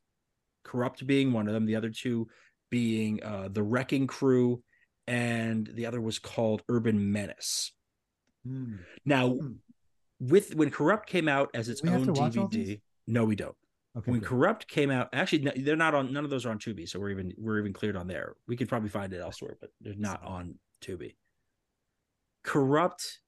Corrupt 0.64 1.06
being 1.06 1.34
one 1.34 1.48
of 1.48 1.54
them, 1.54 1.66
the 1.66 1.76
other 1.76 1.90
two 1.90 2.28
being 2.70 3.24
uh, 3.24 3.50
the 3.52 3.64
Wrecking 3.64 4.08
Crew, 4.08 4.64
and 5.08 5.68
the 5.74 5.86
other 5.86 6.02
was 6.02 6.20
called 6.20 6.64
Urban 6.70 7.12
Menace. 7.12 7.74
Hmm. 8.48 8.76
Now, 9.06 9.34
Hmm. 9.36 9.52
with 10.20 10.56
when 10.56 10.72
Corrupt 10.72 11.08
came 11.10 11.28
out 11.28 11.50
as 11.54 11.70
its 11.70 11.84
we 11.84 11.90
own 11.90 12.06
to 12.06 12.14
watch 12.14 12.38
all 12.38 12.48
DVD, 12.48 12.82
no, 13.08 13.26
we 13.26 13.36
don't. 13.36 13.56
Okay. 13.98 14.12
when 14.12 14.20
good. 14.20 14.30
Corrupt 14.30 14.68
came 14.68 14.92
out, 14.92 15.10
actually, 15.14 15.40
no, 15.44 15.52
they're 15.56 15.76
not 15.76 15.96
on. 15.96 16.14
None 16.14 16.24
of 16.24 16.30
those 16.30 16.46
are 16.46 16.52
on 16.52 16.60
Tubi, 16.60 16.88
so 16.88 17.00
we're 17.00 17.10
even 17.10 17.34
we're 17.38 17.60
even 17.60 17.74
cleared 17.74 17.96
on 17.96 18.08
there. 18.08 18.36
We 18.48 18.56
could 18.56 18.70
probably 18.70 18.90
find 18.90 19.12
it 19.14 19.20
elsewhere, 19.20 19.58
but 19.60 19.72
they're 19.82 19.96
not 19.96 20.24
on 20.24 20.60
Tubi. 20.82 21.16
Corrupt 22.44 23.20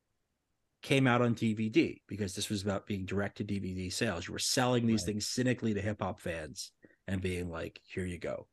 came 0.82 1.08
out 1.08 1.22
on 1.22 1.36
DVD 1.36 2.00
because 2.08 2.36
this 2.36 2.50
was 2.50 2.62
about 2.62 2.86
being 2.88 3.06
direct 3.06 3.38
to 3.38 3.44
DVD 3.44 3.92
sales. 3.92 4.28
You 4.28 4.34
were 4.34 4.40
selling 4.40 4.86
these 4.86 5.02
Right. 5.02 5.08
things 5.08 5.28
cynically 5.28 5.74
to 5.74 5.82
hip 5.82 6.02
hop 6.02 6.20
fans 6.22 6.72
and 7.08 7.22
being 7.22 7.50
like, 7.50 7.82
here 7.84 8.06
you 8.06 8.18
go. 8.18 8.48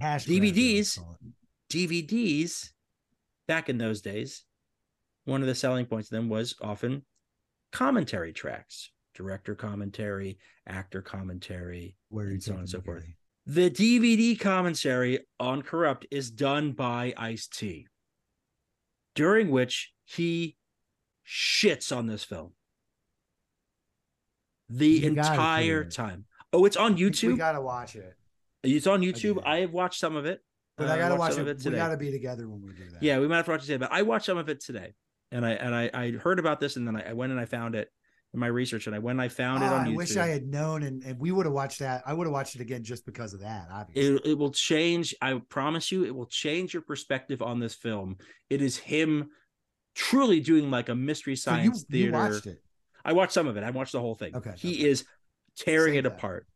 Cash 0.00 0.26
grab, 0.26 0.34
they 0.40 0.40
would 0.46 0.54
DVDs. 0.54 0.98
DVDs 1.70 2.72
back 3.48 3.68
in 3.68 3.78
those 3.78 4.00
days, 4.00 4.44
one 5.24 5.40
of 5.40 5.46
the 5.46 5.54
selling 5.54 5.86
points 5.86 6.10
of 6.10 6.16
them 6.16 6.28
was 6.28 6.54
often 6.60 7.04
commentary 7.72 8.32
tracks, 8.32 8.90
director 9.14 9.54
commentary, 9.54 10.38
actor 10.66 11.02
commentary. 11.02 11.96
Where 12.08 12.26
and 12.26 12.42
so 12.42 12.54
on 12.54 12.58
and 12.60 12.68
so 12.68 12.80
forth. 12.80 13.04
The 13.46 13.70
DVD 13.70 14.38
commentary 14.38 15.20
on 15.40 15.62
Corrupt 15.62 16.06
is 16.10 16.30
done 16.30 16.72
by 16.72 17.12
Ice 17.16 17.48
T, 17.48 17.88
during 19.14 19.50
which 19.50 19.92
he 20.04 20.56
shits 21.26 21.94
on 21.96 22.06
this 22.06 22.22
film 22.24 22.52
the 24.68 24.88
You 24.88 25.08
entire 25.08 25.84
time. 25.84 26.24
Oh, 26.52 26.64
it's 26.64 26.76
on 26.76 26.96
YouTube. 26.96 27.32
We 27.32 27.36
gotta 27.36 27.60
watch 27.60 27.96
it, 27.96 28.14
It's 28.62 28.86
on 28.86 29.00
YouTube. 29.00 29.42
I 29.44 29.58
have 29.60 29.72
watched 29.72 29.98
some 29.98 30.16
of 30.16 30.24
it. 30.26 30.40
but 30.76 30.88
Uh, 30.88 30.92
I 30.94 30.98
gotta 30.98 31.16
watch 31.16 31.32
some 31.34 31.46
it. 31.48 31.50
of 31.50 31.56
we 31.58 31.62
today. 31.64 31.76
gotta 31.76 31.96
be 31.96 32.10
together 32.10 32.48
when 32.48 32.62
we 32.62 32.72
do 32.72 32.88
that. 32.90 33.02
Yeah, 33.02 33.18
we 33.18 33.28
might 33.28 33.36
have 33.36 33.44
to 33.46 33.50
watch 33.52 33.62
it 33.62 33.66
today, 33.66 33.76
but 33.78 33.92
I 33.92 34.02
watched 34.02 34.26
some 34.26 34.38
of 34.38 34.48
it 34.48 34.60
today, 34.60 34.94
and 35.32 35.44
I 35.44 35.50
and 35.52 35.74
I, 35.74 35.90
I 35.92 36.10
heard 36.12 36.38
about 36.38 36.60
this, 36.60 36.76
and 36.76 36.86
then 36.86 36.96
I, 36.96 37.10
I 37.10 37.12
went 37.14 37.32
and 37.32 37.40
I 37.40 37.44
found 37.46 37.74
it 37.74 37.88
in 38.34 38.40
my 38.40 38.46
research, 38.46 38.86
and 38.86 38.94
I 38.96 38.98
went 38.98 39.16
and 39.16 39.22
I 39.22 39.28
found 39.28 39.62
it 39.62 39.66
Ah, 39.66 39.74
on 39.78 39.86
I 39.86 39.88
YouTube. 39.90 39.96
wish 39.96 40.16
I 40.16 40.26
had 40.28 40.44
known, 40.46 40.82
and, 40.84 41.02
and 41.02 41.18
we 41.18 41.32
would 41.32 41.46
have 41.46 41.52
watched 41.54 41.80
that. 41.80 42.02
I 42.06 42.14
would 42.14 42.26
have 42.26 42.32
watched 42.32 42.54
it 42.54 42.60
again 42.60 42.84
just 42.84 43.04
because 43.04 43.34
of 43.34 43.40
that. 43.40 43.66
Obviously, 43.72 44.14
it, 44.16 44.26
it 44.26 44.38
will 44.38 44.52
change. 44.52 45.14
I 45.20 45.40
promise 45.48 45.90
you, 45.90 46.04
it 46.04 46.14
will 46.14 46.26
change 46.26 46.72
your 46.72 46.82
perspective 46.82 47.42
on 47.42 47.58
this 47.58 47.74
film. 47.74 48.16
It 48.48 48.62
is 48.62 48.76
him 48.76 49.30
truly 49.94 50.40
doing 50.40 50.70
like 50.70 50.88
a 50.88 50.94
mystery 50.94 51.36
so 51.36 51.50
you, 51.50 51.56
science 51.56 51.84
you 51.88 52.10
theater. 52.10 52.12
watched 52.12 52.46
it. 52.46 52.62
I 53.04 53.12
watched 53.12 53.32
some 53.32 53.46
of 53.48 53.56
it. 53.56 53.64
I 53.64 53.70
watched 53.70 53.92
the 53.92 54.00
whole 54.00 54.14
thing. 54.14 54.34
Okay, 54.36 54.54
he 54.56 54.74
okay. 54.76 54.88
is 54.90 55.04
tearing 55.58 55.94
Save 55.94 56.06
it 56.06 56.08
that. 56.08 56.16
apart. 56.18 56.46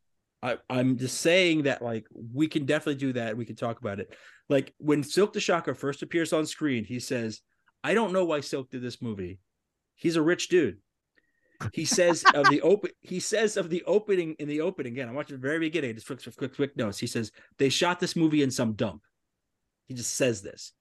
I, 0.41 0.57
I'm 0.69 0.97
just 0.97 1.19
saying 1.21 1.63
that 1.63 1.81
like 1.81 2.05
we 2.33 2.47
can 2.47 2.65
definitely 2.65 2.95
do 2.99 3.13
that. 3.13 3.35
We 3.37 3.45
can 3.45 3.55
talk 3.55 3.79
about 3.79 3.99
it. 3.99 4.15
Like 4.49 4.73
when 4.77 5.03
Silkk 5.03 5.33
the 5.33 5.39
Shocker 5.39 5.75
first 5.75 6.01
appears 6.03 6.31
on 6.31 6.45
screen, 6.45 6.85
he 6.85 6.99
says, 6.99 7.41
"I 7.83 7.93
don't 7.93 8.13
know 8.13 8.25
why 8.25 8.39
Silkk 8.39 8.69
did 8.69 8.81
this 8.81 9.01
movie. 9.01 9.39
He's 9.95 10.15
a 10.15 10.21
rich 10.21 10.49
dude." 10.49 10.79
He 11.73 11.85
says 11.85 12.23
of 12.35 12.49
the 12.49 12.61
open. 12.61 12.91
He 13.01 13.19
says 13.19 13.57
of 13.57 13.69
the 13.69 13.83
opening 13.85 14.35
in 14.39 14.47
the 14.47 14.61
opening 14.61 14.93
again. 14.93 15.09
I 15.09 15.11
watched 15.11 15.29
the 15.29 15.37
very 15.37 15.59
beginning. 15.59 15.95
Just 15.95 16.05
quick, 16.07 16.21
quick, 16.37 16.55
quick 16.55 16.77
notes. 16.77 16.99
He 16.99 17.07
says 17.07 17.31
they 17.57 17.69
shot 17.69 17.99
this 17.99 18.15
movie 18.15 18.43
in 18.43 18.51
some 18.51 18.73
dump. 18.73 19.01
He 19.87 19.93
just 19.95 20.15
says 20.15 20.41
this. 20.41 20.73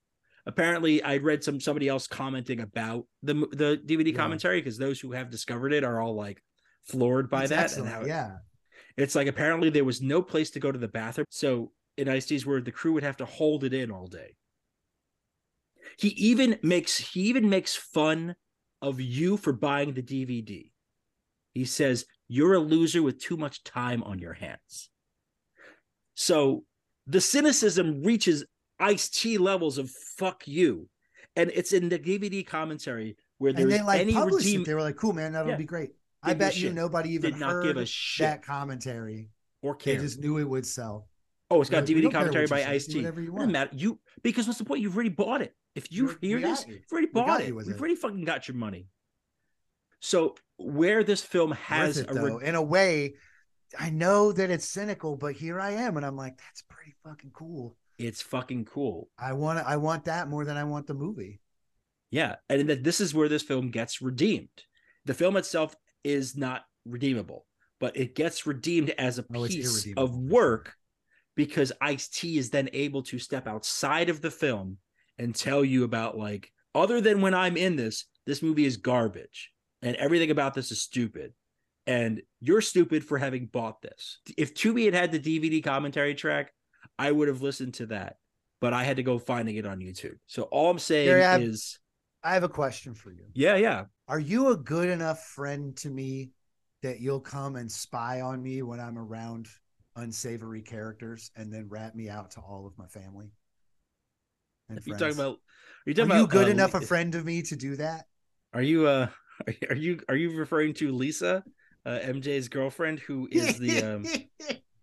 Apparently, 0.44 1.02
I 1.02 1.16
read 1.16 1.42
some 1.42 1.60
somebody 1.60 1.88
else 1.88 2.06
commenting 2.06 2.60
about 2.60 3.06
the 3.22 3.34
the 3.34 3.80
DVD 3.84 4.12
Yeah. 4.12 4.16
commentary 4.18 4.60
because 4.60 4.76
those 4.78 5.00
who 5.00 5.12
have 5.12 5.30
discovered 5.30 5.72
it 5.72 5.82
are 5.82 6.00
all 6.00 6.14
like 6.14 6.42
floored 6.84 7.30
by 7.30 7.42
It's 7.44 7.50
that. 7.50 7.64
excellent, 7.64 7.88
And 7.92 8.02
how 8.02 8.06
yeah, 8.06 8.36
it's 8.96 9.14
like 9.14 9.26
apparently 9.28 9.70
there 9.70 9.84
was 9.84 10.02
no 10.02 10.22
place 10.22 10.50
to 10.50 10.60
go 10.60 10.70
to 10.70 10.78
the 10.78 10.88
bathroom. 10.88 11.26
So 11.30 11.72
in 11.96 12.08
Ice 12.08 12.26
T's 12.26 12.44
word, 12.46 12.64
the 12.66 12.70
crew 12.72 12.92
would 12.92 13.02
have 13.02 13.16
to 13.16 13.24
hold 13.24 13.64
it 13.64 13.72
in 13.72 13.90
all 13.90 14.06
day. 14.06 14.36
He 15.96 16.08
even 16.08 16.58
makes 16.62 16.98
he 16.98 17.22
even 17.22 17.48
makes 17.48 17.74
fun 17.74 18.36
of 18.82 19.00
you 19.00 19.36
for 19.36 19.52
buying 19.52 19.94
the 19.94 20.02
DVD. 20.02 20.70
He 21.54 21.64
says 21.64 22.04
you're 22.28 22.54
a 22.54 22.58
loser 22.58 23.02
with 23.02 23.18
too 23.20 23.36
much 23.36 23.64
time 23.64 24.02
on 24.02 24.18
your 24.18 24.34
hands. 24.34 24.90
So 26.14 26.64
the 27.06 27.20
cynicism 27.20 28.02
reaches 28.02 28.44
Ice 28.78 29.08
T 29.08 29.38
levels 29.38 29.78
of 29.78 29.90
fuck 29.90 30.46
you, 30.46 30.88
and 31.34 31.50
it's 31.54 31.72
in 31.72 31.88
the 31.88 31.98
DVD 31.98 32.46
commentary 32.46 33.16
where 33.38 33.52
there's 33.52 33.70
they 33.70 33.82
like 33.82 34.00
any 34.00 34.12
published 34.12 34.44
redeem 34.46 34.62
it. 34.62 34.66
They 34.66 34.74
were 34.74 34.82
like, 34.82 34.96
"Cool, 34.96 35.12
man, 35.14 35.32
that'll 35.32 35.52
Yeah. 35.52 35.56
be 35.56 35.64
great." 35.64 35.92
I 36.22 36.30
give 36.30 36.38
bet 36.38 36.56
you 36.56 36.68
shit. 36.68 36.74
nobody 36.74 37.10
even 37.10 37.32
did 37.32 37.40
not 37.40 37.52
heard 37.52 37.62
give 37.64 37.76
a 37.76 37.86
shit 37.86 38.24
that 38.24 38.42
commentary. 38.42 39.30
or 39.62 39.76
They 39.82 39.96
just 39.96 40.18
knew 40.18 40.38
it 40.38 40.44
would 40.44 40.66
sell. 40.66 41.08
Oh, 41.50 41.60
it's 41.60 41.70
got 41.70 41.86
we 41.88 41.94
DVD 41.94 42.10
commentary 42.10 42.46
by 42.46 42.64
Ice 42.64 42.86
T. 42.86 42.96
whatever 42.96 43.20
you 43.20 43.32
want. 43.32 43.52
matter. 43.52 43.70
You 43.74 43.98
because 44.22 44.46
what's 44.46 44.58
the 44.58 44.64
point? 44.64 44.80
You've 44.82 44.94
already 44.94 45.10
bought 45.10 45.42
it. 45.42 45.54
If 45.74 45.92
you 45.92 46.06
You're- 46.06 46.16
hear 46.20 46.40
this, 46.40 46.66
you. 46.66 46.74
you've 46.74 46.92
already 46.92 47.06
bought 47.08 47.40
it. 47.42 47.48
you 47.48 47.54
with 47.54 47.66
You've 47.66 47.76
it. 47.76 47.80
already 47.80 47.94
fucking 47.96 48.24
got 48.24 48.48
your 48.48 48.56
money. 48.56 48.88
So 50.00 50.34
where 50.56 51.04
this 51.04 51.22
film 51.22 51.52
has 51.52 51.98
it, 51.98 52.10
a 52.10 52.14
re-. 52.14 52.44
In 52.46 52.54
a 52.54 52.62
way, 52.62 53.14
I 53.78 53.90
know 53.90 54.32
that 54.32 54.50
it's 54.50 54.68
cynical, 54.68 55.16
but 55.16 55.34
here 55.34 55.60
I 55.60 55.72
am, 55.72 55.96
and 55.96 56.04
I'm 56.06 56.16
like, 56.16 56.36
"That's 56.38 56.62
pretty 56.62 56.94
fucking 57.04 57.30
cool." 57.32 57.76
it's 57.98 58.20
fucking 58.20 58.66
cool. 58.66 59.08
I 59.18 59.32
want 59.32 59.58
I 59.66 59.76
want 59.78 60.04
that 60.04 60.28
more 60.28 60.44
than 60.44 60.56
I 60.58 60.64
want 60.64 60.86
the 60.86 60.94
movie. 60.94 61.40
Yeah, 62.10 62.36
and 62.50 62.68
that 62.68 62.84
this 62.84 63.00
is 63.00 63.14
where 63.14 63.28
this 63.28 63.42
film 63.42 63.70
gets 63.70 64.02
redeemed. 64.02 64.48
The 65.06 65.14
film 65.14 65.36
itself 65.36 65.74
is 66.04 66.36
not 66.36 66.64
redeemable, 66.84 67.46
but 67.80 67.96
it 67.96 68.14
gets 68.14 68.46
redeemed 68.46 68.90
as 68.90 69.18
a 69.18 69.24
Oh, 69.34 69.46
piece 69.46 69.86
of 69.96 70.16
work 70.16 70.74
because 71.36 71.72
Ice 71.80 72.08
T 72.08 72.38
is 72.38 72.50
then 72.50 72.68
able 72.72 73.02
to 73.04 73.18
step 73.18 73.46
outside 73.46 74.08
of 74.08 74.20
the 74.20 74.30
film 74.30 74.78
and 75.18 75.34
tell 75.34 75.64
you 75.64 75.84
about 75.84 76.18
like 76.18 76.50
other 76.74 77.00
than 77.00 77.20
when 77.20 77.34
I'm 77.34 77.56
in 77.56 77.76
this, 77.76 78.06
this 78.26 78.42
movie 78.42 78.64
is 78.64 78.76
garbage 78.76 79.52
and 79.82 79.96
everything 79.96 80.30
about 80.30 80.54
this 80.54 80.72
is 80.72 80.80
stupid. 80.80 81.32
And 81.86 82.20
you're 82.40 82.60
stupid 82.60 83.04
for 83.04 83.16
having 83.16 83.46
bought 83.46 83.80
this. 83.80 84.18
If 84.36 84.54
Tubi 84.54 84.86
had 84.86 84.94
had 84.94 85.12
the 85.12 85.20
DVD 85.20 85.62
commentary 85.62 86.14
track, 86.14 86.52
I 86.98 87.12
would 87.12 87.28
have 87.28 87.42
listened 87.42 87.74
to 87.74 87.86
that, 87.86 88.16
but 88.60 88.72
I 88.72 88.82
had 88.82 88.96
to 88.96 89.02
go 89.04 89.18
finding 89.18 89.56
it 89.56 89.66
on 89.66 89.78
YouTube. 89.78 90.16
So 90.26 90.42
all 90.44 90.70
I'm 90.70 90.78
saying 90.78 91.06
Gary, 91.06 91.24
I've- 91.24 91.44
is, 91.44 91.78
I 92.24 92.34
have 92.34 92.42
a 92.42 92.48
question 92.48 92.94
for 92.94 93.12
you. 93.12 93.26
yeah, 93.34 93.54
yeah, 93.56 93.84
Are 94.08 94.18
you 94.18 94.48
a 94.50 94.56
good 94.56 94.88
enough 94.88 95.24
friend 95.26 95.76
to 95.78 95.88
me 95.88 96.32
that 96.82 96.98
you'll 97.00 97.20
come 97.20 97.54
and 97.54 97.70
spy 97.70 98.20
on 98.20 98.42
me 98.42 98.62
when 98.62 98.80
I'm 98.80 98.98
around 98.98 99.48
unsavory 99.96 100.62
characters 100.62 101.30
and 101.36 101.52
then 101.52 101.66
rat 101.68 101.96
me 101.96 102.08
out 102.08 102.30
to 102.32 102.40
all 102.40 102.66
of 102.66 102.76
my 102.78 102.86
family? 102.86 103.30
And 104.68 104.80
You're 104.84 104.96
friends? 104.96 105.16
talking 105.16 105.28
about. 105.28 105.38
Are 105.86 105.90
you 105.90 105.94
Are 106.02 106.06
you 106.06 106.24
about 106.24 106.30
good 106.30 106.48
uh, 106.48 106.50
enough 106.50 106.74
a 106.74 106.80
friend 106.86 107.14
of 107.14 107.24
me 107.24 107.42
to 107.42 107.56
do 107.56 107.76
that? 107.76 108.04
Are 108.52 108.62
you 108.62 108.86
uh? 108.86 109.08
Are 109.68 109.76
you 109.76 110.00
are 110.08 110.16
you 110.16 110.36
referring 110.36 110.72
to 110.74 110.92
Lisa, 110.92 111.44
uh, 111.84 111.98
MJ's 112.02 112.48
girlfriend, 112.48 113.00
who 113.00 113.28
is 113.30 113.58
the 113.58 113.82
um? 113.82 114.04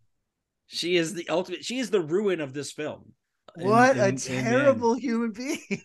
she 0.68 0.96
is 0.96 1.14
the 1.16 1.28
ultimate. 1.30 1.66
She 1.66 1.80
is 1.80 1.90
the 1.90 2.02
ruin 2.02 2.40
of 2.40 2.54
this 2.54 2.72
film. 2.72 3.14
what 3.56 3.98
in- 3.98 4.02
a 4.02 4.06
in 4.06 4.10
end. 4.10 4.20
terrible 4.20 4.94
human 4.94 5.32
being. 5.32 5.82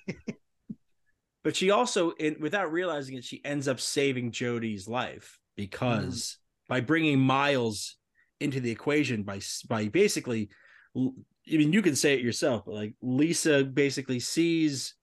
But 1.45 1.57
she 1.57 1.71
also, 1.71 2.11
in 2.11 2.37
without 2.41 2.73
realizing 2.73 3.17
it, 3.17 3.25
she 3.25 3.41
ends 3.45 3.69
up 3.69 3.81
saving 3.81 4.33
Jody's 4.33 4.87
life 4.87 5.39
because 5.57 6.37
by 6.69 6.81
bringing 6.81 7.19
Miles 7.21 7.97
into 8.41 8.61
the 8.61 8.71
equation 8.71 9.23
by 9.23 9.41
by 9.69 9.89
basically, 9.89 10.49
I 10.97 11.01
mean, 11.47 11.73
you 11.73 11.83
can 11.83 11.97
say 11.97 12.15
it 12.15 12.21
yourself, 12.21 12.65
but 12.67 12.75
like 12.75 12.95
Lisa 13.03 13.65
basically 13.65 14.21
sees 14.21 14.95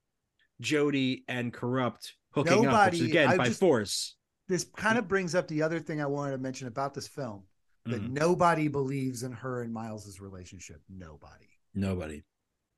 Jody 0.62 1.24
and 1.28 1.52
corrupt 1.54 2.13
hooking 2.32 2.54
up, 2.67 2.91
which 2.91 3.00
Nobody- 3.02 3.06
again 3.06 3.30
I 3.30 3.38
by 3.38 3.45
just- 3.48 3.60
force. 3.60 4.15
this 4.48 4.63
kind 4.76 4.98
of 4.98 5.08
brings 5.08 5.34
up 5.36 5.48
the 5.48 5.62
other 5.63 5.80
thing 5.80 6.02
I 6.02 6.06
wanted 6.06 6.32
to 6.34 6.38
mention 6.38 6.67
about 6.67 6.93
this 6.93 7.08
film 7.08 7.43
that 7.86 8.02
Mhm. 8.02 8.12
nobody 8.12 8.67
believes 8.67 9.24
in 9.24 9.32
her 9.32 9.62
and 9.62 9.74
Miles's 9.74 10.19
relationship. 10.21 10.82
Nobody. 10.89 11.50
Nobody, 11.74 12.24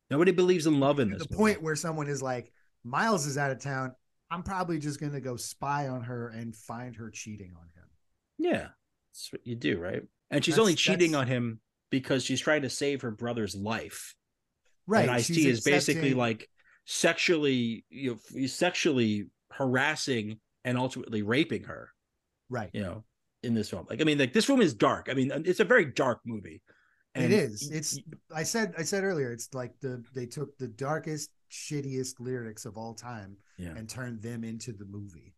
nobody 0.10 0.32
believes 0.32 0.66
in 0.66 0.80
love 0.80 1.00
in 1.00 1.10
this. 1.12 1.20
the 1.24 1.28
movie. 1.30 1.38
point 1.38 1.62
where 1.62 1.76
someone 1.76 2.08
is 2.08 2.22
like, 2.22 2.52
Miles 2.84 3.26
is 3.26 3.38
out 3.38 3.52
of 3.52 3.60
town. 3.60 3.94
I'm 4.32 4.44
probably 4.44 4.80
just 4.80 5.00
going 5.00 5.12
to 5.14 5.22
go 5.22 5.36
spy 5.38 5.88
on 5.88 6.02
her 6.04 6.30
and 6.30 6.56
find 6.56 6.96
her 6.96 7.10
cheating 7.12 7.54
on 7.56 7.68
him. 7.76 7.90
Yeah, 8.38 8.70
that's 9.12 9.32
what 9.32 9.46
you 9.46 9.56
do, 9.56 9.78
right? 9.80 10.04
And 10.32 10.44
she's 10.44 10.56
That's- 10.56 10.62
only 10.62 10.76
cheating 10.76 11.12
that's- 11.12 11.28
on 11.28 11.28
him 11.28 11.60
because 11.90 12.24
she's 12.24 12.42
trying 12.42 12.64
to 12.64 12.70
save 12.70 13.02
her 13.02 13.12
brother's 13.12 13.56
life. 13.56 14.14
Right. 14.86 15.02
and 15.02 15.12
Ice 15.12 15.28
T 15.28 15.48
is 15.48 15.62
basically 15.62 16.14
like 16.14 16.50
sexually, 16.86 17.86
you 17.90 18.20
know, 18.34 18.48
sexually 18.48 19.30
harassing 19.52 20.40
and 20.64 20.78
ultimately 20.78 21.22
raping 21.22 21.64
her. 21.66 21.90
right. 22.50 22.70
You 22.74 22.82
know, 22.82 23.04
in 23.44 23.54
this 23.54 23.70
film. 23.70 23.86
Like, 23.90 24.02
I 24.02 24.06
mean, 24.06 24.18
like 24.18 24.34
this 24.34 24.46
film 24.46 24.62
is 24.62 24.74
dark. 24.74 25.08
I 25.10 25.14
mean, 25.14 25.32
it's 25.46 25.60
a 25.60 25.66
very 25.66 25.86
dark 25.86 26.22
movie. 26.26 26.62
And 27.16 27.26
It 27.26 27.32
is. 27.32 27.70
It's. 27.72 28.00
I 28.34 28.44
said. 28.44 28.74
I 28.78 28.84
said 28.84 29.04
earlier. 29.04 29.32
It's 29.32 29.54
like 29.54 29.74
the 29.82 30.04
they 30.14 30.26
took 30.26 30.58
the 30.58 30.68
darkest, 30.68 31.32
shittiest 31.52 32.20
lyrics 32.20 32.66
of 32.66 32.78
all 32.78 32.94
time 32.94 33.38
yeah. 33.58 33.70
and 33.76 33.90
turned 33.90 34.22
them 34.22 34.44
into 34.44 34.72
the 34.72 34.86
movie. 34.86 35.34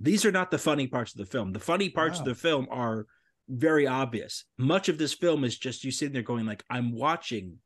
These 0.00 0.24
are 0.24 0.32
not 0.32 0.50
the 0.50 0.58
funny 0.58 0.86
parts 0.86 1.12
of 1.12 1.18
the 1.18 1.26
film. 1.26 1.52
The 1.52 1.58
funny 1.60 1.88
parts 1.88 2.18
of 2.20 2.24
the 2.24 2.34
film 2.34 2.68
are 2.70 3.06
very 3.48 3.86
obvious. 3.86 4.44
Much 4.58 4.88
of 4.88 4.98
this 4.98 5.14
film 5.14 5.44
is 5.44 5.56
just 5.58 5.84
you 5.84 5.90
sitting 5.90 6.12
there 6.12 6.22
going 6.22 6.46
like, 6.46 6.64
I'm 6.70 6.92
watching, 6.92 7.58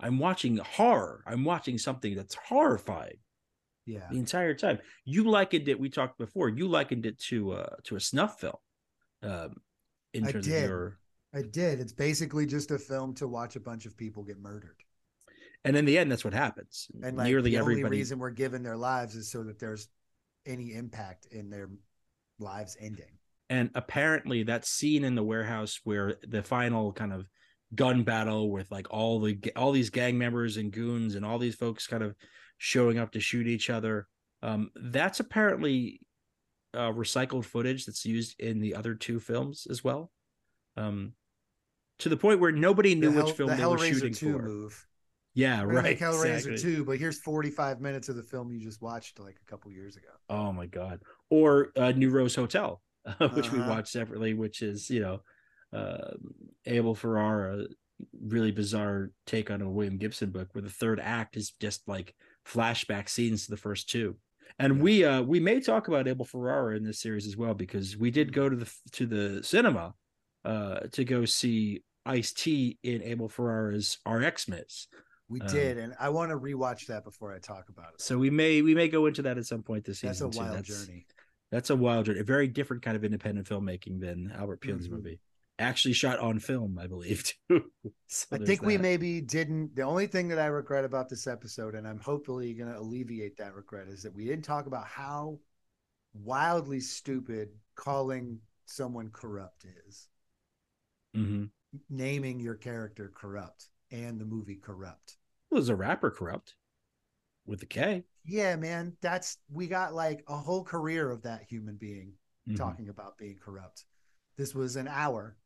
I'm 0.00 0.18
watching 0.18 0.56
horror. 0.58 1.22
I'm 1.26 1.44
watching 1.44 1.78
something 1.78 2.14
that's 2.16 2.34
horrifying. 2.34 3.18
Yeah. 3.84 4.08
the 4.10 4.18
entire 4.18 4.54
time. 4.54 4.78
You 5.04 5.30
likened 5.30 5.68
it. 5.68 5.78
We 5.78 5.90
talked 5.90 6.18
before. 6.18 6.48
You 6.48 6.66
likened 6.66 7.06
it 7.06 7.20
to 7.28 7.52
uh 7.52 7.76
to 7.84 7.94
a 7.94 8.00
snuff 8.00 8.40
film. 8.40 8.56
Um, 9.22 9.54
in 10.12 10.26
I 10.26 10.32
terms 10.32 10.46
did. 10.46 10.64
of 10.64 10.70
your, 10.70 10.98
I 11.32 11.42
did. 11.42 11.78
It's 11.80 11.92
basically 11.92 12.46
just 12.46 12.72
a 12.72 12.78
film 12.78 13.14
to 13.14 13.28
watch 13.28 13.54
a 13.54 13.60
bunch 13.60 13.86
of 13.86 13.96
people 13.96 14.24
get 14.24 14.40
murdered. 14.40 14.76
and 15.64 15.76
in 15.76 15.84
the 15.84 15.98
end, 15.98 16.10
that's 16.10 16.24
what 16.24 16.34
happens. 16.34 16.88
And 17.02 17.16
like 17.16 17.28
Nearly 17.28 17.50
the 17.52 17.58
everybody. 17.58 17.84
only 17.84 17.98
reason 17.98 18.18
we're 18.18 18.30
given 18.30 18.62
their 18.64 18.76
lives 18.76 19.14
is 19.14 19.30
so 19.30 19.44
that 19.44 19.58
there's 19.60 19.88
any 20.46 20.74
impact 20.74 21.26
in 21.30 21.48
their 21.50 21.68
lives 22.40 22.76
ending. 22.80 23.18
And 23.48 23.70
apparently 23.74 24.42
that 24.44 24.64
scene 24.64 25.04
in 25.04 25.14
the 25.14 25.22
warehouse 25.22 25.80
where 25.84 26.16
the 26.26 26.42
final 26.42 26.92
kind 26.92 27.12
of 27.12 27.26
gun 27.74 28.02
battle 28.04 28.50
with 28.50 28.70
like 28.70 28.86
all 28.90 29.20
the 29.20 29.38
all 29.56 29.72
these 29.72 29.90
gang 29.90 30.16
members 30.16 30.56
and 30.56 30.72
goons 30.72 31.14
and 31.14 31.24
all 31.24 31.38
these 31.38 31.54
folks 31.56 31.86
kind 31.86 32.02
of 32.02 32.14
showing 32.58 32.98
up 32.98 33.10
to 33.12 33.20
shoot 33.20 33.46
each 33.46 33.68
other 33.70 34.06
um 34.42 34.70
that's 34.76 35.20
apparently 35.20 36.00
uh 36.74 36.92
recycled 36.92 37.44
footage 37.44 37.84
that's 37.84 38.04
used 38.06 38.38
in 38.40 38.60
the 38.60 38.74
other 38.74 38.94
two 38.94 39.18
films 39.18 39.66
as 39.68 39.82
well 39.82 40.10
um 40.76 41.12
to 41.98 42.08
the 42.08 42.16
point 42.16 42.38
where 42.40 42.52
nobody 42.52 42.94
knew 42.94 43.10
the 43.10 43.16
which 43.16 43.26
Hell- 43.26 43.34
film 43.34 43.50
the 43.50 43.56
they 43.56 43.66
were 43.66 43.78
shooting 43.78 44.12
2 44.14 44.32
for 44.32 44.42
move. 44.42 44.86
yeah 45.34 45.62
right 45.62 45.82
make 45.84 45.98
Hellraiser 45.98 46.52
exactly. 46.52 46.58
2, 46.76 46.84
but 46.84 46.98
here's 46.98 47.18
45 47.18 47.80
minutes 47.80 48.08
of 48.08 48.16
the 48.16 48.22
film 48.22 48.52
you 48.52 48.60
just 48.60 48.80
watched 48.80 49.18
like 49.18 49.36
a 49.42 49.50
couple 49.50 49.70
years 49.72 49.96
ago. 49.96 50.08
Oh 50.30 50.52
my 50.52 50.66
god! 50.66 51.00
Or 51.30 51.72
uh, 51.76 51.92
New 51.92 52.10
Rose 52.10 52.34
Hotel, 52.34 52.80
which 53.34 53.52
we 53.52 53.58
Uh-huh. 53.60 53.70
watched 53.70 53.88
separately, 53.88 54.34
which 54.34 54.62
is 54.62 54.90
you 54.90 55.00
know, 55.00 55.20
uh, 55.72 56.12
Abel 56.66 56.94
Ferrara, 56.94 57.64
really 58.26 58.50
bizarre 58.52 59.10
take 59.26 59.50
on 59.50 59.62
a 59.62 59.70
William 59.70 59.96
Gibson 59.98 60.30
book, 60.30 60.48
where 60.52 60.62
the 60.62 60.68
third 60.70 61.00
act 61.00 61.36
is 61.36 61.52
just 61.60 61.86
like 61.88 62.14
flashback 62.46 63.08
scenes 63.08 63.44
to 63.44 63.50
the 63.50 63.56
first 63.56 63.88
two. 63.88 64.16
And 64.58 64.76
Yeah. 64.76 64.82
we 64.82 65.04
uh 65.04 65.22
we 65.22 65.40
may 65.40 65.60
talk 65.60 65.88
about 65.88 66.08
Abel 66.08 66.24
Ferrara 66.24 66.76
in 66.76 66.84
this 66.84 67.00
series 67.00 67.26
as 67.26 67.36
well 67.36 67.54
because 67.54 67.96
we 67.96 68.10
did 68.10 68.32
go 68.32 68.48
to 68.48 68.56
the 68.56 68.72
to 68.92 69.06
the 69.06 69.42
cinema 69.42 69.94
uh 70.44 70.80
to 70.92 71.04
go 71.04 71.24
see 71.24 71.82
Ice 72.04 72.32
T 72.32 72.78
in 72.82 73.02
Abel 73.02 73.28
Ferrara's 73.28 73.98
R 74.06 74.22
Xmas. 74.22 74.88
We 75.28 75.40
Um, 75.40 75.48
did, 75.48 75.76
and 75.78 75.92
I 75.98 76.10
want 76.10 76.30
to 76.30 76.36
rewatch 76.38 76.86
that 76.86 77.02
before 77.02 77.32
I 77.34 77.40
talk 77.40 77.68
about 77.68 77.94
it. 77.94 78.00
So 78.00 78.16
we 78.16 78.30
may 78.30 78.62
we 78.62 78.74
may 78.76 78.88
go 78.88 79.06
into 79.06 79.22
that 79.22 79.38
at 79.38 79.44
some 79.46 79.62
point 79.64 79.84
this 79.84 79.98
season. 80.00 80.08
That's 80.10 80.20
a 80.36 80.38
too. 80.38 80.44
wild 80.44 80.56
That's- 80.58 80.86
journey. 80.86 81.06
That's 81.50 81.70
a 81.70 81.76
wild 81.76 82.06
journey. 82.06 82.20
A 82.20 82.24
very 82.24 82.48
different 82.48 82.82
kind 82.82 82.96
of 82.96 83.04
independent 83.04 83.46
filmmaking 83.48 84.00
than 84.00 84.32
Albert 84.32 84.60
Pyun's 84.60 84.88
Mhm. 84.88 84.92
movie. 84.92 85.20
Actually 85.58 85.94
shot 85.94 86.18
on 86.18 86.38
film, 86.38 86.78
I 86.78 86.86
believe, 86.86 87.22
too. 87.48 87.72
So 88.08 88.26
I 88.32 88.38
think 88.38 88.62
we 88.62 88.76
maybe 88.76 89.20
didn't. 89.20 89.74
The 89.74 89.82
only 89.82 90.06
thing 90.06 90.28
that 90.28 90.38
I 90.38 90.46
regret 90.46 90.84
about 90.84 91.08
this 91.08 91.26
episode, 91.26 91.74
and 91.74 91.88
I'm 91.88 91.98
hopefully 92.00 92.52
going 92.52 92.70
to 92.70 92.78
alleviate 92.78 93.36
that 93.38 93.54
regret, 93.54 93.88
is 93.88 94.02
that 94.02 94.12
we 94.12 94.26
didn't 94.26 94.44
talk 94.44 94.66
about 94.66 94.86
how 94.86 95.40
wildly 96.12 96.80
stupid 96.80 97.50
calling 97.74 98.40
someone 98.66 99.10
corrupt 99.10 99.64
is. 99.86 100.08
Mhm. 101.14 101.50
Naming 101.88 102.40
your 102.40 102.54
character 102.54 103.10
corrupt 103.14 103.70
and 103.90 104.20
the 104.20 104.24
movie 104.24 104.56
corrupt. 104.56 105.16
Well, 105.50 105.60
there's 105.60 105.68
a 105.68 105.76
rapper 105.76 106.10
corrupt 106.10 106.56
with 107.46 107.62
a 107.62 107.66
K. 107.66 108.04
Yeah, 108.26 108.56
man, 108.56 108.96
that's 109.00 109.38
we 109.50 109.68
got 109.68 109.94
like 109.94 110.24
a 110.28 110.36
whole 110.36 110.64
career 110.64 111.10
of 111.10 111.22
that 111.22 111.44
human 111.44 111.76
being 111.76 112.14
Mhm. 112.48 112.56
talking 112.56 112.88
about 112.88 113.18
being 113.18 113.38
corrupt. 113.38 113.84
This 114.36 114.54
was 114.54 114.76
an 114.76 114.88
hour. 114.88 115.36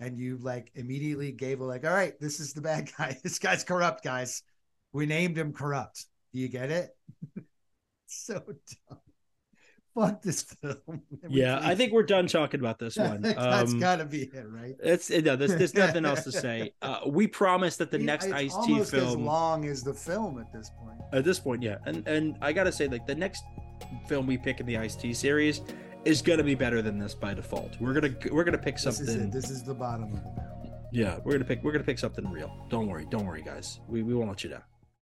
And 0.00 0.18
you 0.18 0.38
like 0.38 0.70
immediately 0.74 1.32
gave 1.32 1.60
a 1.60 1.64
like, 1.64 1.84
all 1.84 1.92
right, 1.94 2.18
this 2.20 2.40
is 2.40 2.52
the 2.52 2.60
bad 2.60 2.90
guy. 2.98 3.18
This 3.22 3.38
guy's 3.38 3.64
corrupt, 3.64 4.02
guys. 4.02 4.42
We 4.92 5.06
named 5.06 5.38
him 5.38 5.52
corrupt. 5.52 6.06
Do 6.32 6.40
you 6.40 6.48
get 6.48 6.70
it? 6.70 6.96
so 8.06 8.40
dumb. 8.88 9.03
Fuck 9.94 10.22
this 10.22 10.42
film. 10.42 10.76
Yeah, 11.28 11.58
I 11.62 11.74
think 11.74 11.92
we're 11.92 12.02
done 12.02 12.26
talking 12.38 12.60
about 12.60 12.78
this 12.78 12.96
one. 12.96 13.20
that's 13.22 13.72
Um, 13.72 13.78
gotta 13.80 14.04
be 14.04 14.22
it, 14.24 14.44
right? 14.48 14.74
it's 14.82 15.08
no, 15.10 15.36
there's, 15.36 15.54
there's 15.56 15.74
nothing 15.74 16.04
else 16.04 16.24
to 16.24 16.32
say. 16.32 16.72
Uh, 16.82 17.00
we 17.06 17.26
promise 17.26 17.76
that 17.76 17.90
the 17.90 17.98
mean, 17.98 18.06
next 18.06 18.30
Ice 18.30 18.54
T 18.66 18.82
film 18.84 19.06
as 19.08 19.16
long 19.16 19.64
as 19.66 19.82
the 19.82 19.94
film 19.94 20.38
at 20.38 20.52
this 20.52 20.70
point. 20.78 20.98
at 21.12 21.24
this 21.24 21.38
point, 21.38 21.62
yeah, 21.62 21.78
and 21.86 22.06
and 22.08 22.36
I 22.42 22.52
gotta 22.52 22.72
say, 22.72 22.88
like 22.88 23.06
the 23.06 23.14
next 23.14 23.42
film 24.08 24.26
we 24.26 24.36
pick 24.36 24.60
in 24.60 24.66
the 24.66 24.76
Ice 24.78 24.96
T 24.96 25.14
series 25.14 25.62
is 26.04 26.20
gonna 26.22 26.42
be 26.44 26.54
better 26.54 26.82
than 26.82 26.98
this 26.98 27.14
by 27.14 27.32
default. 27.34 27.80
We're 27.80 27.94
gonna 27.94 28.14
we're 28.30 28.44
gonna 28.44 28.58
pick 28.58 28.74
This 28.76 29.00
is 29.00 29.08
it. 29.08 29.12
something. 29.12 29.30
This 29.30 29.48
is 29.50 29.62
the 29.62 29.74
bottom 29.74 30.12
of. 30.14 30.20
Yeah, 30.92 31.18
we're 31.24 31.32
gonna 31.32 31.44
pick 31.44 31.62
we're 31.64 31.72
gonna 31.72 31.84
pick 31.84 31.98
something 31.98 32.28
real. 32.30 32.54
Don't 32.68 32.86
worry, 32.88 33.06
don't 33.10 33.26
worry, 33.26 33.42
guys. 33.42 33.80
We 33.88 34.02
we 34.02 34.14
won't 34.14 34.28
let 34.28 34.44
you 34.44 34.50
down. 34.50 34.62